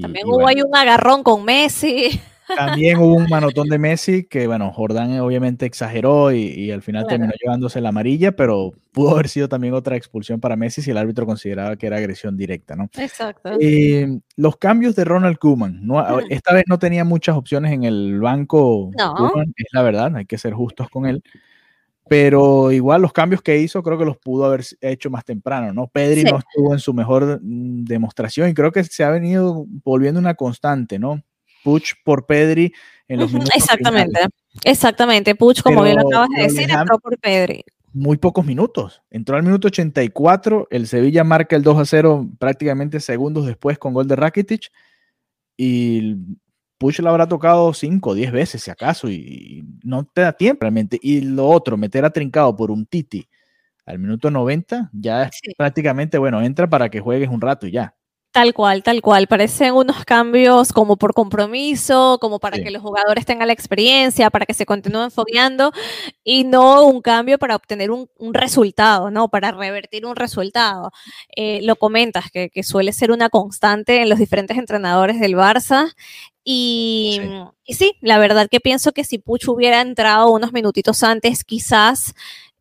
También 0.00 0.26
hubo 0.26 0.46
ahí 0.46 0.62
un 0.62 0.74
agarrón 0.74 1.22
con 1.22 1.44
Messi. 1.44 2.20
También 2.46 2.98
hubo 2.98 3.14
un 3.14 3.28
manotón 3.28 3.68
de 3.68 3.78
Messi 3.78 4.24
que, 4.24 4.46
bueno, 4.46 4.70
Jordán 4.70 5.18
obviamente 5.20 5.64
exageró 5.64 6.30
y, 6.32 6.70
al 6.70 6.82
final 6.82 7.06
terminó 7.06 7.32
llevándose 7.42 7.80
la 7.80 7.88
amarilla, 7.88 8.32
pero 8.32 8.72
pudo 8.92 9.12
haber 9.12 9.28
sido 9.28 9.48
también 9.48 9.72
otra 9.72 9.96
expulsión 9.96 10.40
para 10.40 10.56
Messi 10.56 10.82
si 10.82 10.90
el 10.90 10.98
árbitro 10.98 11.26
consideraba 11.26 11.76
que 11.76 11.86
era 11.86 11.96
agresión 11.96 12.36
directa, 12.36 12.76
¿no? 12.76 12.90
Exacto. 12.98 13.50
Eh, 13.60 14.20
los 14.36 14.56
cambios 14.58 14.94
de 14.94 15.04
Ronald 15.04 15.38
Koeman, 15.38 15.86
¿no? 15.86 16.20
esta 16.28 16.52
vez 16.52 16.64
no 16.68 16.78
tenía 16.78 17.04
muchas 17.04 17.36
opciones 17.36 17.72
en 17.72 17.84
el 17.84 18.20
banco, 18.20 18.90
no. 18.96 19.42
es 19.56 19.66
la 19.72 19.82
verdad, 19.82 20.14
hay 20.14 20.26
que 20.26 20.38
ser 20.38 20.52
justos 20.52 20.88
con 20.90 21.06
él 21.06 21.22
pero 22.08 22.70
igual 22.70 23.00
los 23.02 23.12
cambios 23.12 23.40
que 23.40 23.58
hizo 23.58 23.82
creo 23.82 23.98
que 23.98 24.04
los 24.04 24.18
pudo 24.18 24.44
haber 24.44 24.64
hecho 24.80 25.10
más 25.10 25.24
temprano, 25.24 25.72
¿no? 25.72 25.86
Pedri 25.86 26.24
no 26.24 26.38
estuvo 26.38 26.72
en 26.72 26.78
su 26.78 26.92
mejor 26.92 27.40
mm, 27.42 27.84
demostración 27.84 28.48
y 28.48 28.54
creo 28.54 28.72
que 28.72 28.84
se 28.84 29.04
ha 29.04 29.10
venido 29.10 29.64
volviendo 29.82 30.20
una 30.20 30.34
constante, 30.34 30.98
¿no? 30.98 31.22
Puch 31.62 31.94
por 32.04 32.26
Pedri 32.26 32.72
en 33.08 33.20
los 33.20 33.32
minutos 33.32 33.54
Exactamente, 33.54 34.20
exactamente. 34.64 35.34
Puch, 35.34 35.62
como 35.62 35.82
bien 35.82 35.96
lo 35.96 36.06
acabas 36.06 36.28
de 36.36 36.42
decir, 36.42 36.70
entró 36.70 36.98
por 36.98 37.18
Pedri. 37.18 37.64
Muy 37.94 38.18
pocos 38.18 38.44
minutos. 38.44 39.02
Entró 39.10 39.36
al 39.36 39.44
minuto 39.44 39.68
84, 39.68 40.68
el 40.70 40.86
Sevilla 40.86 41.24
marca 41.24 41.56
el 41.56 41.62
2 41.62 41.78
a 41.78 41.84
0 41.86 42.28
prácticamente 42.38 43.00
segundos 43.00 43.46
después 43.46 43.78
con 43.78 43.94
gol 43.94 44.08
de 44.08 44.16
Rakitic 44.16 44.70
y 45.56 46.16
Push 46.78 47.00
la 47.00 47.10
habrá 47.10 47.28
tocado 47.28 47.72
5 47.72 48.10
o 48.10 48.14
10 48.14 48.32
veces, 48.32 48.62
si 48.62 48.70
acaso, 48.70 49.08
y, 49.08 49.64
no 49.82 50.04
te 50.04 50.22
da 50.22 50.32
tiempo 50.32 50.62
realmente. 50.62 50.98
Y 51.02 51.20
lo 51.20 51.48
otro, 51.48 51.76
meter 51.76 52.04
a 52.04 52.10
Trincado 52.10 52.54
por 52.56 52.70
un 52.70 52.86
Titi 52.86 53.28
al 53.86 53.98
minuto 53.98 54.30
90, 54.30 54.90
ya 54.92 55.24
es 55.24 55.40
prácticamente, 55.56 56.18
bueno, 56.18 56.42
entra 56.42 56.68
para 56.68 56.88
que 56.88 57.00
juegues 57.00 57.28
un 57.28 57.40
rato 57.40 57.66
y 57.66 57.72
ya. 57.72 57.94
Tal 58.34 58.52
cual, 58.52 58.82
tal 58.82 59.00
cual. 59.00 59.28
Parecen 59.28 59.74
unos 59.74 60.04
cambios 60.04 60.72
como 60.72 60.96
por 60.96 61.14
compromiso, 61.14 62.18
como 62.20 62.40
para 62.40 62.58
que 62.58 62.72
los 62.72 62.82
jugadores 62.82 63.24
tengan 63.24 63.46
la 63.46 63.52
experiencia, 63.52 64.28
para 64.28 64.44
que 64.44 64.54
se 64.54 64.66
continúen 64.66 65.12
fogueando 65.12 65.70
y 66.24 66.42
no 66.42 66.84
un 66.84 67.00
cambio 67.00 67.38
para 67.38 67.54
obtener 67.54 67.92
un, 67.92 68.08
resultado, 68.32 69.12
¿no? 69.12 69.28
Para 69.28 69.52
revertir 69.52 70.04
un 70.04 70.16
resultado. 70.16 70.90
Eh, 71.36 71.60
lo 71.62 71.76
comentas, 71.76 72.28
que, 72.32 72.50
que, 72.50 72.64
suele 72.64 72.92
ser 72.92 73.12
una 73.12 73.28
constante 73.28 74.02
en 74.02 74.08
los 74.08 74.18
diferentes 74.18 74.58
entrenadores 74.58 75.20
del 75.20 75.36
Barça 75.36 75.94
y 76.44 77.20
sí. 77.66 77.96
la 78.00 78.18
verdad 78.18 78.48
que 78.50 78.60
pienso 78.60 78.92
que 78.92 79.04
si 79.04 79.18
Puch 79.18 79.48
hubiera 79.48 79.80
entrado 79.80 80.30
unos 80.30 80.52
minutitos 80.52 81.02
antes, 81.02 81.42
quizás 81.42 82.14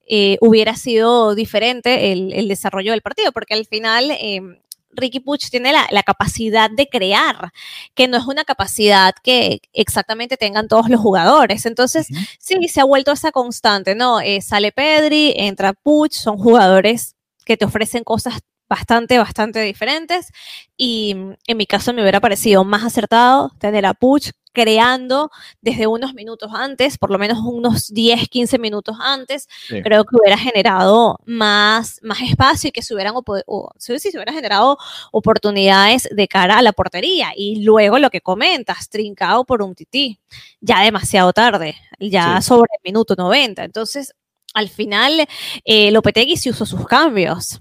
eh, 0.06 0.38
hubiera 0.42 0.76
sido 0.76 1.36
diferente 1.36 2.12
el, 2.12 2.48
desarrollo 2.48 2.92
del 2.92 3.02
partido, 3.02 3.32
porque 3.32 3.54
al 3.54 3.66
final 3.66 4.12
em, 4.20 4.58
Ricky 4.92 5.20
Puch 5.20 5.50
tiene 5.50 5.74
la, 5.74 6.04
capacidad 6.04 6.70
de 6.70 6.88
crear, 6.88 7.52
que 7.94 8.08
no 8.08 8.18
es 8.18 8.26
una 8.26 8.46
capacidad 8.46 9.14
que 9.24 9.62
exactamente 9.74 10.38
tengan 10.38 10.68
todos 10.68 10.90
los 10.90 11.00
jugadores. 11.00 11.66
Entonces, 11.66 12.08
sí, 12.40 12.68
se 12.68 12.82
ha 12.82 12.86
vuelto 12.86 13.12
esa 13.12 13.32
constante, 13.32 13.96
¿no? 13.96 14.22
Eh, 14.22 14.42
sale 14.42 14.72
Pedri, 14.72 15.34
entra 15.36 15.74
Puch, 15.74 16.14
son 16.14 16.38
jugadores 16.38 17.16
que 17.46 17.58
te 17.58 17.66
ofrecen 17.66 18.04
cosas 18.04 18.40
bastante, 18.70 19.18
bastante 19.18 19.62
diferentes. 19.62 20.32
Y 20.78 21.16
mm, 21.16 21.34
en 21.48 21.58
mi 21.58 21.66
caso 21.66 21.94
me 21.94 22.02
hubiera 22.02 22.20
parecido 22.20 22.64
más 22.64 22.84
acertado 22.84 23.52
tener 23.60 23.86
a 23.86 23.94
Puch 23.94 24.32
creando 24.54 25.32
desde 25.62 25.88
unos 25.88 26.14
minutos 26.14 26.52
antes, 26.54 26.98
por 26.98 27.10
lo 27.10 27.18
menos 27.18 27.40
unos 27.40 27.92
10, 27.92 28.30
15 28.30 28.60
minutos 28.60 28.96
antes, 29.02 29.50
creo 29.68 30.06
que 30.06 30.16
hubiera 30.16 30.38
generado 30.38 31.20
más, 31.26 32.00
más 32.04 32.22
espacio 32.22 32.70
y 32.70 32.72
que 32.72 32.84
se 32.84 32.94
hubieran, 32.94 33.16
o, 33.16 33.72
se 33.78 33.94
hubiera 33.94 34.32
generado 34.32 34.78
oportunidades 35.12 36.08
de 36.12 36.28
cara 36.28 36.60
a 36.60 36.62
la 36.62 36.72
portería. 36.72 37.32
Y 37.36 37.64
luego 37.64 37.98
lo 37.98 38.12
que 38.12 38.22
comentas, 38.22 38.90
trincado 38.90 39.44
por 39.44 39.64
un 39.64 39.74
tití, 39.74 40.20
ya 40.62 40.82
demasiado 40.82 41.34
tarde, 41.34 41.76
ya 42.00 42.40
sobre 42.42 42.70
el 42.74 42.92
minuto 42.92 43.16
90. 43.18 43.64
Entonces, 43.64 44.14
al 44.54 44.70
final, 44.70 45.28
eh, 45.66 45.92
Lopetegui 45.92 46.38
sí 46.38 46.52
usó 46.52 46.66
sus 46.68 46.86
cambios. 46.86 47.60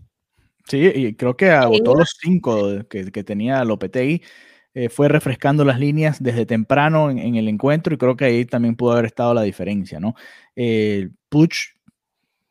Sí, 0.68 0.90
y 0.94 1.14
creo 1.14 1.36
que 1.36 1.50
agotó 1.50 1.94
los 1.94 2.16
cinco 2.20 2.84
que, 2.88 3.10
que 3.10 3.24
tenía 3.24 3.64
Lopetegui. 3.64 4.22
Eh, 4.74 4.88
fue 4.88 5.08
refrescando 5.08 5.66
las 5.66 5.78
líneas 5.78 6.22
desde 6.22 6.46
temprano 6.46 7.10
en, 7.10 7.36
el 7.36 7.46
encuentro 7.48 7.94
y 7.94 7.98
creo 7.98 8.16
que 8.16 8.24
ahí 8.24 8.46
también 8.46 8.74
pudo 8.74 8.92
haber 8.92 9.04
estado 9.04 9.34
la 9.34 9.42
diferencia, 9.42 10.00
¿no? 10.00 10.14
Eh, 10.56 11.10
Puch 11.28 11.74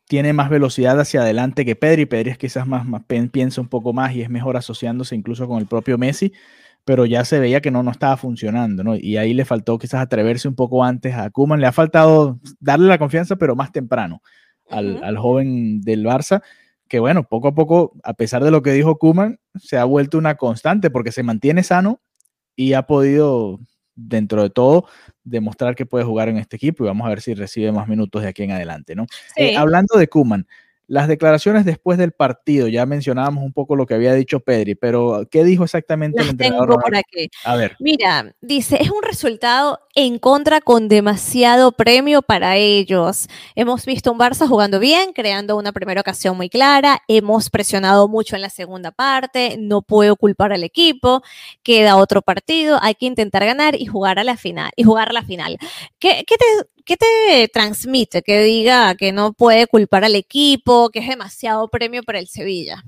tiene 0.06 0.32
más 0.32 0.48
velocidad 0.48 1.00
hacia 1.00 1.22
adelante 1.22 1.64
que 1.64 1.74
Pedri, 1.74 2.06
Pedri 2.06 2.30
es 2.30 2.38
quizás 2.38 2.66
más, 2.66 2.86
más 2.86 3.02
piensa 3.32 3.60
un 3.60 3.68
poco 3.68 3.92
más 3.92 4.14
y 4.14 4.22
es 4.22 4.30
mejor 4.30 4.56
asociándose 4.56 5.16
incluso 5.16 5.48
con 5.48 5.58
el 5.58 5.66
propio 5.66 5.98
Messi, 5.98 6.32
pero 6.84 7.06
ya 7.06 7.24
se 7.24 7.40
veía 7.40 7.60
que 7.60 7.72
no, 7.72 7.82
no 7.82 7.90
estaba 7.90 8.16
funcionando, 8.16 8.84
¿no? 8.84 8.94
Y 8.94 9.16
ahí 9.16 9.34
le 9.34 9.44
faltó 9.44 9.76
quizás 9.78 10.00
atreverse 10.00 10.46
un 10.46 10.54
poco 10.54 10.84
antes 10.84 11.14
a 11.14 11.28
Kuman, 11.30 11.60
le 11.60 11.66
ha 11.66 11.72
faltado 11.72 12.38
darle 12.60 12.86
la 12.86 12.98
confianza, 12.98 13.34
pero 13.34 13.56
más 13.56 13.72
temprano 13.72 14.22
al, 14.70 15.02
al 15.02 15.18
joven 15.18 15.80
del 15.80 16.04
Barça 16.04 16.40
que 16.92 17.00
bueno, 17.00 17.26
poco 17.26 17.48
a 17.48 17.54
poco, 17.54 17.94
a 18.04 18.12
pesar 18.12 18.44
de 18.44 18.50
lo 18.50 18.60
que 18.60 18.70
dijo 18.70 18.98
Kuman, 18.98 19.40
se 19.58 19.78
ha 19.78 19.84
vuelto 19.84 20.18
una 20.18 20.34
constante 20.34 20.90
porque 20.90 21.10
se 21.10 21.22
mantiene 21.22 21.62
sano 21.62 22.02
y 22.54 22.74
ha 22.74 22.82
podido, 22.82 23.60
dentro 23.94 24.42
de 24.42 24.50
todo, 24.50 24.84
demostrar 25.24 25.74
que 25.74 25.86
puede 25.86 26.04
jugar 26.04 26.28
en 26.28 26.36
este 26.36 26.56
equipo 26.56 26.84
y 26.84 26.88
vamos 26.88 27.06
a 27.06 27.08
ver 27.08 27.22
si 27.22 27.32
recibe 27.32 27.72
más 27.72 27.88
minutos 27.88 28.20
de 28.20 28.28
aquí 28.28 28.42
en 28.42 28.50
adelante, 28.50 28.94
¿no? 28.94 29.06
Eh, 29.36 29.56
hablando 29.56 29.96
de 29.96 30.06
Kuman, 30.08 30.46
las 30.92 31.08
declaraciones 31.08 31.64
después 31.64 31.96
del 31.96 32.12
partido, 32.12 32.68
ya 32.68 32.84
mencionábamos 32.84 33.42
un 33.42 33.54
poco 33.54 33.76
lo 33.76 33.86
que 33.86 33.94
había 33.94 34.12
dicho 34.12 34.40
Pedri, 34.40 34.74
pero 34.74 35.26
¿qué 35.30 35.42
dijo 35.42 35.64
exactamente 35.64 36.20
el 36.20 36.28
entrenador? 36.28 36.82
por 36.82 36.94
aquí. 36.94 37.30
A 37.44 37.56
ver. 37.56 37.76
Mira, 37.80 38.34
dice, 38.42 38.76
es 38.78 38.90
un 38.90 39.02
resultado 39.02 39.80
en 39.94 40.18
contra 40.18 40.60
con 40.60 40.88
demasiado 40.88 41.72
premio 41.72 42.20
para 42.20 42.56
ellos. 42.56 43.28
Hemos 43.54 43.86
visto 43.86 44.12
un 44.12 44.18
Barça 44.18 44.46
jugando 44.46 44.78
bien, 44.80 45.14
creando 45.14 45.56
una 45.56 45.72
primera 45.72 46.02
ocasión 46.02 46.36
muy 46.36 46.50
clara, 46.50 47.00
hemos 47.08 47.48
presionado 47.48 48.06
mucho 48.06 48.36
en 48.36 48.42
la 48.42 48.50
segunda 48.50 48.90
parte, 48.90 49.56
no 49.58 49.80
puedo 49.80 50.16
culpar 50.16 50.52
al 50.52 50.62
equipo, 50.62 51.22
queda 51.62 51.96
otro 51.96 52.20
partido, 52.20 52.78
hay 52.82 52.96
que 52.96 53.06
intentar 53.06 53.46
ganar 53.46 53.80
y 53.80 53.86
jugar 53.86 54.18
a 54.18 54.24
la 54.24 54.36
final 54.36 54.70
y 54.76 54.82
jugar 54.82 55.14
la 55.14 55.22
final. 55.22 55.56
¿Qué, 55.98 56.24
qué 56.26 56.36
te 56.36 56.44
¿qué 56.84 56.96
te 56.96 57.48
transmite 57.52 58.22
que 58.22 58.42
diga 58.42 58.94
que 58.94 59.12
no 59.12 59.32
puede 59.32 59.66
culpar 59.66 60.04
al 60.04 60.14
equipo, 60.14 60.90
que 60.90 61.00
es 61.00 61.08
demasiado 61.08 61.68
premio 61.68 62.02
para 62.02 62.18
el 62.18 62.28
Sevilla? 62.28 62.84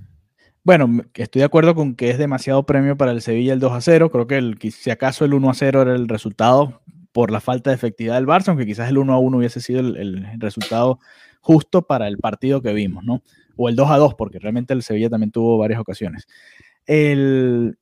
Bueno, 0.62 1.02
estoy 1.14 1.40
de 1.40 1.44
acuerdo 1.44 1.74
con 1.74 1.94
que 1.94 2.10
es 2.10 2.18
demasiado 2.18 2.64
premio 2.64 2.96
para 2.96 3.12
el 3.12 3.20
Sevilla 3.20 3.52
el 3.52 3.60
2 3.60 3.72
a 3.72 3.80
0. 3.80 4.10
Creo 4.10 4.26
que 4.26 4.36
el, 4.38 4.58
si 4.72 4.90
acaso 4.90 5.24
el 5.24 5.34
1 5.34 5.50
a 5.50 5.54
0 5.54 5.82
era 5.82 5.94
el 5.94 6.08
resultado 6.08 6.80
por 7.12 7.30
la 7.30 7.40
falta 7.40 7.70
de 7.70 7.76
efectividad 7.76 8.14
del 8.14 8.26
Barça, 8.26 8.48
aunque 8.48 8.66
quizás 8.66 8.88
el 8.88 8.98
1 8.98 9.12
a 9.12 9.18
1 9.18 9.36
hubiese 9.36 9.60
sido 9.60 9.80
el, 9.80 10.26
resultado 10.40 10.98
justo 11.40 11.82
para 11.82 12.08
el 12.08 12.16
partido 12.16 12.62
que 12.62 12.72
vimos, 12.72 13.04
¿no? 13.04 13.22
O 13.56 13.68
el 13.68 13.76
2 13.76 13.90
a 13.90 13.98
2, 13.98 14.14
porque 14.14 14.38
realmente 14.38 14.72
el 14.72 14.82
Sevilla 14.82 15.10
también 15.10 15.30
tuvo 15.30 15.58
varias 15.58 15.78
ocasiones. 15.78 16.26
El, 16.86 17.78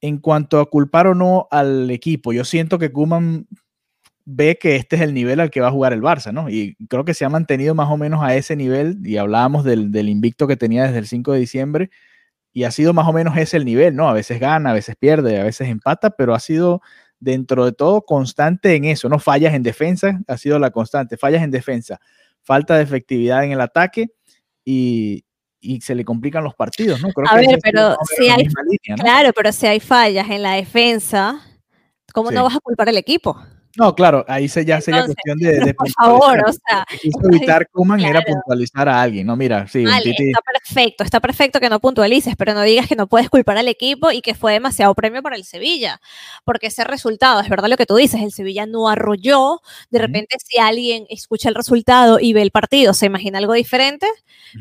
en 0.00 0.18
cuanto 0.18 0.58
a 0.58 0.68
culpar 0.68 1.06
o 1.06 1.14
no 1.14 1.46
al 1.50 1.90
equipo, 1.90 2.32
yo 2.32 2.44
siento 2.44 2.78
que 2.78 2.90
Kuman 2.90 3.46
ve 4.26 4.58
que 4.58 4.74
este 4.74 4.96
es 4.96 5.02
el 5.02 5.14
nivel 5.14 5.38
al 5.40 5.50
que 5.50 5.60
va 5.60 5.68
a 5.68 5.70
jugar 5.70 5.92
el 5.92 6.02
Barça, 6.02 6.32
¿no? 6.32 6.50
Y 6.50 6.76
creo 6.88 7.04
que 7.04 7.14
se 7.14 7.24
ha 7.24 7.28
mantenido 7.28 7.74
más 7.74 7.88
o 7.88 7.96
menos 7.96 8.22
a 8.22 8.34
ese 8.34 8.56
nivel, 8.56 8.98
y 9.04 9.16
hablábamos 9.16 9.64
del, 9.64 10.08
invicto 10.08 10.48
que 10.48 10.56
tenía 10.56 10.84
desde 10.84 10.98
el 10.98 11.06
5 11.06 11.32
de 11.32 11.38
diciembre, 11.38 11.90
y 12.52 12.64
ha 12.64 12.70
sido 12.72 12.92
más 12.92 13.06
o 13.06 13.12
menos 13.12 13.36
ese 13.38 13.56
el 13.56 13.64
nivel, 13.64 13.94
¿no? 13.94 14.08
A 14.08 14.12
veces 14.12 14.40
gana, 14.40 14.70
a 14.70 14.74
veces 14.74 14.96
pierde, 14.96 15.40
a 15.40 15.44
veces 15.44 15.68
empata, 15.68 16.10
pero 16.10 16.34
ha 16.34 16.40
sido 16.40 16.82
dentro 17.20 17.64
de 17.64 17.72
todo 17.72 18.02
constante 18.02 18.74
en 18.74 18.84
eso, 18.84 19.08
¿no? 19.08 19.20
Fallas 19.20 19.54
en 19.54 19.62
defensa, 19.62 20.20
ha 20.26 20.36
sido 20.36 20.58
la 20.58 20.70
constante, 20.70 21.16
fallas 21.16 21.42
en 21.42 21.52
defensa, 21.52 22.00
falta 22.42 22.76
de 22.76 22.82
efectividad 22.82 23.44
en 23.44 23.52
el 23.52 23.60
ataque 23.60 24.08
y, 24.64 25.22
se 25.80 25.96
le 25.96 26.04
complican 26.04 26.44
los 26.44 26.54
partidos, 26.54 27.02
¿no? 27.02 27.08
a 27.28 27.36
ver, 27.36 27.58
pero 27.60 27.96
si 28.16 28.28
hay, 28.28 28.46
claro, 28.94 29.32
pero 29.34 29.50
si 29.50 29.66
hay 29.66 29.80
fallas 29.80 30.30
en 30.30 30.42
la 30.42 30.52
defensa, 30.52 31.40
¿cómo 32.12 32.30
no 32.30 32.44
vas 32.44 32.54
a 32.54 32.60
culpar 32.60 32.88
al 32.88 32.96
equipo? 32.96 33.36
No, 33.76 33.94
claro, 33.94 34.24
ahí 34.28 34.48
se, 34.48 34.64
ya 34.64 34.80
sería 34.80 35.04
cuestión 35.04 35.38
de, 35.38 35.60
de 35.60 35.74
Por 35.74 35.90
favor, 35.90 36.42
o 36.48 36.52
sea. 36.52 36.86
evitar 37.32 37.68
Kuman 37.68 38.00
era 38.00 38.22
puntualizar 38.22 38.88
a 38.88 39.02
alguien, 39.02 39.26
¿no? 39.26 39.36
Mira, 39.36 39.66
sí. 39.68 39.84
está 39.84 40.40
perfecto, 40.40 41.04
está 41.04 41.20
perfecto 41.20 41.60
que 41.60 41.68
no 41.68 41.80
puntualices, 41.80 42.34
pero 42.36 42.54
no 42.54 42.62
digas 42.62 42.88
que 42.88 42.96
no 42.96 43.06
puedes 43.06 43.28
culpar 43.28 43.58
al 43.58 43.68
equipo 43.68 44.10
y 44.10 44.22
que 44.22 44.34
fue 44.34 44.52
demasiado 44.52 44.94
premio 44.94 45.22
para 45.22 45.36
el 45.36 45.44
Sevilla, 45.44 46.00
porque 46.44 46.68
ese 46.68 46.84
resultado, 46.84 47.40
es 47.40 47.48
verdad 47.48 47.68
lo 47.68 47.76
que 47.76 47.86
tú 47.86 47.96
dices, 47.96 48.20
el 48.22 48.32
Sevilla 48.32 48.66
no 48.66 48.88
arrolló, 48.88 49.60
de 49.90 49.98
repente 49.98 50.36
si 50.44 50.58
alguien 50.58 51.06
escucha 51.10 51.48
el 51.48 51.54
resultado 51.54 52.18
y 52.20 52.32
ve 52.32 52.42
el 52.42 52.50
partido, 52.50 52.94
se 52.94 53.06
imagina 53.06 53.38
algo 53.38 53.52
diferente, 53.52 54.06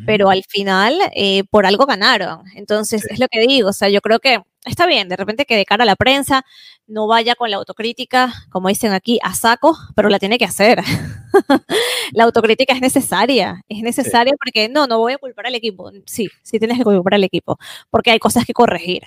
pero 0.05 0.29
al 0.29 0.43
final 0.43 0.99
eh, 1.13 1.43
por 1.49 1.65
algo 1.65 1.85
ganaron. 1.85 2.43
Entonces, 2.55 3.05
es 3.09 3.19
lo 3.19 3.27
que 3.29 3.39
digo, 3.39 3.69
o 3.69 3.73
sea, 3.73 3.89
yo 3.89 4.01
creo 4.01 4.19
que 4.19 4.41
está 4.65 4.85
bien, 4.87 5.07
de 5.09 5.15
repente 5.15 5.45
que 5.45 5.55
de 5.55 5.65
cara 5.65 5.83
a 5.83 5.85
la 5.85 5.95
prensa 5.95 6.45
no 6.87 7.07
vaya 7.07 7.35
con 7.35 7.49
la 7.49 7.57
autocrítica, 7.57 8.33
como 8.49 8.69
dicen 8.69 8.91
aquí, 8.91 9.19
a 9.23 9.33
saco, 9.33 9.77
pero 9.95 10.09
la 10.09 10.19
tiene 10.19 10.37
que 10.37 10.45
hacer. 10.45 10.81
la 12.13 12.23
autocrítica 12.23 12.73
es 12.73 12.81
necesaria, 12.81 13.63
es 13.69 13.81
necesaria 13.81 14.33
porque 14.37 14.69
no, 14.69 14.87
no 14.87 14.99
voy 14.99 15.13
a 15.13 15.17
culpar 15.17 15.47
al 15.47 15.55
equipo. 15.55 15.91
Sí, 16.05 16.29
sí 16.43 16.59
tienes 16.59 16.77
que 16.77 16.83
culpar 16.83 17.15
al 17.15 17.23
equipo, 17.23 17.57
porque 17.89 18.11
hay 18.11 18.19
cosas 18.19 18.45
que 18.45 18.53
corregir. 18.53 19.03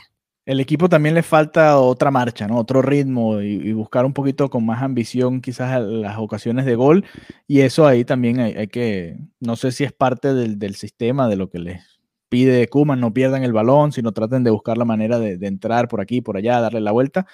El 0.46 0.60
equipo 0.60 0.88
también 0.88 1.14
le 1.14 1.22
falta 1.22 1.78
otra 1.78 2.10
marcha, 2.10 2.46
¿no? 2.46 2.56
Otro 2.56 2.80
ritmo 2.80 3.42
y, 3.42 3.70
buscar 3.74 4.06
un 4.06 4.14
poquito 4.14 4.48
con 4.48 4.64
más 4.64 4.82
ambición 4.82 5.42
quizás 5.42 5.78
las 5.82 6.16
ocasiones 6.16 6.64
de 6.64 6.74
gol. 6.74 7.04
Y 7.46 7.60
eso 7.60 7.86
ahí 7.86 8.02
también 8.06 8.40
hay, 8.40 8.66
que, 8.68 9.18
no 9.40 9.56
sé 9.56 9.72
si 9.72 9.84
es 9.84 9.92
parte 9.92 10.32
del, 10.32 10.58
del 10.58 10.74
sistema, 10.74 11.28
de 11.28 11.36
lo 11.36 11.50
que 11.50 11.58
les 11.58 11.97
pide 12.28 12.68
Kuman, 12.68 13.00
no 13.00 13.12
pierdan 13.12 13.44
el 13.44 13.52
balón, 13.52 13.92
sino 13.92 14.12
traten 14.12 14.44
de 14.44 14.50
buscar 14.50 14.78
la 14.78 14.84
manera 14.84 15.18
de, 15.18 15.38
entrar 15.46 15.88
por 15.88 16.00
aquí, 16.00 16.20
por 16.20 16.36
allá, 16.36 16.60
darle 16.60 16.80
la 16.80 16.92
vuelta. 16.92 17.26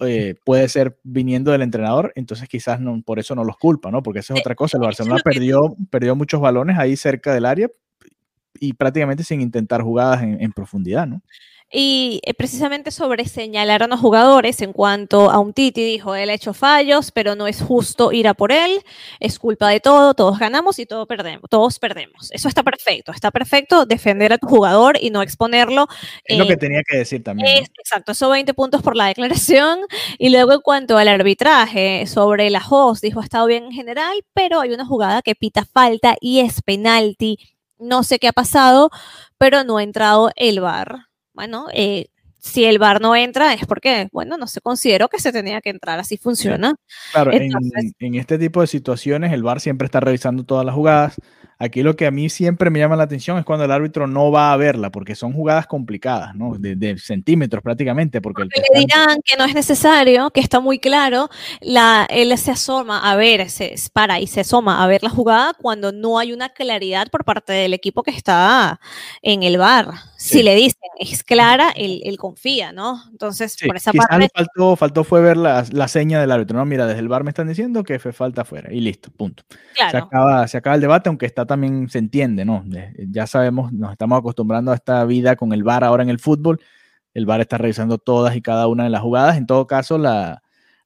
Eh, 0.00 0.36
puede 0.44 0.68
ser 0.68 0.98
viniendo 1.02 1.52
del 1.52 1.62
entrenador, 1.62 2.12
entonces 2.16 2.48
quizás 2.48 2.80
no, 2.80 3.02
por 3.02 3.18
eso 3.18 3.34
no 3.34 3.44
los 3.44 3.58
culpa, 3.58 3.90
¿no? 3.90 4.02
Porque 4.02 4.20
esa 4.20 4.34
es 4.34 4.40
otra 4.40 4.54
cosa. 4.54 4.78
El 4.78 4.84
Barcelona 4.84 5.20
perdió, 5.22 5.76
perdió 5.90 6.16
muchos 6.16 6.40
balones 6.40 6.78
ahí 6.78 6.96
cerca 6.96 7.34
del 7.34 7.44
área 7.44 7.68
y 8.58 8.72
prácticamente 8.74 9.24
sin 9.24 9.40
intentar 9.40 9.82
jugadas 9.82 10.22
en, 10.22 10.40
en 10.40 10.52
profundidad, 10.52 11.06
¿no? 11.06 11.22
Y 11.74 12.20
eh, 12.24 12.34
precisamente 12.34 12.90
sobre 12.90 13.24
señalar 13.26 13.82
a 13.82 13.86
los 13.86 13.98
jugadores 13.98 14.60
en 14.60 14.74
cuanto 14.74 15.30
a 15.30 15.38
un 15.38 15.54
Titi 15.54 15.82
dijo, 15.82 16.14
él 16.14 16.28
ha 16.28 16.34
hecho 16.34 16.52
fallos, 16.52 17.10
pero 17.10 17.34
no 17.34 17.46
es 17.46 17.62
justo 17.62 18.12
ir 18.12 18.28
a 18.28 18.34
por 18.34 18.52
él, 18.52 18.82
es 19.20 19.38
culpa 19.38 19.70
de 19.70 19.80
todo, 19.80 20.12
todos 20.12 20.38
ganamos 20.38 20.78
y 20.78 20.84
todos 20.84 21.08
perdemos, 21.08 21.48
todos 21.48 21.78
perdemos. 21.78 22.30
Eso 22.32 22.48
está 22.48 22.62
perfecto, 22.62 23.12
está 23.12 23.30
perfecto 23.30 23.86
defender 23.86 24.34
a 24.34 24.38
tu 24.38 24.48
jugador 24.48 24.98
y 25.00 25.08
no 25.08 25.22
exponerlo. 25.22 25.88
Es 26.24 26.36
lo 26.36 26.46
que 26.46 26.58
tenía 26.58 26.82
que 26.86 26.98
decir 26.98 27.24
también. 27.24 27.64
Exacto, 27.78 28.12
eso 28.12 28.28
20 28.28 28.52
puntos 28.52 28.82
por 28.82 28.94
la 28.94 29.06
declaración. 29.06 29.80
Y 30.18 30.28
luego 30.28 30.52
en 30.52 30.60
cuanto 30.60 30.98
al 30.98 31.08
arbitraje, 31.08 32.06
sobre 32.06 32.50
la 32.50 32.62
host, 32.68 33.02
dijo, 33.02 33.20
ha 33.20 33.24
estado 33.24 33.46
bien 33.46 33.64
en 33.64 33.72
general, 33.72 34.22
pero 34.34 34.60
hay 34.60 34.72
una 34.72 34.84
jugada 34.84 35.22
que 35.22 35.34
pita 35.34 35.64
falta 35.64 36.16
y 36.20 36.40
es 36.40 36.60
penalti. 36.60 37.38
No 37.78 38.02
sé 38.02 38.18
qué 38.18 38.28
ha 38.28 38.32
pasado, 38.32 38.90
pero 39.38 39.64
no 39.64 39.78
ha 39.78 39.82
entrado 39.82 40.30
el 40.36 40.60
bar 40.60 41.11
bueno, 41.34 41.66
eh, 41.72 42.06
si 42.38 42.64
el 42.64 42.78
bar 42.78 43.00
no 43.00 43.14
entra 43.14 43.54
es 43.54 43.66
porque, 43.66 44.08
bueno, 44.12 44.36
no 44.36 44.46
se 44.46 44.60
consideró 44.60 45.08
que 45.08 45.20
se 45.20 45.32
tenía 45.32 45.60
que 45.60 45.70
entrar, 45.70 45.98
así 45.98 46.16
funciona. 46.16 46.74
Claro, 47.12 47.32
en, 47.32 47.52
en, 48.00 48.14
este 48.16 48.38
tipo 48.38 48.60
de 48.60 48.66
situaciones 48.66 49.32
el 49.32 49.42
bar 49.42 49.60
siempre 49.60 49.86
está 49.86 50.00
revisando 50.00 50.44
todas 50.44 50.66
las 50.66 50.74
jugadas, 50.74 51.16
Aquí 51.62 51.84
lo 51.84 51.94
que 51.94 52.06
a 52.06 52.10
mí 52.10 52.28
siempre 52.28 52.70
me 52.70 52.80
llama 52.80 52.96
la 52.96 53.04
atención 53.04 53.38
es 53.38 53.44
cuando 53.44 53.64
el 53.64 53.70
árbitro 53.70 54.08
no 54.08 54.32
va 54.32 54.52
a 54.52 54.56
verla, 54.56 54.90
porque 54.90 55.14
son 55.14 55.32
jugadas 55.32 55.68
complicadas, 55.68 56.34
¿no? 56.34 56.56
De, 56.58 56.98
centímetros 56.98 57.62
prácticamente. 57.62 58.20
Porque, 58.20 58.42
le 58.42 58.80
dirán 58.80 59.20
que 59.24 59.36
no 59.36 59.44
es 59.44 59.54
necesario, 59.54 60.30
que 60.30 60.40
está 60.40 60.58
muy 60.58 60.80
claro, 60.80 61.30
la, 61.60 62.04
él 62.10 62.36
se 62.36 62.50
asoma 62.50 63.08
a 63.08 63.14
ver, 63.14 63.48
se 63.48 63.76
para 63.92 64.18
y 64.18 64.26
se 64.26 64.40
asoma 64.40 64.82
a 64.82 64.88
ver 64.88 65.04
la 65.04 65.10
jugada 65.10 65.54
cuando 65.54 65.92
no 65.92 66.18
hay 66.18 66.32
una 66.32 66.48
claridad 66.48 67.06
por 67.12 67.24
parte 67.24 67.52
del 67.52 67.74
equipo 67.74 68.02
que 68.02 68.10
está 68.10 68.80
en 69.22 69.44
el 69.44 69.56
bar. 69.56 69.92
Si 70.22 70.42
le 70.42 70.54
dicen 70.54 70.78
es 70.98 71.24
clara, 71.24 71.72
él, 71.74 72.16
confía, 72.16 72.72
¿no? 72.72 73.02
Entonces, 73.10 73.56
por 73.66 73.76
esa 73.76 73.92
parte. 73.92 74.28
faltó, 74.32 74.76
faltó 74.76 75.04
fue 75.04 75.20
ver 75.20 75.36
la, 75.36 75.64
la, 75.72 75.88
seña 75.88 76.20
del 76.20 76.30
árbitro, 76.30 76.56
¿no? 76.56 76.64
Mira, 76.64 76.86
desde 76.86 77.00
el 77.00 77.08
bar 77.08 77.24
me 77.24 77.30
están 77.30 77.48
diciendo 77.48 77.82
que 77.82 77.98
fue 77.98 78.12
falta 78.12 78.42
afuera 78.42 78.72
y 78.72 78.80
listo, 78.80 79.10
punto. 79.10 79.42
Se, 79.74 79.96
acaba, 79.96 80.46
se 80.46 80.56
acaba 80.56 80.76
el 80.76 80.80
debate, 80.80 81.08
aunque 81.08 81.26
está 81.26 81.44
también 81.44 81.88
se 81.88 81.98
entiende, 81.98 82.44
¿no? 82.44 82.64
Ya 83.10 83.26
sabemos, 83.26 83.72
nos 83.72 83.90
estamos 83.90 84.18
acostumbrando 84.18 84.70
a 84.70 84.76
esta 84.76 85.04
vida 85.04 85.34
con 85.34 85.52
el 85.52 85.64
VAR 85.64 85.82
ahora 85.82 86.04
en 86.04 86.10
el 86.10 86.20
fútbol. 86.20 86.60
El 87.14 87.26
VAR 87.26 87.40
está 87.40 87.58
revisando 87.58 87.98
todas 87.98 88.36
y 88.36 88.42
cada 88.42 88.68
una 88.68 88.84
de 88.84 88.90
las 88.90 89.02
jugadas. 89.02 89.36
En 89.36 89.46
todo 89.46 89.66
caso, 89.66 89.98
la, 89.98 90.42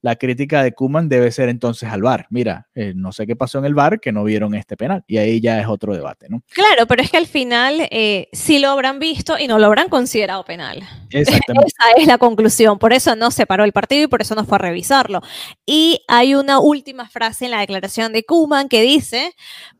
la 0.06 0.14
crítica 0.14 0.62
de 0.62 0.70
Kuman 0.70 1.08
debe 1.08 1.32
ser 1.32 1.48
entonces 1.48 1.88
al 1.90 2.00
VAR. 2.00 2.28
Mira, 2.30 2.68
eh, 2.76 2.92
no 2.94 3.10
sé 3.10 3.26
qué 3.26 3.34
pasó 3.34 3.58
en 3.58 3.64
el 3.64 3.74
VAR 3.74 3.98
que 3.98 4.12
no 4.12 4.22
vieron 4.22 4.54
este 4.54 4.76
penal. 4.76 5.02
Y 5.08 5.16
ahí 5.16 5.40
ya 5.40 5.60
es 5.60 5.66
otro 5.66 5.96
debate, 5.96 6.28
¿no? 6.28 6.44
Claro, 6.52 6.86
pero 6.86 7.02
es 7.02 7.10
que 7.10 7.16
al 7.16 7.26
final 7.26 7.88
eh, 7.90 8.28
sí 8.32 8.60
lo 8.60 8.70
habrán 8.70 9.00
visto 9.00 9.36
y 9.36 9.48
no 9.48 9.58
lo 9.58 9.66
habrán 9.66 9.88
considerado 9.88 10.44
penal. 10.44 10.84
Exactamente. 11.10 11.72
Esa 11.76 12.00
es 12.00 12.06
la 12.06 12.18
conclusión. 12.18 12.78
Por 12.78 12.92
eso 12.92 13.16
no 13.16 13.32
se 13.32 13.46
paró 13.46 13.64
el 13.64 13.72
partido 13.72 14.04
y 14.04 14.06
por 14.06 14.22
eso 14.22 14.36
no 14.36 14.44
fue 14.44 14.54
a 14.54 14.58
revisarlo. 14.60 15.22
Y 15.66 16.04
hay 16.06 16.36
una 16.36 16.60
última 16.60 17.08
frase 17.08 17.46
en 17.46 17.50
la 17.50 17.58
declaración 17.58 18.12
de 18.12 18.22
Kuman 18.22 18.68
que 18.68 18.82
dice, 18.82 19.32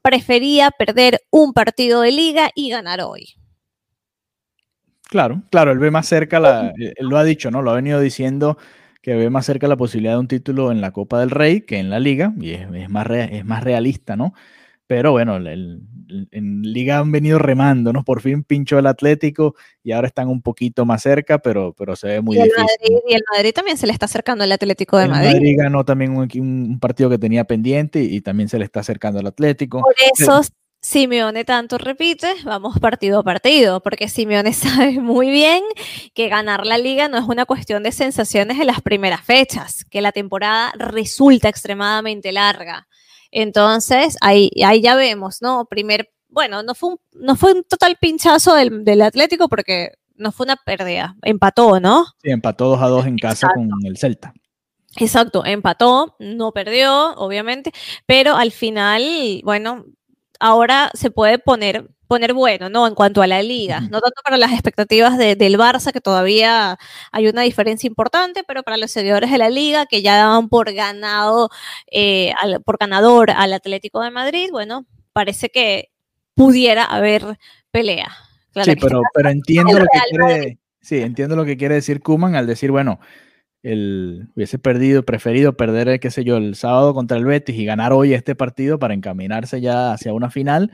prefería 0.03 0.73
perder 0.73 1.21
un 1.31 1.53
partido 1.53 2.01
de 2.01 2.11
liga 2.11 2.51
y 2.57 2.71
ganar 2.71 3.01
hoy. 3.01 3.37
Claro, 5.09 5.43
claro, 5.53 5.71
él 5.71 5.79
ve 5.79 5.93
más 5.93 6.09
cerca, 6.09 6.41
la, 6.41 6.73
él 6.77 7.07
lo 7.07 7.17
ha 7.17 7.23
dicho, 7.23 7.53
¿no? 7.53 7.63
Lo 7.63 7.71
ha 7.71 7.75
venido 7.75 8.01
diciendo 8.01 8.59
que 9.07 9.15
ve 9.15 9.31
más 9.31 9.47
cerca 9.47 9.69
la 9.69 9.77
posibilidad 9.77 10.15
de 10.15 10.19
un 10.19 10.27
título 10.27 10.73
en 10.73 10.81
la 10.81 10.91
Copa 10.91 11.21
del 11.21 11.31
Rey 11.31 11.61
que 11.61 11.79
en 11.79 11.91
la 11.91 12.01
Liga, 12.01 12.35
y 12.41 12.51
es, 12.51 12.91
más, 12.91 13.07
es 13.09 13.45
más 13.45 13.63
realista, 13.63 14.17
¿no? 14.17 14.35
Pero 14.89 15.13
bueno, 15.13 15.37
en 15.37 16.63
Liga 16.63 16.99
han 16.99 17.13
venido 17.13 17.39
remando, 17.39 17.93
¿no? 17.93 18.03
Por 18.03 18.21
fin 18.21 18.43
pinchó 18.43 18.81
el 18.81 18.87
Atlético 18.89 19.55
y 19.85 19.93
ahora 19.93 20.09
están 20.09 20.27
un 20.27 20.43
poquito 20.43 20.85
más 20.85 21.03
cerca, 21.03 21.39
pero, 21.39 21.73
pero 21.79 21.95
se 21.95 22.09
ve 22.09 22.21
muy 22.21 22.37
difícil. 22.37 22.65
y 23.07 23.15
el 23.15 23.23
Madrid 23.33 23.53
también 23.55 23.77
se 23.77 23.87
le 23.87 23.93
está 23.93 24.07
acercando 24.07 24.43
al 24.43 24.51
Atlético 24.51 24.99
de 24.99 25.07
Madrid. 25.07 25.29
El 25.29 25.35
Madrid 25.35 25.57
ganó 25.57 25.85
también 25.85 26.17
un, 26.17 26.81
partido 26.81 27.09
que 27.09 27.19
tenía 27.19 27.45
pendiente 27.45 28.03
y, 28.03 28.21
también 28.23 28.49
se 28.49 28.59
le 28.59 28.65
está 28.65 28.81
acercando 28.81 29.21
al 29.21 29.29
Atlético. 29.29 29.83
Por 29.83 29.95
eso 30.19 30.41
Simeone 30.81 31.45
tanto 31.45 31.79
repite, 31.79 32.33
vamos 32.45 32.79
partido 32.79 33.19
a 33.19 33.25
partido, 33.25 33.81
porque 33.81 34.09
Simeone 34.09 34.53
sabe 34.53 35.01
muy 35.01 35.31
bien 35.31 35.63
que 36.15 36.29
ganar 36.29 36.65
la 36.67 36.79
liga 36.79 37.09
no 37.09 37.19
es 37.19 37.25
una 37.25 37.45
cuestión 37.45 37.83
de 37.83 37.93
sensaciones 37.93 38.61
en 38.61 38.69
las 38.69 38.81
primeras 38.83 39.23
fechas, 39.23 39.85
que 39.85 40.01
la 40.01 40.13
temporada 40.13 40.73
resulta 40.77 41.49
extremadamente 41.49 42.31
larga. 42.33 42.87
Entonces, 43.31 44.17
ahí, 44.21 44.51
ahí 44.65 44.81
ya 44.81 44.95
vemos, 44.95 45.43
¿no? 45.43 45.65
Primer, 45.67 46.11
bueno, 46.29 46.63
no 46.63 46.75
fue 46.75 46.91
un, 46.91 47.01
no 47.15 47.37
fue 47.37 47.53
un 47.53 47.65
total 47.65 47.97
pinchazo 48.01 48.55
del, 48.55 49.03
Atlético 49.03 49.49
porque 49.49 49.93
no 50.15 50.33
fue 50.33 50.45
una 50.45 50.57
pérdida, 50.57 51.17
empató, 51.23 51.81
¿no? 51.81 52.07
Sí, 52.23 52.31
empató 52.31 52.69
2 52.69 52.83
a 52.83 52.89
2 52.89 53.07
en 53.07 53.17
casa 53.19 53.49
con 53.55 53.69
el 53.85 53.99
Celta. 53.99 54.33
Exacto, 54.99 55.45
empató, 55.45 56.17
no 56.19 56.53
perdió, 56.53 57.15
obviamente, 57.17 57.73
pero 58.07 58.37
al 58.37 58.53
final, 58.53 59.43
bueno, 59.45 59.85
ahora 60.41 60.91
se 60.95 61.11
puede 61.11 61.39
poner, 61.39 61.89
poner 62.07 62.33
bueno, 62.33 62.69
¿no? 62.69 62.87
En 62.87 62.95
cuanto 62.95 63.23
a 63.23 63.27
la 63.27 63.43
liga, 63.43 63.81
no 63.81 64.01
tanto 64.01 64.21
para 64.25 64.37
las 64.37 64.53
expectativas 64.53 65.19
del 65.19 65.59
Barça, 65.59 65.93
que 65.93 66.01
todavía 66.01 66.79
hay 67.13 67.29
una 67.29 67.43
diferencia 67.43 67.87
importante, 67.87 68.43
pero 68.47 68.63
para 68.63 68.77
los 68.77 68.91
seguidores 68.91 69.31
de 69.31 69.39
la 69.39 69.51
liga, 69.51 69.87
que 69.87 70.03
ya 70.03 70.17
daban 70.17 70.49
por 70.49 70.73
ganado, 70.73 71.51
eh, 71.91 72.33
por 72.65 72.79
ganador 72.79 73.31
al 73.31 73.53
Atlético 73.53 74.01
de 74.01 74.11
Madrid, 74.11 74.49
bueno, 74.51 74.87
parece 75.13 75.49
que 75.49 75.91
pudiera 76.35 76.85
haber 76.85 77.39
pelea. 77.71 78.13
sí, 78.63 78.77
pero, 78.77 79.01
pero 79.15 79.31
entiendo 79.31 79.79
lo 79.79 79.87
que 79.87 80.01
quiere, 80.11 80.59
sí, 80.81 81.01
entiendo 81.01 81.37
lo 81.37 81.45
que 81.45 81.57
quiere 81.57 81.77
decir 81.77 82.01
Kuman 82.01 82.37
al 82.37 82.47
decir, 82.47 82.71
bueno, 82.71 83.01
el, 83.63 84.29
hubiese 84.37 84.59
perdido, 84.59 85.05
preferido 85.05 85.57
perder, 85.57 85.99
qué 86.01 86.11
sé 86.11 86.25
yo, 86.25 86.37
el 86.37 86.55
sábado 86.55 86.95
contra 86.95 87.17
el 87.17 87.25
Betis 87.25 87.57
y 87.57 87.65
ganar 87.65 87.93
hoy 87.93 88.15
este 88.15 88.35
partido 88.35 88.79
para 88.79 88.95
encaminarse 88.95 89.61
ya 89.61 89.93
hacia 89.93 90.13
una 90.13 90.31
final 90.31 90.73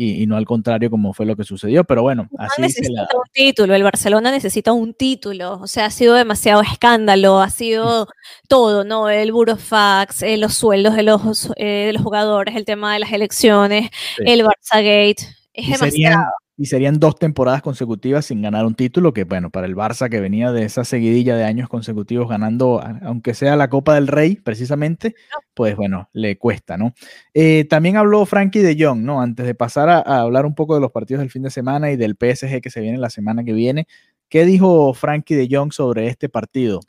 y, 0.00 0.28
no 0.28 0.36
al 0.36 0.44
contrario 0.44 0.90
como 0.90 1.12
fue 1.12 1.26
lo 1.26 1.34
que 1.34 1.42
sucedió, 1.42 1.82
pero 1.82 2.02
bueno, 2.02 2.28
así 2.38 2.62
necesita 2.62 3.02
un 3.02 3.32
título, 3.32 3.74
el 3.74 3.82
Barcelona 3.82 4.30
necesita 4.30 4.72
un 4.72 4.94
título, 4.94 5.54
o 5.54 5.66
sea, 5.66 5.86
ha 5.86 5.90
sido 5.90 6.14
demasiado 6.14 6.62
escándalo, 6.62 7.40
ha 7.40 7.50
sido 7.50 8.06
todo, 8.46 8.84
¿no? 8.84 9.10
El 9.10 9.32
burofax, 9.32 10.22
eh, 10.22 10.36
los 10.36 10.54
sueldos 10.54 10.94
de 10.94 11.02
los, 11.02 11.50
eh, 11.56 11.86
de 11.86 11.92
los 11.92 12.02
jugadores, 12.02 12.54
el 12.54 12.64
tema 12.64 12.92
de 12.92 13.00
las 13.00 13.10
elecciones, 13.10 13.90
el 14.18 14.44
Barça 14.44 14.76
Gate, 14.76 15.26
es 15.52 15.68
demasiado 15.68 16.22
y 16.58 16.66
serían 16.66 16.98
dos 16.98 17.14
temporadas 17.14 17.62
consecutivas 17.62 18.26
sin 18.26 18.42
ganar 18.42 18.66
un 18.66 18.74
título, 18.74 19.12
que 19.12 19.22
bueno, 19.22 19.48
para 19.48 19.68
el 19.68 19.76
Barça 19.76 20.10
que 20.10 20.18
venía 20.18 20.50
de 20.50 20.64
esa 20.64 20.82
seguidilla 20.82 21.36
de 21.36 21.44
años 21.44 21.68
consecutivos 21.68 22.28
ganando, 22.28 22.82
aunque 23.02 23.32
sea 23.32 23.54
la 23.54 23.70
Copa 23.70 23.94
del 23.94 24.08
Rey 24.08 24.34
precisamente, 24.34 25.14
pues 25.54 25.76
bueno, 25.76 26.10
le 26.12 26.36
cuesta, 26.36 26.76
¿no? 26.76 26.94
Eh, 27.32 27.64
también 27.70 27.96
habló 27.96 28.26
Frankie 28.26 28.58
de 28.58 28.76
Jong, 28.76 29.02
¿no? 29.02 29.22
Antes 29.22 29.46
de 29.46 29.54
pasar 29.54 29.88
a, 29.88 30.00
hablar 30.00 30.46
un 30.46 30.56
poco 30.56 30.74
de 30.74 30.80
los 30.80 30.90
partidos 30.90 31.20
del 31.20 31.30
fin 31.30 31.42
de 31.42 31.50
semana 31.50 31.92
y 31.92 31.96
del 31.96 32.16
PSG 32.16 32.60
que 32.60 32.70
se 32.70 32.80
viene 32.80 32.98
la 32.98 33.10
semana 33.10 33.44
que 33.44 33.52
viene, 33.52 33.86
¿qué 34.28 34.44
dijo 34.44 34.92
Frankie 34.94 35.36
de 35.36 35.48
Jong 35.48 35.72
sobre 35.72 36.08
este 36.08 36.28
partido? 36.28 36.80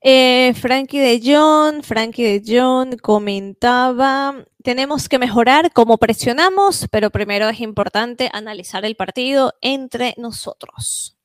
Eh, 0.00 0.54
Frankie 0.54 1.00
de 1.00 1.20
Jong, 1.22 1.82
Frankie 1.82 2.38
de 2.38 2.42
Jong 2.46 2.98
comentaba, 3.00 4.44
tenemos 4.62 5.08
que 5.08 5.18
mejorar 5.18 5.72
cómo 5.72 5.98
presionamos, 5.98 6.86
pero 6.90 7.10
primero 7.10 7.48
es 7.48 7.60
importante 7.60 8.30
analizar 8.32 8.84
el 8.84 8.94
partido 8.94 9.54
entre 9.60 10.14
nosotros. 10.16 11.18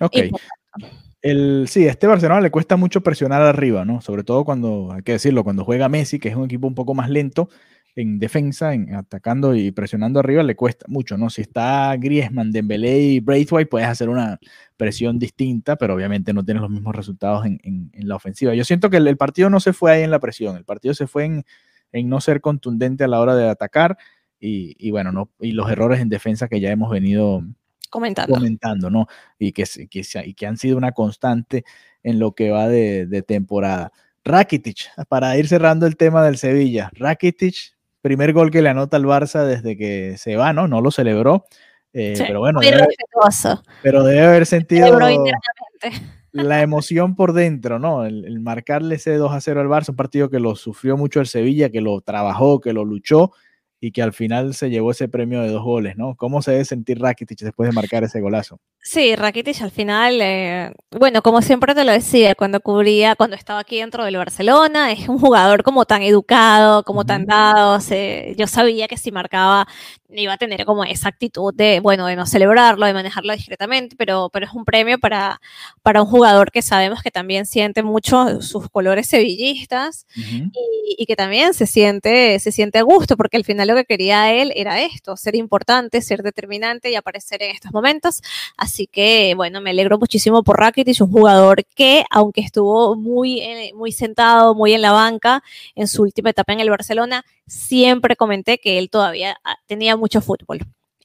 Ok. 0.00 0.16
El, 1.22 1.66
sí, 1.68 1.86
a 1.86 1.90
este 1.90 2.06
Barcelona 2.06 2.40
le 2.40 2.50
cuesta 2.50 2.76
mucho 2.76 3.02
presionar 3.02 3.42
arriba, 3.42 3.84
¿no? 3.84 4.00
Sobre 4.00 4.24
todo 4.24 4.44
cuando, 4.44 4.92
hay 4.92 5.02
que 5.02 5.12
decirlo, 5.12 5.44
cuando 5.44 5.64
juega 5.64 5.88
Messi, 5.88 6.18
que 6.18 6.28
es 6.28 6.36
un 6.36 6.44
equipo 6.44 6.66
un 6.66 6.74
poco 6.74 6.94
más 6.94 7.10
lento 7.10 7.50
en 8.00 8.18
defensa, 8.18 8.74
en 8.74 8.94
atacando 8.94 9.54
y 9.54 9.70
presionando 9.72 10.20
arriba, 10.20 10.42
le 10.42 10.56
cuesta 10.56 10.86
mucho, 10.88 11.16
¿no? 11.16 11.30
Si 11.30 11.42
está 11.42 11.94
Griezmann, 11.96 12.52
Dembélé 12.52 12.98
y 13.00 13.20
Braithwaite, 13.20 13.68
puedes 13.68 13.88
hacer 13.88 14.08
una 14.08 14.38
presión 14.76 15.18
distinta, 15.18 15.76
pero 15.76 15.94
obviamente 15.94 16.32
no 16.32 16.44
tienes 16.44 16.62
los 16.62 16.70
mismos 16.70 16.94
resultados 16.94 17.44
en, 17.46 17.90
la 17.94 18.16
ofensiva. 18.16 18.54
Yo 18.54 18.64
siento 18.64 18.90
que 18.90 18.96
el, 18.96 19.16
partido 19.16 19.50
no 19.50 19.60
se 19.60 19.72
fue 19.72 19.92
ahí 19.92 20.02
en 20.02 20.10
la 20.10 20.18
presión, 20.18 20.56
el 20.56 20.64
partido 20.64 20.94
se 20.94 21.06
fue 21.06 21.24
en, 21.24 21.44
no 22.08 22.20
ser 22.20 22.40
contundente 22.40 23.04
a 23.04 23.08
la 23.08 23.20
hora 23.20 23.34
de 23.36 23.48
atacar 23.48 23.98
y, 24.38 24.90
bueno, 24.90 25.12
no, 25.12 25.30
y 25.38 25.52
los 25.52 25.70
errores 25.70 26.00
en 26.00 26.08
defensa 26.08 26.48
que 26.48 26.60
ya 26.60 26.70
hemos 26.70 26.90
venido 26.90 27.44
comentando, 27.90 28.34
comentando 28.34 28.88
¿no? 28.88 29.06
Y 29.38 29.52
que, 29.52 29.64
que, 29.90 30.02
y 30.24 30.34
que 30.34 30.46
han 30.46 30.56
sido 30.56 30.78
una 30.78 30.92
constante 30.92 31.64
en 32.02 32.18
lo 32.18 32.34
que 32.34 32.50
va 32.50 32.68
de, 32.68 33.06
de 33.06 33.22
temporada. 33.22 33.92
Rakitic, 34.24 34.90
para 35.08 35.36
ir 35.36 35.48
cerrando 35.48 35.86
el 35.86 35.96
tema 35.96 36.24
del 36.24 36.36
Sevilla. 36.36 36.90
Rakitic, 36.94 37.74
primer 38.00 38.32
gol 38.32 38.50
que 38.50 38.62
le 38.62 38.68
anota 38.68 38.96
al 38.96 39.04
Barça 39.04 39.44
desde 39.44 39.76
que 39.76 40.16
se 40.18 40.36
va, 40.36 40.52
¿no? 40.52 40.68
No 40.68 40.80
lo 40.80 40.90
celebró. 40.90 41.44
Eh, 41.92 42.14
pero 42.18 42.40
bueno, 42.40 42.60
debe, 42.60 42.86
pero 43.82 44.04
debe 44.04 44.24
haber 44.24 44.46
sentido 44.46 44.96
la 46.32 46.62
emoción 46.62 47.16
por 47.16 47.32
dentro, 47.32 47.80
¿no? 47.80 48.04
El, 48.04 48.38
marcarle 48.40 48.94
ese 48.94 49.16
2 49.16 49.32
a 49.32 49.40
0 49.40 49.60
al 49.60 49.66
Barça, 49.66 49.88
un 49.88 49.96
partido 49.96 50.30
que 50.30 50.38
lo 50.38 50.54
sufrió 50.54 50.96
mucho 50.96 51.20
el 51.20 51.26
Sevilla, 51.26 51.70
que 51.70 51.80
lo 51.80 52.00
trabajó, 52.00 52.60
que 52.60 52.72
lo 52.72 52.84
luchó 52.84 53.32
y 53.80 53.92
que 53.92 54.02
al 54.02 54.12
final 54.12 54.54
se 54.54 54.68
llevó 54.68 54.90
ese 54.90 55.08
premio 55.08 55.40
de 55.40 55.48
dos 55.48 55.62
goles, 55.62 55.96
¿no? 55.96 56.14
¿Cómo 56.14 56.42
se 56.42 56.52
debe 56.52 56.64
sentir 56.66 57.00
Rakitic 57.00 57.38
después 57.40 57.68
de 57.68 57.74
marcar 57.74 58.04
ese 58.04 58.20
golazo? 58.20 58.60
Sí, 58.82 59.16
Rakitic 59.16 59.60
al 59.62 59.70
final, 59.70 60.20
eh, 60.20 60.72
bueno, 60.90 61.22
como 61.22 61.40
siempre 61.40 61.74
te 61.74 61.84
lo 61.84 61.92
decía, 61.92 62.34
cuando 62.34 62.60
cubría, 62.60 63.16
cuando 63.16 63.36
estaba 63.36 63.60
aquí 63.60 63.78
dentro 63.78 64.04
del 64.04 64.16
Barcelona, 64.16 64.92
es 64.92 65.08
un 65.08 65.18
jugador 65.18 65.62
como 65.62 65.86
tan 65.86 66.02
educado, 66.02 66.82
como 66.84 67.04
tan 67.04 67.24
dado, 67.24 67.78
yo 68.36 68.46
sabía 68.46 68.86
que 68.86 68.96
si 68.98 69.12
marcaba 69.12 69.66
iba 70.12 70.32
a 70.32 70.38
tener 70.38 70.64
como 70.64 70.84
esa 70.84 71.08
actitud 71.08 71.54
de, 71.54 71.80
bueno, 71.80 72.06
de 72.06 72.16
no 72.16 72.26
celebrarlo, 72.26 72.86
de 72.86 72.92
manejarlo 72.92 73.32
discretamente, 73.32 73.96
pero, 73.96 74.28
pero 74.32 74.46
es 74.46 74.52
un 74.52 74.64
premio 74.64 74.98
para, 74.98 75.40
para 75.82 76.02
un 76.02 76.08
jugador 76.08 76.50
que 76.50 76.62
sabemos 76.62 77.02
que 77.02 77.10
también 77.10 77.46
siente 77.46 77.82
mucho 77.82 78.42
sus 78.42 78.68
colores 78.70 79.06
sevillistas 79.06 80.06
y, 80.16 81.06
que 81.06 81.16
también 81.16 81.54
se 81.54 81.66
siente, 81.66 82.38
se 82.38 82.52
siente 82.52 82.78
a 82.78 82.82
gusto, 82.82 83.16
porque 83.16 83.36
al 83.36 83.44
final 83.44 83.69
lo 83.70 83.76
que 83.76 83.84
quería 83.84 84.32
él 84.32 84.52
era 84.56 84.80
esto, 84.80 85.16
ser 85.16 85.36
importante, 85.36 86.02
ser 86.02 86.22
determinante 86.22 86.90
y 86.90 86.96
aparecer 86.96 87.42
en 87.42 87.50
estos 87.52 87.72
momentos. 87.72 88.20
Así 88.56 88.86
que, 88.86 89.34
bueno, 89.36 89.60
me 89.60 89.70
alegro 89.70 89.98
muchísimo 89.98 90.42
por 90.42 90.58
Rakitic, 90.58 91.00
un 91.00 91.12
jugador 91.12 91.64
que, 91.74 92.04
aunque 92.10 92.40
estuvo 92.40 92.96
muy, 92.96 93.40
eh, 93.40 93.72
muy 93.74 93.92
sentado, 93.92 94.54
muy 94.54 94.72
en 94.74 94.82
la 94.82 94.92
banca 94.92 95.42
en 95.74 95.88
su 95.88 96.02
última 96.02 96.30
etapa 96.30 96.52
en 96.52 96.60
el 96.60 96.70
Barcelona, 96.70 97.24
siempre 97.46 98.16
comenté 98.16 98.58
que 98.58 98.78
él 98.78 98.90
todavía 98.90 99.38
ah, 99.44 99.56
tenía 99.66 99.96
mucho 99.96 100.20
fútbol. 100.20 100.60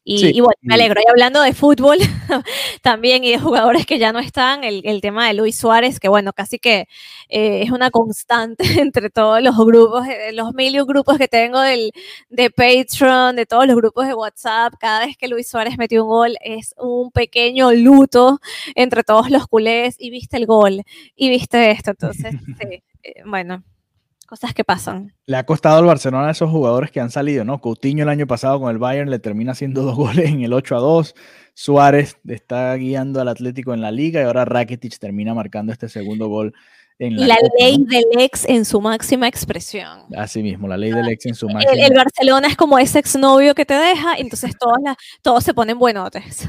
Y, 0.08 0.40
bueno, 0.40 0.56
me 0.62 0.76
alegro. 0.76 1.02
Y 1.02 1.10
hablando 1.10 1.42
de 1.42 1.54
fútbol 1.54 1.98
también 2.84 3.24
y 3.24 3.32
de 3.32 3.40
jugadores 3.40 3.88
que 3.88 3.98
ya 3.98 4.14
no 4.14 4.20
están, 4.20 4.64
el, 4.64 5.02
tema 5.02 5.28
de 5.28 5.34
Luis 5.34 5.58
Suárez, 5.58 6.00
que 6.00 6.08
bueno, 6.08 6.32
casi 6.32 6.60
que 6.60 6.88
eh, 7.28 7.64
es 7.64 7.72
una 7.72 7.90
constante 7.90 8.64
entre 8.80 9.10
todos 9.10 9.42
los 9.42 9.58
grupos, 9.58 10.08
eh, 10.08 10.32
los 10.32 10.54
mil 10.54 10.86
grupos 10.86 11.18
que 11.18 11.28
tengo 11.28 11.60
del, 11.60 11.92
de 12.30 12.52
Patreon, 12.52 13.36
de 13.36 13.48
todos 13.48 13.66
los 13.66 13.76
grupos 13.76 14.06
de 14.06 14.14
WhatsApp. 14.14 14.76
Cada 14.80 15.08
vez 15.08 15.18
que 15.18 15.28
Luis 15.28 15.48
Suárez 15.48 15.80
metió 15.80 16.04
un 16.04 16.10
gol 16.10 16.38
es 16.42 16.76
un 16.78 17.10
pequeño 17.12 17.72
luto 17.72 18.40
entre 18.76 19.04
todos 19.04 19.32
los 19.32 19.48
culés 19.48 19.96
y 19.98 20.12
viste 20.12 20.38
el 20.38 20.46
gol 20.46 20.84
y 21.16 21.30
viste 21.30 21.72
esto. 21.72 21.92
Entonces, 21.92 22.36
sí, 22.62 22.84
eh, 23.02 23.24
bueno, 23.26 23.64
cosas 24.26 24.54
que 24.54 24.64
pasan. 24.64 25.14
Le 25.26 25.38
ha 25.38 25.46
costado 25.46 25.78
al 25.78 25.86
Barcelona 25.86 26.28
a 26.28 26.32
esos 26.32 26.50
jugadores 26.50 26.92
que 26.92 27.00
han 27.00 27.12
salido, 27.12 27.46
¿no? 27.46 27.62
Coutinho 27.62 28.04
el 28.04 28.10
año 28.10 28.28
pasado 28.28 28.60
con 28.60 28.72
el 28.72 28.78
Bayern 28.78 29.10
le 29.10 29.20
termina 29.20 29.54
haciendo 29.54 29.82
dos 29.84 29.96
goles 29.96 30.30
en 30.30 30.42
el 30.44 30.54
8 30.54 30.76
a 30.76 30.80
2. 30.80 31.16
Suárez 31.54 32.18
está 32.28 32.74
guiando 32.76 33.22
al 33.22 33.28
Atlético 33.28 33.74
en 33.74 33.82
la 33.82 33.92
liga 33.92 34.22
y 34.22 34.26
ahora 34.26 34.46
Rakitic 34.46 34.98
termina 35.00 35.34
marcando 35.34 35.72
este 35.72 35.90
segundo 35.90 36.28
gol 36.28 36.54
la, 37.00 37.38
ley 37.60 37.78
del 37.86 38.06
ex 38.20 38.46
en 38.46 38.64
su 38.64 38.80
máxima 38.80 39.28
expresión. 39.28 40.04
Así 40.16 40.42
mismo, 40.42 40.68
la 40.68 40.78
ley 40.78 40.92
del 40.92 41.10
ex 41.10 41.26
en 41.26 41.36
su 41.36 41.48
máxima 41.50 41.74
El, 41.74 41.92
el 41.92 41.94
Barcelona 41.94 42.48
es 42.48 42.56
como 42.56 42.80
ese 42.80 43.00
exnovio 43.00 43.54
que 43.54 43.66
te 43.66 43.74
deja, 43.74 44.16
entonces 44.18 44.58
todos, 44.58 44.78
todos 45.22 45.44
se 45.44 45.54
ponen 45.54 45.78
buenotes. 45.78 46.48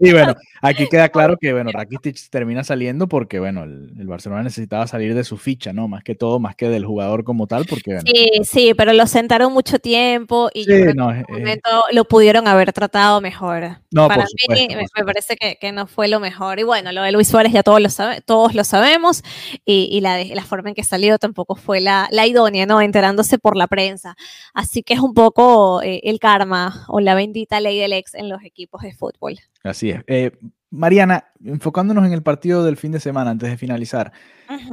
y 0.00 0.12
bueno, 0.12 0.34
aquí 0.60 0.88
queda 0.88 1.08
claro 1.10 1.36
que, 1.40 1.52
bueno, 1.52 1.70
Rakitic 1.72 2.18
termina 2.30 2.64
saliendo 2.64 3.06
porque, 3.06 3.38
bueno, 3.38 3.62
el, 3.62 3.92
Barcelona 4.06 4.42
necesitaba 4.42 4.86
salir 4.86 5.14
de 5.14 5.24
su 5.24 5.36
ficha, 5.36 5.72
¿no? 5.72 5.88
Más 5.88 6.02
que 6.02 6.14
todo, 6.14 6.38
más 6.38 6.56
que 6.56 6.68
del 6.68 6.84
jugador 6.84 7.24
como 7.24 7.46
tal, 7.46 7.64
porque... 7.66 8.00
sí, 8.04 8.30
sí, 8.44 8.74
pero 8.74 8.92
lo 8.92 9.06
sentaron 9.06 9.52
mucho 9.52 9.78
tiempo 9.78 10.50
y 10.52 10.70
en 10.70 10.96
no, 10.96 11.12
momento 11.28 11.84
lo 11.92 12.04
pudieron 12.04 12.48
haber 12.48 12.72
tratado 12.72 13.20
mejor. 13.20 13.78
No, 13.90 14.08
Para 14.08 14.24
mí 14.24 14.68
me, 14.68 15.04
parece 15.04 15.36
que, 15.36 15.56
que, 15.56 15.72
no 15.72 15.86
fue 15.86 16.08
lo 16.08 16.18
mejor. 16.18 16.58
Y 16.58 16.62
bueno, 16.62 16.92
lo 16.92 17.02
de 17.02 17.12
Luis 17.12 17.28
Suárez 17.28 17.52
ya 17.52 17.62
todos 17.62 17.80
lo 17.80 17.90
saben 17.90 18.22
todos 18.32 18.54
lo 18.54 18.64
sabemos, 18.64 19.22
y, 19.66 20.00
la, 20.00 20.42
forma 20.44 20.70
en 20.70 20.74
que 20.74 20.84
salió 20.84 21.18
tampoco 21.18 21.54
fue 21.54 21.82
la, 21.82 22.08
idónea, 22.26 22.64
¿no? 22.64 22.80
Enterándose 22.80 23.36
por 23.36 23.58
la 23.58 23.66
prensa. 23.66 24.16
Así 24.54 24.82
que 24.82 24.94
es 24.94 25.00
un 25.00 25.12
poco 25.12 25.82
eh, 25.82 26.00
el 26.04 26.18
karma 26.18 26.86
o 26.88 27.00
la 27.00 27.14
bendita 27.14 27.60
ley 27.60 27.78
del 27.78 27.92
ex 27.92 28.14
en 28.14 28.30
los 28.30 28.42
equipos 28.42 28.80
de 28.80 28.94
fútbol. 28.94 29.38
Así 29.62 29.90
es. 29.90 30.00
Eh, 30.06 30.30
Mariana, 30.72 31.26
enfocándonos 31.44 32.06
en 32.06 32.14
el 32.14 32.22
partido 32.22 32.64
del 32.64 32.78
fin 32.78 32.92
de 32.92 33.00
semana, 33.00 33.30
antes 33.30 33.50
de 33.50 33.58
finalizar. 33.58 34.10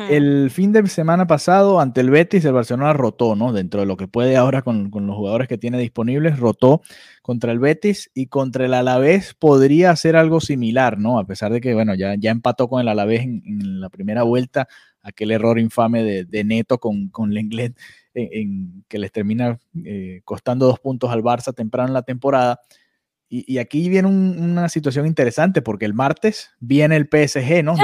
El 0.10 0.50
fin 0.50 0.72
de 0.72 0.88
semana 0.88 1.28
pasado, 1.28 1.82
ante 1.82 2.00
el 2.00 2.10
Betis, 2.10 2.46
el 2.46 2.54
Barcelona 2.54 2.94
rotó, 2.94 3.36
¿no? 3.36 3.52
Dentro 3.52 3.82
de 3.82 3.86
lo 3.86 3.98
que 3.98 4.08
puede 4.08 4.38
ahora 4.38 4.62
con, 4.62 4.90
los 4.92 5.16
jugadores 5.18 5.50
que 5.50 5.58
tiene 5.58 5.78
disponibles, 5.78 6.40
rotó 6.40 6.82
contra 7.22 7.52
el 7.52 7.60
Betis 7.60 8.12
y 8.14 8.28
contra 8.28 8.66
el 8.66 8.76
Alavés 8.76 9.34
podría 9.34 9.92
hacer 9.92 10.16
algo 10.16 10.40
similar, 10.40 10.98
¿no? 10.98 11.20
A 11.20 11.28
pesar 11.28 11.52
de 11.52 11.60
que, 11.60 11.74
bueno, 11.74 11.94
ya, 11.96 12.16
ya 12.18 12.32
empató 12.32 12.70
con 12.70 12.80
el 12.80 12.88
Alavés 12.88 13.24
en, 13.24 13.82
la 13.82 13.90
primera 13.90 14.24
vuelta, 14.24 14.70
aquel 15.02 15.32
error 15.32 15.60
infame 15.60 16.26
de, 16.26 16.44
Neto 16.46 16.78
con, 16.78 17.10
con 17.10 17.34
Lenglet, 17.34 17.78
en, 18.14 18.86
que 18.88 19.00
les 19.00 19.12
termina 19.12 19.60
eh, 19.84 20.22
costando 20.24 20.66
dos 20.66 20.80
puntos 20.80 21.12
al 21.12 21.24
Barça 21.24 21.54
temprano 21.54 21.90
en 21.90 21.94
la 21.94 22.04
temporada 22.04 22.62
y, 23.30 23.60
aquí 23.60 23.90
viene 23.90 24.08
una 24.08 24.70
situación 24.70 25.06
interesante 25.06 25.62
porque 25.62 25.86
el 25.86 25.94
martes 25.94 26.50
viene 26.60 26.96
el 26.96 27.06
PSG, 27.06 27.64
¿no? 27.64 27.76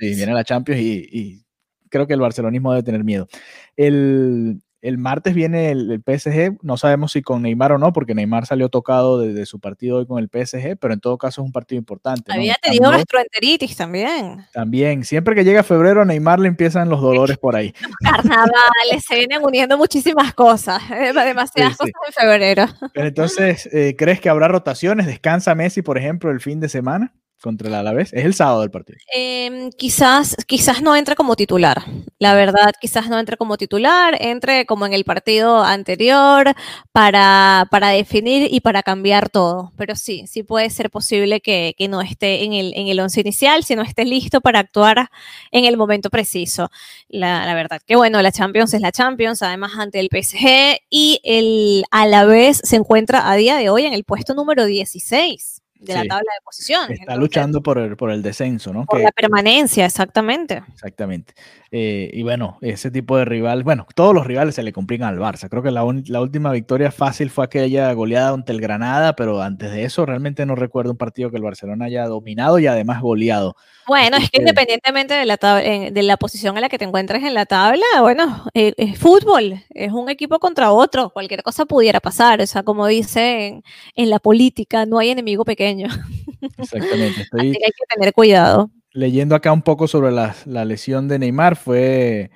sí, 0.00 0.14
viene 0.14 0.32
la 0.32 0.42
Champions 0.42 0.80
y, 0.80 1.08
y, 1.12 1.44
creo 1.90 2.06
que 2.06 2.14
el 2.14 2.20
barcelonismo 2.20 2.72
debe 2.72 2.82
tener 2.82 3.04
miedo. 3.04 3.28
El, 3.76 4.62
el 4.82 4.98
martes 4.98 5.32
viene 5.32 5.70
el, 5.70 6.02
PSG, 6.04 6.58
no 6.62 6.76
sabemos 6.76 7.12
si 7.12 7.22
con 7.22 7.42
Neymar 7.42 7.72
o 7.72 7.78
no, 7.78 7.92
porque 7.92 8.14
Neymar 8.14 8.46
salió 8.46 8.68
tocado 8.68 9.20
de, 9.20 9.46
su 9.46 9.60
partido 9.60 9.98
hoy 9.98 10.06
con 10.06 10.18
el 10.18 10.28
PSG, 10.28 10.76
pero 10.76 10.92
en 10.92 11.00
todo 11.00 11.16
caso 11.18 11.40
es 11.40 11.46
un 11.46 11.52
partido 11.52 11.78
importante. 11.78 12.32
Había 12.32 12.56
tenido 12.60 12.90
gastroenteritis 12.90 13.76
también. 13.76 14.44
También, 14.52 15.04
siempre 15.04 15.36
que 15.36 15.44
llega 15.44 15.62
febrero, 15.62 16.04
Neymar 16.04 16.40
le 16.40 16.48
empiezan 16.48 16.88
los 16.88 17.00
dolores 17.00 17.38
por 17.38 17.54
ahí. 17.54 17.72
Carnavales, 18.02 19.04
se 19.06 19.14
vienen 19.14 19.44
uniendo 19.44 19.78
muchísimas 19.78 20.34
cosas, 20.34 20.82
eh, 20.90 21.12
demasiadas 21.12 21.76
cosas 21.76 21.94
en 22.08 22.12
febrero. 22.12 22.66
Pero 22.92 23.06
entonces, 23.06 23.68
eh, 23.72 23.94
¿crees 23.96 24.20
que 24.20 24.28
habrá 24.28 24.48
rotaciones? 24.48 25.06
¿Descansa 25.06 25.54
Messi, 25.54 25.82
por 25.82 25.96
ejemplo, 25.96 26.32
el 26.32 26.40
fin 26.40 26.58
de 26.58 26.68
semana? 26.68 27.12
Contra 27.42 27.68
el 27.68 27.74
Alavés? 27.74 28.12
Es 28.12 28.24
el 28.24 28.34
sábado 28.34 28.62
del 28.62 28.70
partido. 28.70 28.98
Em, 29.12 29.70
quizás, 29.72 30.36
quizás 30.46 30.80
no 30.80 30.96
entre 30.96 31.14
como 31.16 31.36
titular. 31.36 31.84
La 32.18 32.34
verdad, 32.34 32.72
quizás 32.80 33.10
no 33.10 33.18
entre 33.18 33.36
como 33.36 33.58
titular, 33.58 34.16
entre 34.20 34.64
como 34.64 34.86
en 34.86 34.94
el 34.94 35.04
partido 35.04 35.62
anterior 35.62 36.54
para, 36.92 37.66
para 37.70 37.88
definir 37.88 38.48
y 38.50 38.60
para 38.60 38.82
cambiar 38.82 39.28
todo. 39.28 39.72
Pero 39.76 39.96
sí, 39.96 40.26
sí 40.26 40.42
puede 40.42 40.70
ser 40.70 40.90
posible 40.90 41.40
que, 41.40 41.74
no 41.90 42.00
esté 42.00 42.44
en 42.44 42.52
el, 42.52 42.72
en 42.76 42.86
el 42.86 43.00
once 43.00 43.20
inicial, 43.20 43.64
si 43.64 43.74
no 43.74 43.82
esté 43.82 44.04
listo 44.04 44.40
para 44.40 44.60
actuar 44.60 45.10
en 45.50 45.64
el 45.64 45.76
momento 45.76 46.10
preciso. 46.10 46.70
La, 47.08 47.44
la 47.44 47.54
verdad 47.54 47.82
que 47.84 47.96
bueno, 47.96 48.22
la 48.22 48.32
Champions 48.32 48.72
es 48.72 48.80
la 48.80 48.92
Champions, 48.92 49.42
además 49.42 49.72
ante 49.76 49.98
el 50.00 50.08
PSG 50.08 50.78
y 50.88 51.20
el 51.24 51.84
Alavés 51.90 52.60
se 52.62 52.76
encuentra 52.76 53.30
a 53.30 53.34
día 53.34 53.56
de 53.56 53.68
hoy 53.68 53.84
en 53.84 53.92
el 53.92 54.04
puesto 54.04 54.34
número 54.34 54.64
16 54.64 55.61
de 55.82 55.94
la 55.94 56.02
tabla 56.02 56.18
de 56.18 56.44
posiciones. 56.44 57.00
Está 57.00 57.16
luchando 57.16 57.62
por 57.62 57.78
el, 57.78 57.96
por 57.96 58.10
el 58.10 58.22
descenso, 58.22 58.72
¿no? 58.72 58.84
Por 58.86 59.00
la 59.00 59.12
permanencia, 59.12 59.84
exactamente. 59.84 60.62
Exactamente. 60.72 61.34
Eh, 61.70 62.10
y 62.12 62.22
bueno, 62.22 62.58
ese 62.60 62.90
tipo 62.90 63.16
de 63.16 63.24
rival, 63.24 63.64
bueno, 63.64 63.86
todos 63.94 64.14
los 64.14 64.26
rivales 64.26 64.54
se 64.54 64.62
le 64.62 64.72
complican 64.72 65.08
al 65.08 65.18
Barça. 65.18 65.48
Creo 65.48 65.62
que 65.62 65.70
la, 65.70 65.82
la, 66.06 66.20
última 66.20 66.52
victoria 66.52 66.92
fácil 66.92 67.30
fue 67.30 67.46
aquella 67.46 67.90
goleada 67.94 68.28
ante 68.28 68.52
el 68.52 68.60
Granada, 68.60 69.16
pero 69.16 69.40
antes 69.40 69.70
de 69.70 69.84
eso 69.84 70.04
realmente 70.04 70.44
no 70.44 70.54
recuerdo 70.54 70.92
un 70.92 70.98
partido 70.98 71.30
que 71.30 71.38
el 71.38 71.42
Barcelona 71.42 71.86
haya 71.86 72.06
dominado 72.06 72.58
y 72.58 72.66
además 72.66 73.00
goleado. 73.00 73.56
Bueno, 73.86 74.16
es 74.18 74.30
que, 74.30 74.40
independientemente 74.40 75.14
de 75.14 75.26
la, 75.26 75.36
de 75.36 76.02
la 76.02 76.16
posición 76.16 76.56
en 76.56 76.60
la 76.60 76.68
que 76.68 76.78
te 76.78 76.84
encuentres 76.84 77.24
en 77.24 77.34
la 77.34 77.46
tabla, 77.46 77.84
bueno, 78.00 78.44
eh, 78.54 78.74
es 78.76 78.98
fútbol, 78.98 79.64
es 79.70 79.92
un 79.92 80.08
equipo 80.08 80.38
contra 80.38 80.72
otro, 80.72 81.10
cualquier 81.10 81.42
cosa 81.42 81.64
pudiera 81.64 82.00
pasar. 82.00 82.40
O 82.40 82.46
sea, 82.46 82.62
como 82.62 82.86
dicen 82.86 83.64
en 83.96 84.10
la 84.10 84.18
política, 84.18 84.86
no 84.86 84.98
hay 84.98 85.10
enemigo 85.10 85.44
pequeño. 85.44 85.71
Exactamente. 85.80 87.20
Así 87.32 87.52
que 87.52 87.64
hay 87.64 87.72
que 87.72 87.94
tener 87.94 88.12
cuidado 88.12 88.70
leyendo 88.92 89.34
acá 89.34 89.52
un 89.52 89.62
poco 89.62 89.88
sobre 89.88 90.12
la, 90.12 90.34
lesión 90.64 91.08
de 91.08 91.18
Neymar, 91.18 91.56
fue, 91.56 92.30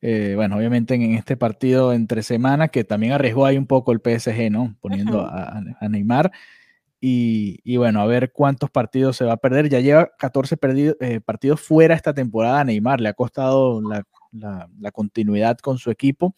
eh, 0.00 0.32
bueno, 0.36 0.56
obviamente 0.56 0.94
en, 0.94 1.14
este 1.14 1.36
partido 1.36 1.92
entre 1.92 2.22
semana, 2.22 2.68
que 2.68 2.84
también 2.84 3.12
arriesgó 3.12 3.46
ahí 3.46 3.56
un 3.56 3.66
poco 3.66 3.92
el 3.92 4.00
PSG, 4.00 4.50
¿no? 4.50 4.76
Poniendo 4.80 5.20
a, 5.20 5.62
Neymar. 5.88 6.32
Y, 7.06 7.76
bueno, 7.76 8.00
a 8.00 8.06
ver 8.06 8.32
cuántos 8.32 8.70
partidos 8.70 9.16
se 9.18 9.26
va 9.26 9.34
a 9.34 9.36
perder. 9.36 9.68
Ya 9.68 9.80
lleva 9.80 10.10
14 10.18 10.56
eh, 11.00 11.20
partidos 11.20 11.60
fuera 11.60 11.94
esta 11.94 12.14
temporada 12.14 12.64
Neymar. 12.64 12.98
Le 12.98 13.10
ha 13.10 13.12
costado 13.12 13.82
la 13.82 14.90
continuidad 14.90 15.58
con 15.58 15.76
su 15.76 15.90
equipo. 15.90 16.34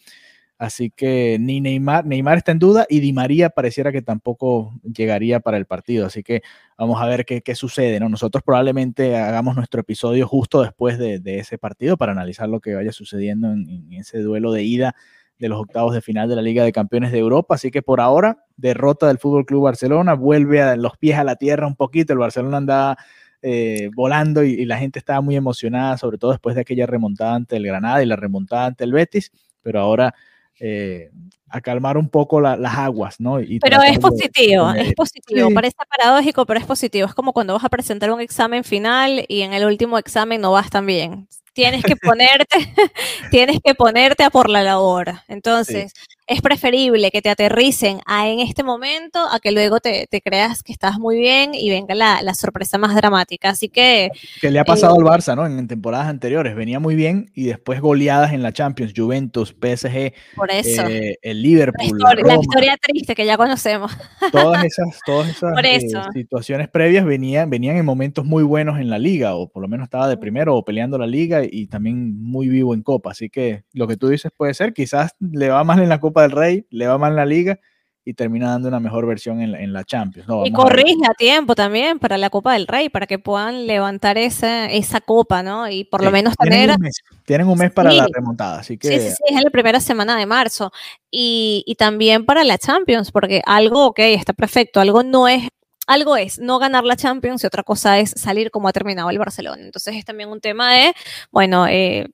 Así 0.59 0.91
que 0.91 1.37
ni 1.39 1.61
Neymar, 1.61 2.07
Neymar 2.07 2.39
está 2.39 2.53
en 2.53 2.59
duda 2.59 2.87
y 2.89 3.01
Di 3.01 3.13
María 3.13 3.51
pareciera 3.51 3.93
que 3.93 4.01
tampoco 4.01 4.73
llegaría 4.83 5.41
para 5.41 5.59
el 5.59 5.67
partido. 5.67 6.07
Así 6.07 6.23
que 6.23 6.43
vamos 6.79 7.01
a 7.01 7.07
ver 7.07 7.27
qué, 7.27 7.55
sucede. 7.55 8.01
¿no? 8.01 8.09
Nosotros 8.09 8.43
probablemente 8.43 9.17
hagamos 9.17 9.55
nuestro 9.55 9.83
episodio 9.83 10.27
justo 10.27 10.63
después 10.63 10.99
de, 10.99 11.21
ese 11.39 11.59
partido 11.59 11.99
para 11.99 12.13
analizar 12.13 12.49
lo 12.49 12.61
que 12.61 12.75
vaya 12.75 12.93
sucediendo 12.93 13.53
en, 13.53 13.93
ese 13.93 14.21
duelo 14.21 14.51
de 14.51 14.63
ida 14.63 14.95
de 15.39 15.51
los 15.51 15.61
octavos 15.61 15.93
de 15.93 16.01
final 16.01 16.31
de 16.31 16.37
la 16.37 16.41
Liga 16.43 16.65
de 16.65 16.73
Campeones 16.73 17.13
de 17.13 17.19
Europa. 17.19 17.57
Así 17.57 17.71
que 17.71 17.83
por 17.83 18.01
ahora, 18.01 18.45
derrota 18.57 19.09
del 19.09 19.19
Fútbol 19.19 19.45
Club 19.45 19.65
Barcelona, 19.65 20.15
vuelve 20.15 20.63
a 20.63 20.77
los 20.77 20.97
pies 20.97 21.19
a 21.19 21.25
la 21.25 21.37
tierra 21.37 21.67
un 21.67 21.77
poquito. 21.77 22.15
El 22.15 22.19
Barcelona 22.19 22.57
anda 22.57 22.97
eh, 23.43 23.91
volando 23.95 24.43
y 24.43 24.65
la 24.65 24.79
gente 24.79 24.99
estaba 24.99 25.21
muy 25.21 25.37
emocionada, 25.37 25.99
sobre 25.99 26.17
todo 26.17 26.31
después 26.31 26.55
de 26.55 26.63
aquella 26.63 26.87
remontada 26.87 27.35
ante 27.35 27.57
el 27.57 27.67
Granada 27.67 28.03
y 28.03 28.07
la 28.07 28.17
remontada 28.17 28.65
ante 28.65 28.85
el 28.85 28.93
Betis. 28.93 29.31
Pero 29.61 29.81
ahora 29.81 30.15
eh, 30.61 31.11
a 31.49 31.61
calmar 31.61 31.97
un 31.97 32.09
poco 32.09 32.41
las 32.41 32.75
aguas, 32.77 33.21
¿no? 33.21 33.39
pero 33.61 33.83
es 33.83 33.99
positivo, 33.99 34.71
es 34.73 34.95
positivo, 34.95 35.51
parece 35.55 35.77
paradójico, 35.89 36.45
pero 36.45 36.59
es 36.59 36.67
positivo. 36.67 37.07
Es 37.07 37.15
como 37.15 37.33
cuando 37.33 37.55
vas 37.55 37.65
a 37.65 37.69
presentar 37.69 38.11
un 38.11 38.21
examen 38.21 38.65
final 38.65 39.25
y 39.29 39.43
en 39.43 39.53
el 39.53 39.65
último 39.65 39.99
examen 39.99 40.41
no 40.41 40.53
vas 40.53 40.71
tan 40.71 40.87
bien. 40.87 41.29
Tienes 41.53 41.85
que 41.85 41.97
ponerte, 41.97 42.47
tienes 43.31 43.59
que 43.65 43.75
ponerte 43.75 44.25
a 44.25 44.31
por 44.31 44.51
la 44.51 44.63
labor. 44.63 45.13
Entonces, 45.29 45.93
es 46.27 46.43
preferible 46.43 47.11
que 47.13 47.23
te 47.23 47.31
aterricen 47.31 48.01
a 48.05 48.29
en 48.29 48.41
este 48.41 48.65
momento 48.65 49.21
a 49.31 49.39
que 49.39 49.53
luego 49.53 49.79
te, 49.79 50.09
creas 50.25 50.65
que 50.65 50.73
estás 50.73 50.99
muy 50.99 51.19
bien 51.21 51.55
y 51.55 51.71
venga 51.71 51.95
la, 51.95 52.35
sorpresa 52.35 52.79
más 52.79 52.95
dramática. 52.97 53.51
Así 53.51 53.69
que... 53.69 54.11
Que 54.41 54.51
le 54.51 54.59
ha 54.59 54.65
pasado 54.65 54.95
eh, 54.95 54.99
al 54.99 55.05
Barça, 55.05 55.37
¿no? 55.37 55.47
En, 55.47 55.69
temporadas 55.69 56.09
anteriores. 56.09 56.57
Venía 56.57 56.81
muy 56.81 56.97
bien 56.97 57.31
y 57.35 57.45
después 57.45 57.81
goleadas 57.81 58.33
en 58.33 58.43
la 58.43 58.53
Champions, 58.53 58.93
Juventus, 58.95 59.51
PSG, 59.51 60.13
Por 60.35 60.51
eso. 60.51 60.83
Eh, 60.87 61.17
el 61.23 61.43
Liverpool. 61.43 61.99
La 62.25 62.35
historia, 62.35 62.77
triste 62.77 63.15
que 63.15 63.25
ya 63.25 63.37
conocemos. 63.37 63.97
Todas 64.33 64.65
esas, 64.65 64.99
todas 65.07 65.29
esas 65.29 65.53
eh, 65.65 65.81
situaciones 66.13 66.69
previas 66.69 67.05
venían, 67.05 67.49
venían 67.49 67.77
en 67.77 67.85
momentos 67.85 68.25
muy 68.25 68.43
buenos 68.43 68.81
en 68.81 68.91
la 68.91 68.99
liga, 68.99 69.37
o 69.37 69.49
por 69.49 69.63
lo 69.63 69.69
menos 69.69 69.85
estaba 69.85 70.09
de 70.09 70.17
primero 70.17 70.57
o 70.57 70.65
peleando 70.65 70.99
la 70.99 71.07
liga 71.07 71.43
y 71.49 71.69
también 71.69 72.21
muy 72.21 72.49
vivo 72.49 72.75
en 72.75 72.83
Copa. 72.83 73.13
Así 73.13 73.31
que 73.31 73.63
lo 73.73 73.87
que 73.87 73.97
tú 73.97 74.09
dices 74.09 74.33
puede 74.37 74.55
ser, 74.55 74.73
quizás 74.73 75.13
le 75.21 75.49
va 75.49 75.63
mal 75.63 75.81
en 75.81 75.89
la 75.89 76.01
Copa 76.01 76.16
del 76.23 76.33
Rey, 76.33 76.67
le 76.71 76.87
va 76.87 76.99
mal 76.99 77.13
en 77.13 77.17
la 77.17 77.27
liga 77.27 77.61
y 78.09 78.15
termina 78.15 78.51
dando 78.51 78.69
una 78.69 78.79
mejor 78.79 79.05
versión 79.05 79.43
en, 79.43 79.73
la 79.73 79.83
Champions. 79.83 80.29
y 80.45 80.53
corrige 80.53 81.05
a, 81.11 81.15
tiempo 81.15 81.57
también 81.57 81.99
para 81.99 82.17
la 82.17 82.31
Copa 82.31 82.53
del 82.53 82.69
Rey, 82.69 82.89
para 82.89 83.09
que 83.09 83.19
puedan 83.19 83.67
levantar 83.67 84.17
esa, 84.17 84.67
esa 84.67 85.01
copa, 85.01 85.43
¿no? 85.43 85.69
Y 85.69 85.83
por 85.83 86.05
lo 86.05 86.13
menos 86.13 86.37
tener... 86.37 86.77
Tienen 87.25 87.49
un 87.49 87.59
mes, 87.59 87.73
para 87.73 87.93
la 87.93 88.07
remontada, 88.13 88.61
así 88.61 88.79
que... 88.79 88.89
Sí, 88.89 89.01
sí, 89.01 89.11
sí, 89.11 89.35
es 89.35 89.43
la 89.43 89.51
primera 89.51 89.81
semana 89.81 90.17
de 90.17 90.25
marzo. 90.25 90.71
Y, 91.11 91.65
y 91.67 91.75
también 91.75 92.25
para 92.25 92.45
la 92.45 92.59
Champions, 92.59 93.11
porque 93.11 93.43
algo, 93.45 93.87
ok, 93.87 93.99
está 93.99 94.33
perfecto, 94.33 94.79
algo 94.79 95.03
no 95.03 95.27
es 95.27 95.49
algo 95.89 96.17
es 96.17 96.39
no 96.39 96.59
ganar 96.59 96.85
la 96.85 96.97
Champions 96.97 97.45
y 97.45 97.47
otra 97.47 97.63
cosa 97.63 97.99
es 97.99 98.11
salir 98.11 98.51
como 98.51 98.69
ha 98.69 98.73
terminado 98.73 99.11
el 99.11 99.19
Barcelona. 99.19 99.63
Entonces 99.63 99.95
es 99.95 100.05
también 100.05 100.29
un 100.29 100.41
tema 100.41 100.73
de, 100.73 100.93
bueno, 101.31 101.67
eh, 101.69 102.09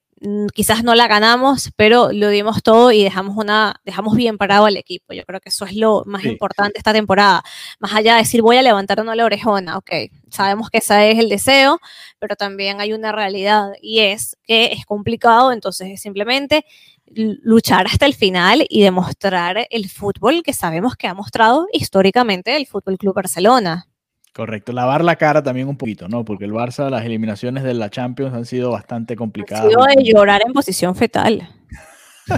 quizás 0.54 0.84
no 0.84 0.94
la 0.94 1.08
ganamos, 1.08 1.70
pero 1.76 2.12
lo 2.12 2.28
dimos 2.28 2.62
todo 2.62 2.92
y 2.92 3.02
dejamos 3.02 3.36
una, 3.36 3.80
dejamos 3.84 4.16
bien 4.16 4.38
parado 4.38 4.66
al 4.66 4.76
equipo. 4.76 5.12
Yo 5.14 5.24
creo 5.24 5.40
que 5.40 5.48
eso 5.48 5.64
es 5.64 5.74
lo 5.74 6.04
más 6.06 6.24
importante 6.24 6.78
esta 6.78 6.92
temporada. 6.92 7.42
Más 7.80 7.94
allá 7.94 8.14
de 8.14 8.20
decir 8.20 8.42
voy 8.42 8.56
a 8.56 8.62
levantar 8.62 9.00
una 9.00 9.14
la 9.16 9.24
orejona, 9.24 9.78
ok, 9.78 9.90
sabemos 10.30 10.70
que 10.70 10.78
ese 10.78 11.10
es 11.10 11.18
el 11.18 11.28
deseo, 11.28 11.78
pero 12.18 12.36
también 12.36 12.80
hay 12.80 12.92
una 12.92 13.12
realidad 13.12 13.72
y 13.80 14.00
es 14.00 14.36
que 14.44 14.72
es 14.72 14.86
complicado, 14.86 15.52
entonces 15.52 15.88
es 15.90 16.00
simplemente 16.00 16.64
luchar 17.14 17.86
hasta 17.86 18.06
el 18.06 18.14
final 18.14 18.64
y 18.68 18.82
demostrar 18.82 19.66
el 19.70 19.88
fútbol 19.88 20.42
que 20.42 20.52
sabemos 20.52 20.96
que 20.96 21.08
ha 21.08 21.14
mostrado 21.14 21.66
históricamente 21.72 22.56
el 22.56 22.66
Fútbol 22.66 22.96
Club 22.96 23.14
Barcelona. 23.14 23.86
Correcto, 24.34 24.72
lavar 24.72 25.04
la 25.04 25.16
cara 25.16 25.42
también 25.42 25.68
un 25.68 25.76
poquito, 25.76 26.08
¿no? 26.08 26.24
Porque 26.24 26.46
el 26.46 26.52
Barça, 26.52 26.88
las 26.88 27.04
eliminaciones 27.04 27.64
de 27.64 27.74
la 27.74 27.90
Champions 27.90 28.34
han 28.34 28.46
sido 28.46 28.70
bastante 28.70 29.14
complicadas. 29.14 29.66
Ha 29.66 29.68
sido 29.68 29.84
de 29.84 30.02
llorar 30.02 30.40
en 30.46 30.54
posición 30.54 30.94
fetal. 30.94 31.48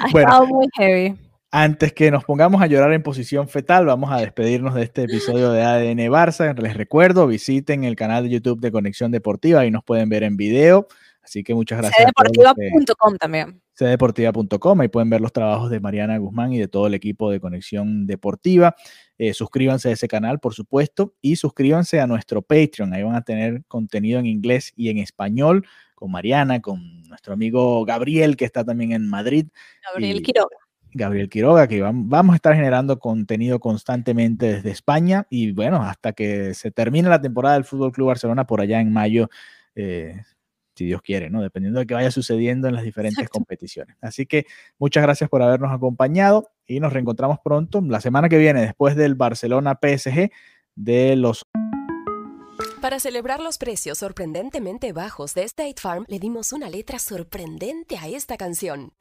ha 0.00 0.06
estado 0.06 0.46
muy 0.46 0.66
heavy. 0.76 1.16
Antes 1.52 1.92
que 1.92 2.10
nos 2.10 2.24
pongamos 2.24 2.60
a 2.62 2.66
llorar 2.66 2.92
en 2.94 3.04
posición 3.04 3.46
fetal, 3.46 3.86
vamos 3.86 4.10
a 4.10 4.16
despedirnos 4.16 4.74
de 4.74 4.82
este 4.82 5.04
episodio 5.04 5.52
de 5.52 5.62
ADN 5.62 6.00
Barça. 6.10 6.52
Les 6.58 6.76
recuerdo, 6.76 7.28
visiten 7.28 7.84
el 7.84 7.94
canal 7.94 8.24
de 8.24 8.30
YouTube 8.30 8.60
de 8.60 8.72
Conexión 8.72 9.12
Deportiva 9.12 9.64
y 9.64 9.70
nos 9.70 9.84
pueden 9.84 10.08
ver 10.08 10.24
en 10.24 10.36
video. 10.36 10.88
Así 11.22 11.44
que 11.44 11.54
muchas 11.54 11.78
gracias. 11.78 12.06
Cdeportiva.com 12.06 13.16
también. 13.18 13.62
Cdeportiva.com, 13.78 14.80
ahí 14.80 14.88
pueden 14.88 15.10
ver 15.10 15.20
los 15.20 15.32
trabajos 15.32 15.70
de 15.70 15.78
Mariana 15.80 16.18
Guzmán 16.18 16.52
y 16.52 16.58
de 16.58 16.66
todo 16.66 16.88
el 16.88 16.94
equipo 16.94 17.30
de 17.30 17.38
Conexión 17.38 18.06
Deportiva. 18.06 18.74
Eh, 19.18 19.32
suscríbanse 19.32 19.90
a 19.90 19.92
ese 19.92 20.08
canal, 20.08 20.40
por 20.40 20.54
supuesto, 20.54 21.14
y 21.20 21.36
suscríbanse 21.36 22.00
a 22.00 22.06
nuestro 22.06 22.42
Patreon. 22.42 22.92
Ahí 22.92 23.02
van 23.02 23.14
a 23.14 23.22
tener 23.22 23.64
contenido 23.68 24.18
en 24.18 24.26
inglés 24.26 24.72
y 24.76 24.88
en 24.88 24.98
español 24.98 25.66
con 25.94 26.10
Mariana, 26.10 26.60
con 26.60 27.02
nuestro 27.04 27.34
amigo 27.34 27.84
Gabriel, 27.84 28.36
que 28.36 28.44
está 28.44 28.64
también 28.64 28.92
en 28.92 29.08
Madrid. 29.08 29.46
Gabriel 29.92 30.22
Quiroga. 30.22 30.56
Gabriel 30.94 31.28
Quiroga, 31.28 31.66
que 31.66 31.80
vamos 31.82 32.32
a 32.32 32.36
estar 32.36 32.54
generando 32.54 32.98
contenido 32.98 33.58
constantemente 33.58 34.54
desde 34.54 34.70
España 34.70 35.26
y 35.28 35.50
bueno, 35.52 35.82
hasta 35.82 36.12
que 36.12 36.54
se 36.54 36.70
termine 36.70 37.08
la 37.08 37.20
temporada 37.20 37.56
del 37.56 37.64
Fútbol 37.64 37.90
Club 37.90 38.08
Barcelona 38.08 38.46
por 38.46 38.60
allá 38.60 38.80
en 38.80 38.92
mayo, 38.92 39.28
eh, 39.74 40.22
si 40.74 40.86
Dios 40.86 41.02
quiere, 41.02 41.30
¿no? 41.30 41.42
Dependiendo 41.42 41.80
de 41.80 41.86
qué 41.86 41.94
vaya 41.94 42.10
sucediendo 42.10 42.68
en 42.68 42.74
las 42.74 42.84
diferentes 42.84 43.28
competiciones. 43.28 43.96
Así 44.00 44.26
que 44.26 44.46
muchas 44.78 45.02
gracias 45.02 45.30
por 45.30 45.42
habernos 45.42 45.72
acompañado 45.72 46.50
y 46.66 46.80
nos 46.80 46.92
reencontramos 46.92 47.38
pronto 47.42 47.80
la 47.80 48.00
semana 48.00 48.28
que 48.28 48.38
viene 48.38 48.60
después 48.60 48.96
del 48.96 49.14
Barcelona 49.14 49.78
PSG 49.80 50.30
de 50.74 51.16
los... 51.16 51.44
Para 52.80 53.00
celebrar 53.00 53.40
los 53.40 53.58
precios 53.58 53.98
sorprendentemente 53.98 54.92
bajos 54.92 55.34
de 55.34 55.44
State 55.44 55.76
Farm, 55.80 56.04
le 56.08 56.18
dimos 56.18 56.52
una 56.52 56.68
letra 56.68 56.98
sorprendente 56.98 57.96
a 57.96 58.08
esta 58.08 58.36
canción. 58.36 58.92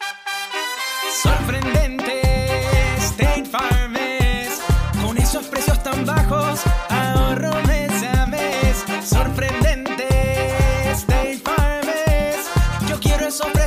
Sorprendente, 1.21 2.21
State 2.97 3.45
Farm 3.45 3.95
es, 3.97 4.61
con 5.05 5.17
esos 5.17 5.45
precios 5.47 5.82
tan 5.84 6.05
bajos, 6.05 6.61
ahorro 6.89 7.53
mes 7.67 8.03
a 8.03 8.26
mes. 8.26 8.86
Sorprendente, 9.03 9.72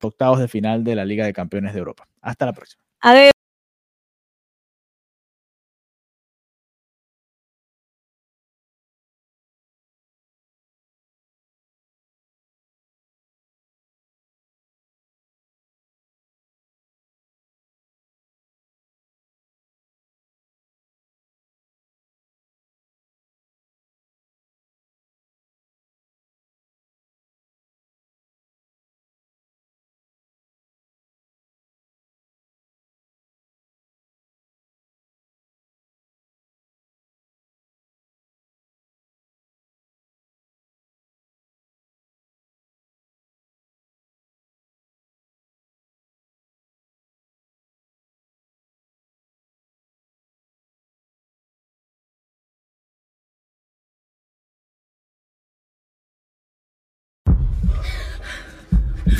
octavos 0.00 0.38
de 0.38 0.48
final 0.48 0.84
de 0.84 0.94
la 0.94 1.04
Liga 1.04 1.26
de 1.26 1.32
Campeones 1.32 1.72
de 1.72 1.78
Europa. 1.78 2.08
Hasta 2.20 2.46
la 2.46 2.52
próxima. 2.52 2.82
Adiós. 3.00 3.33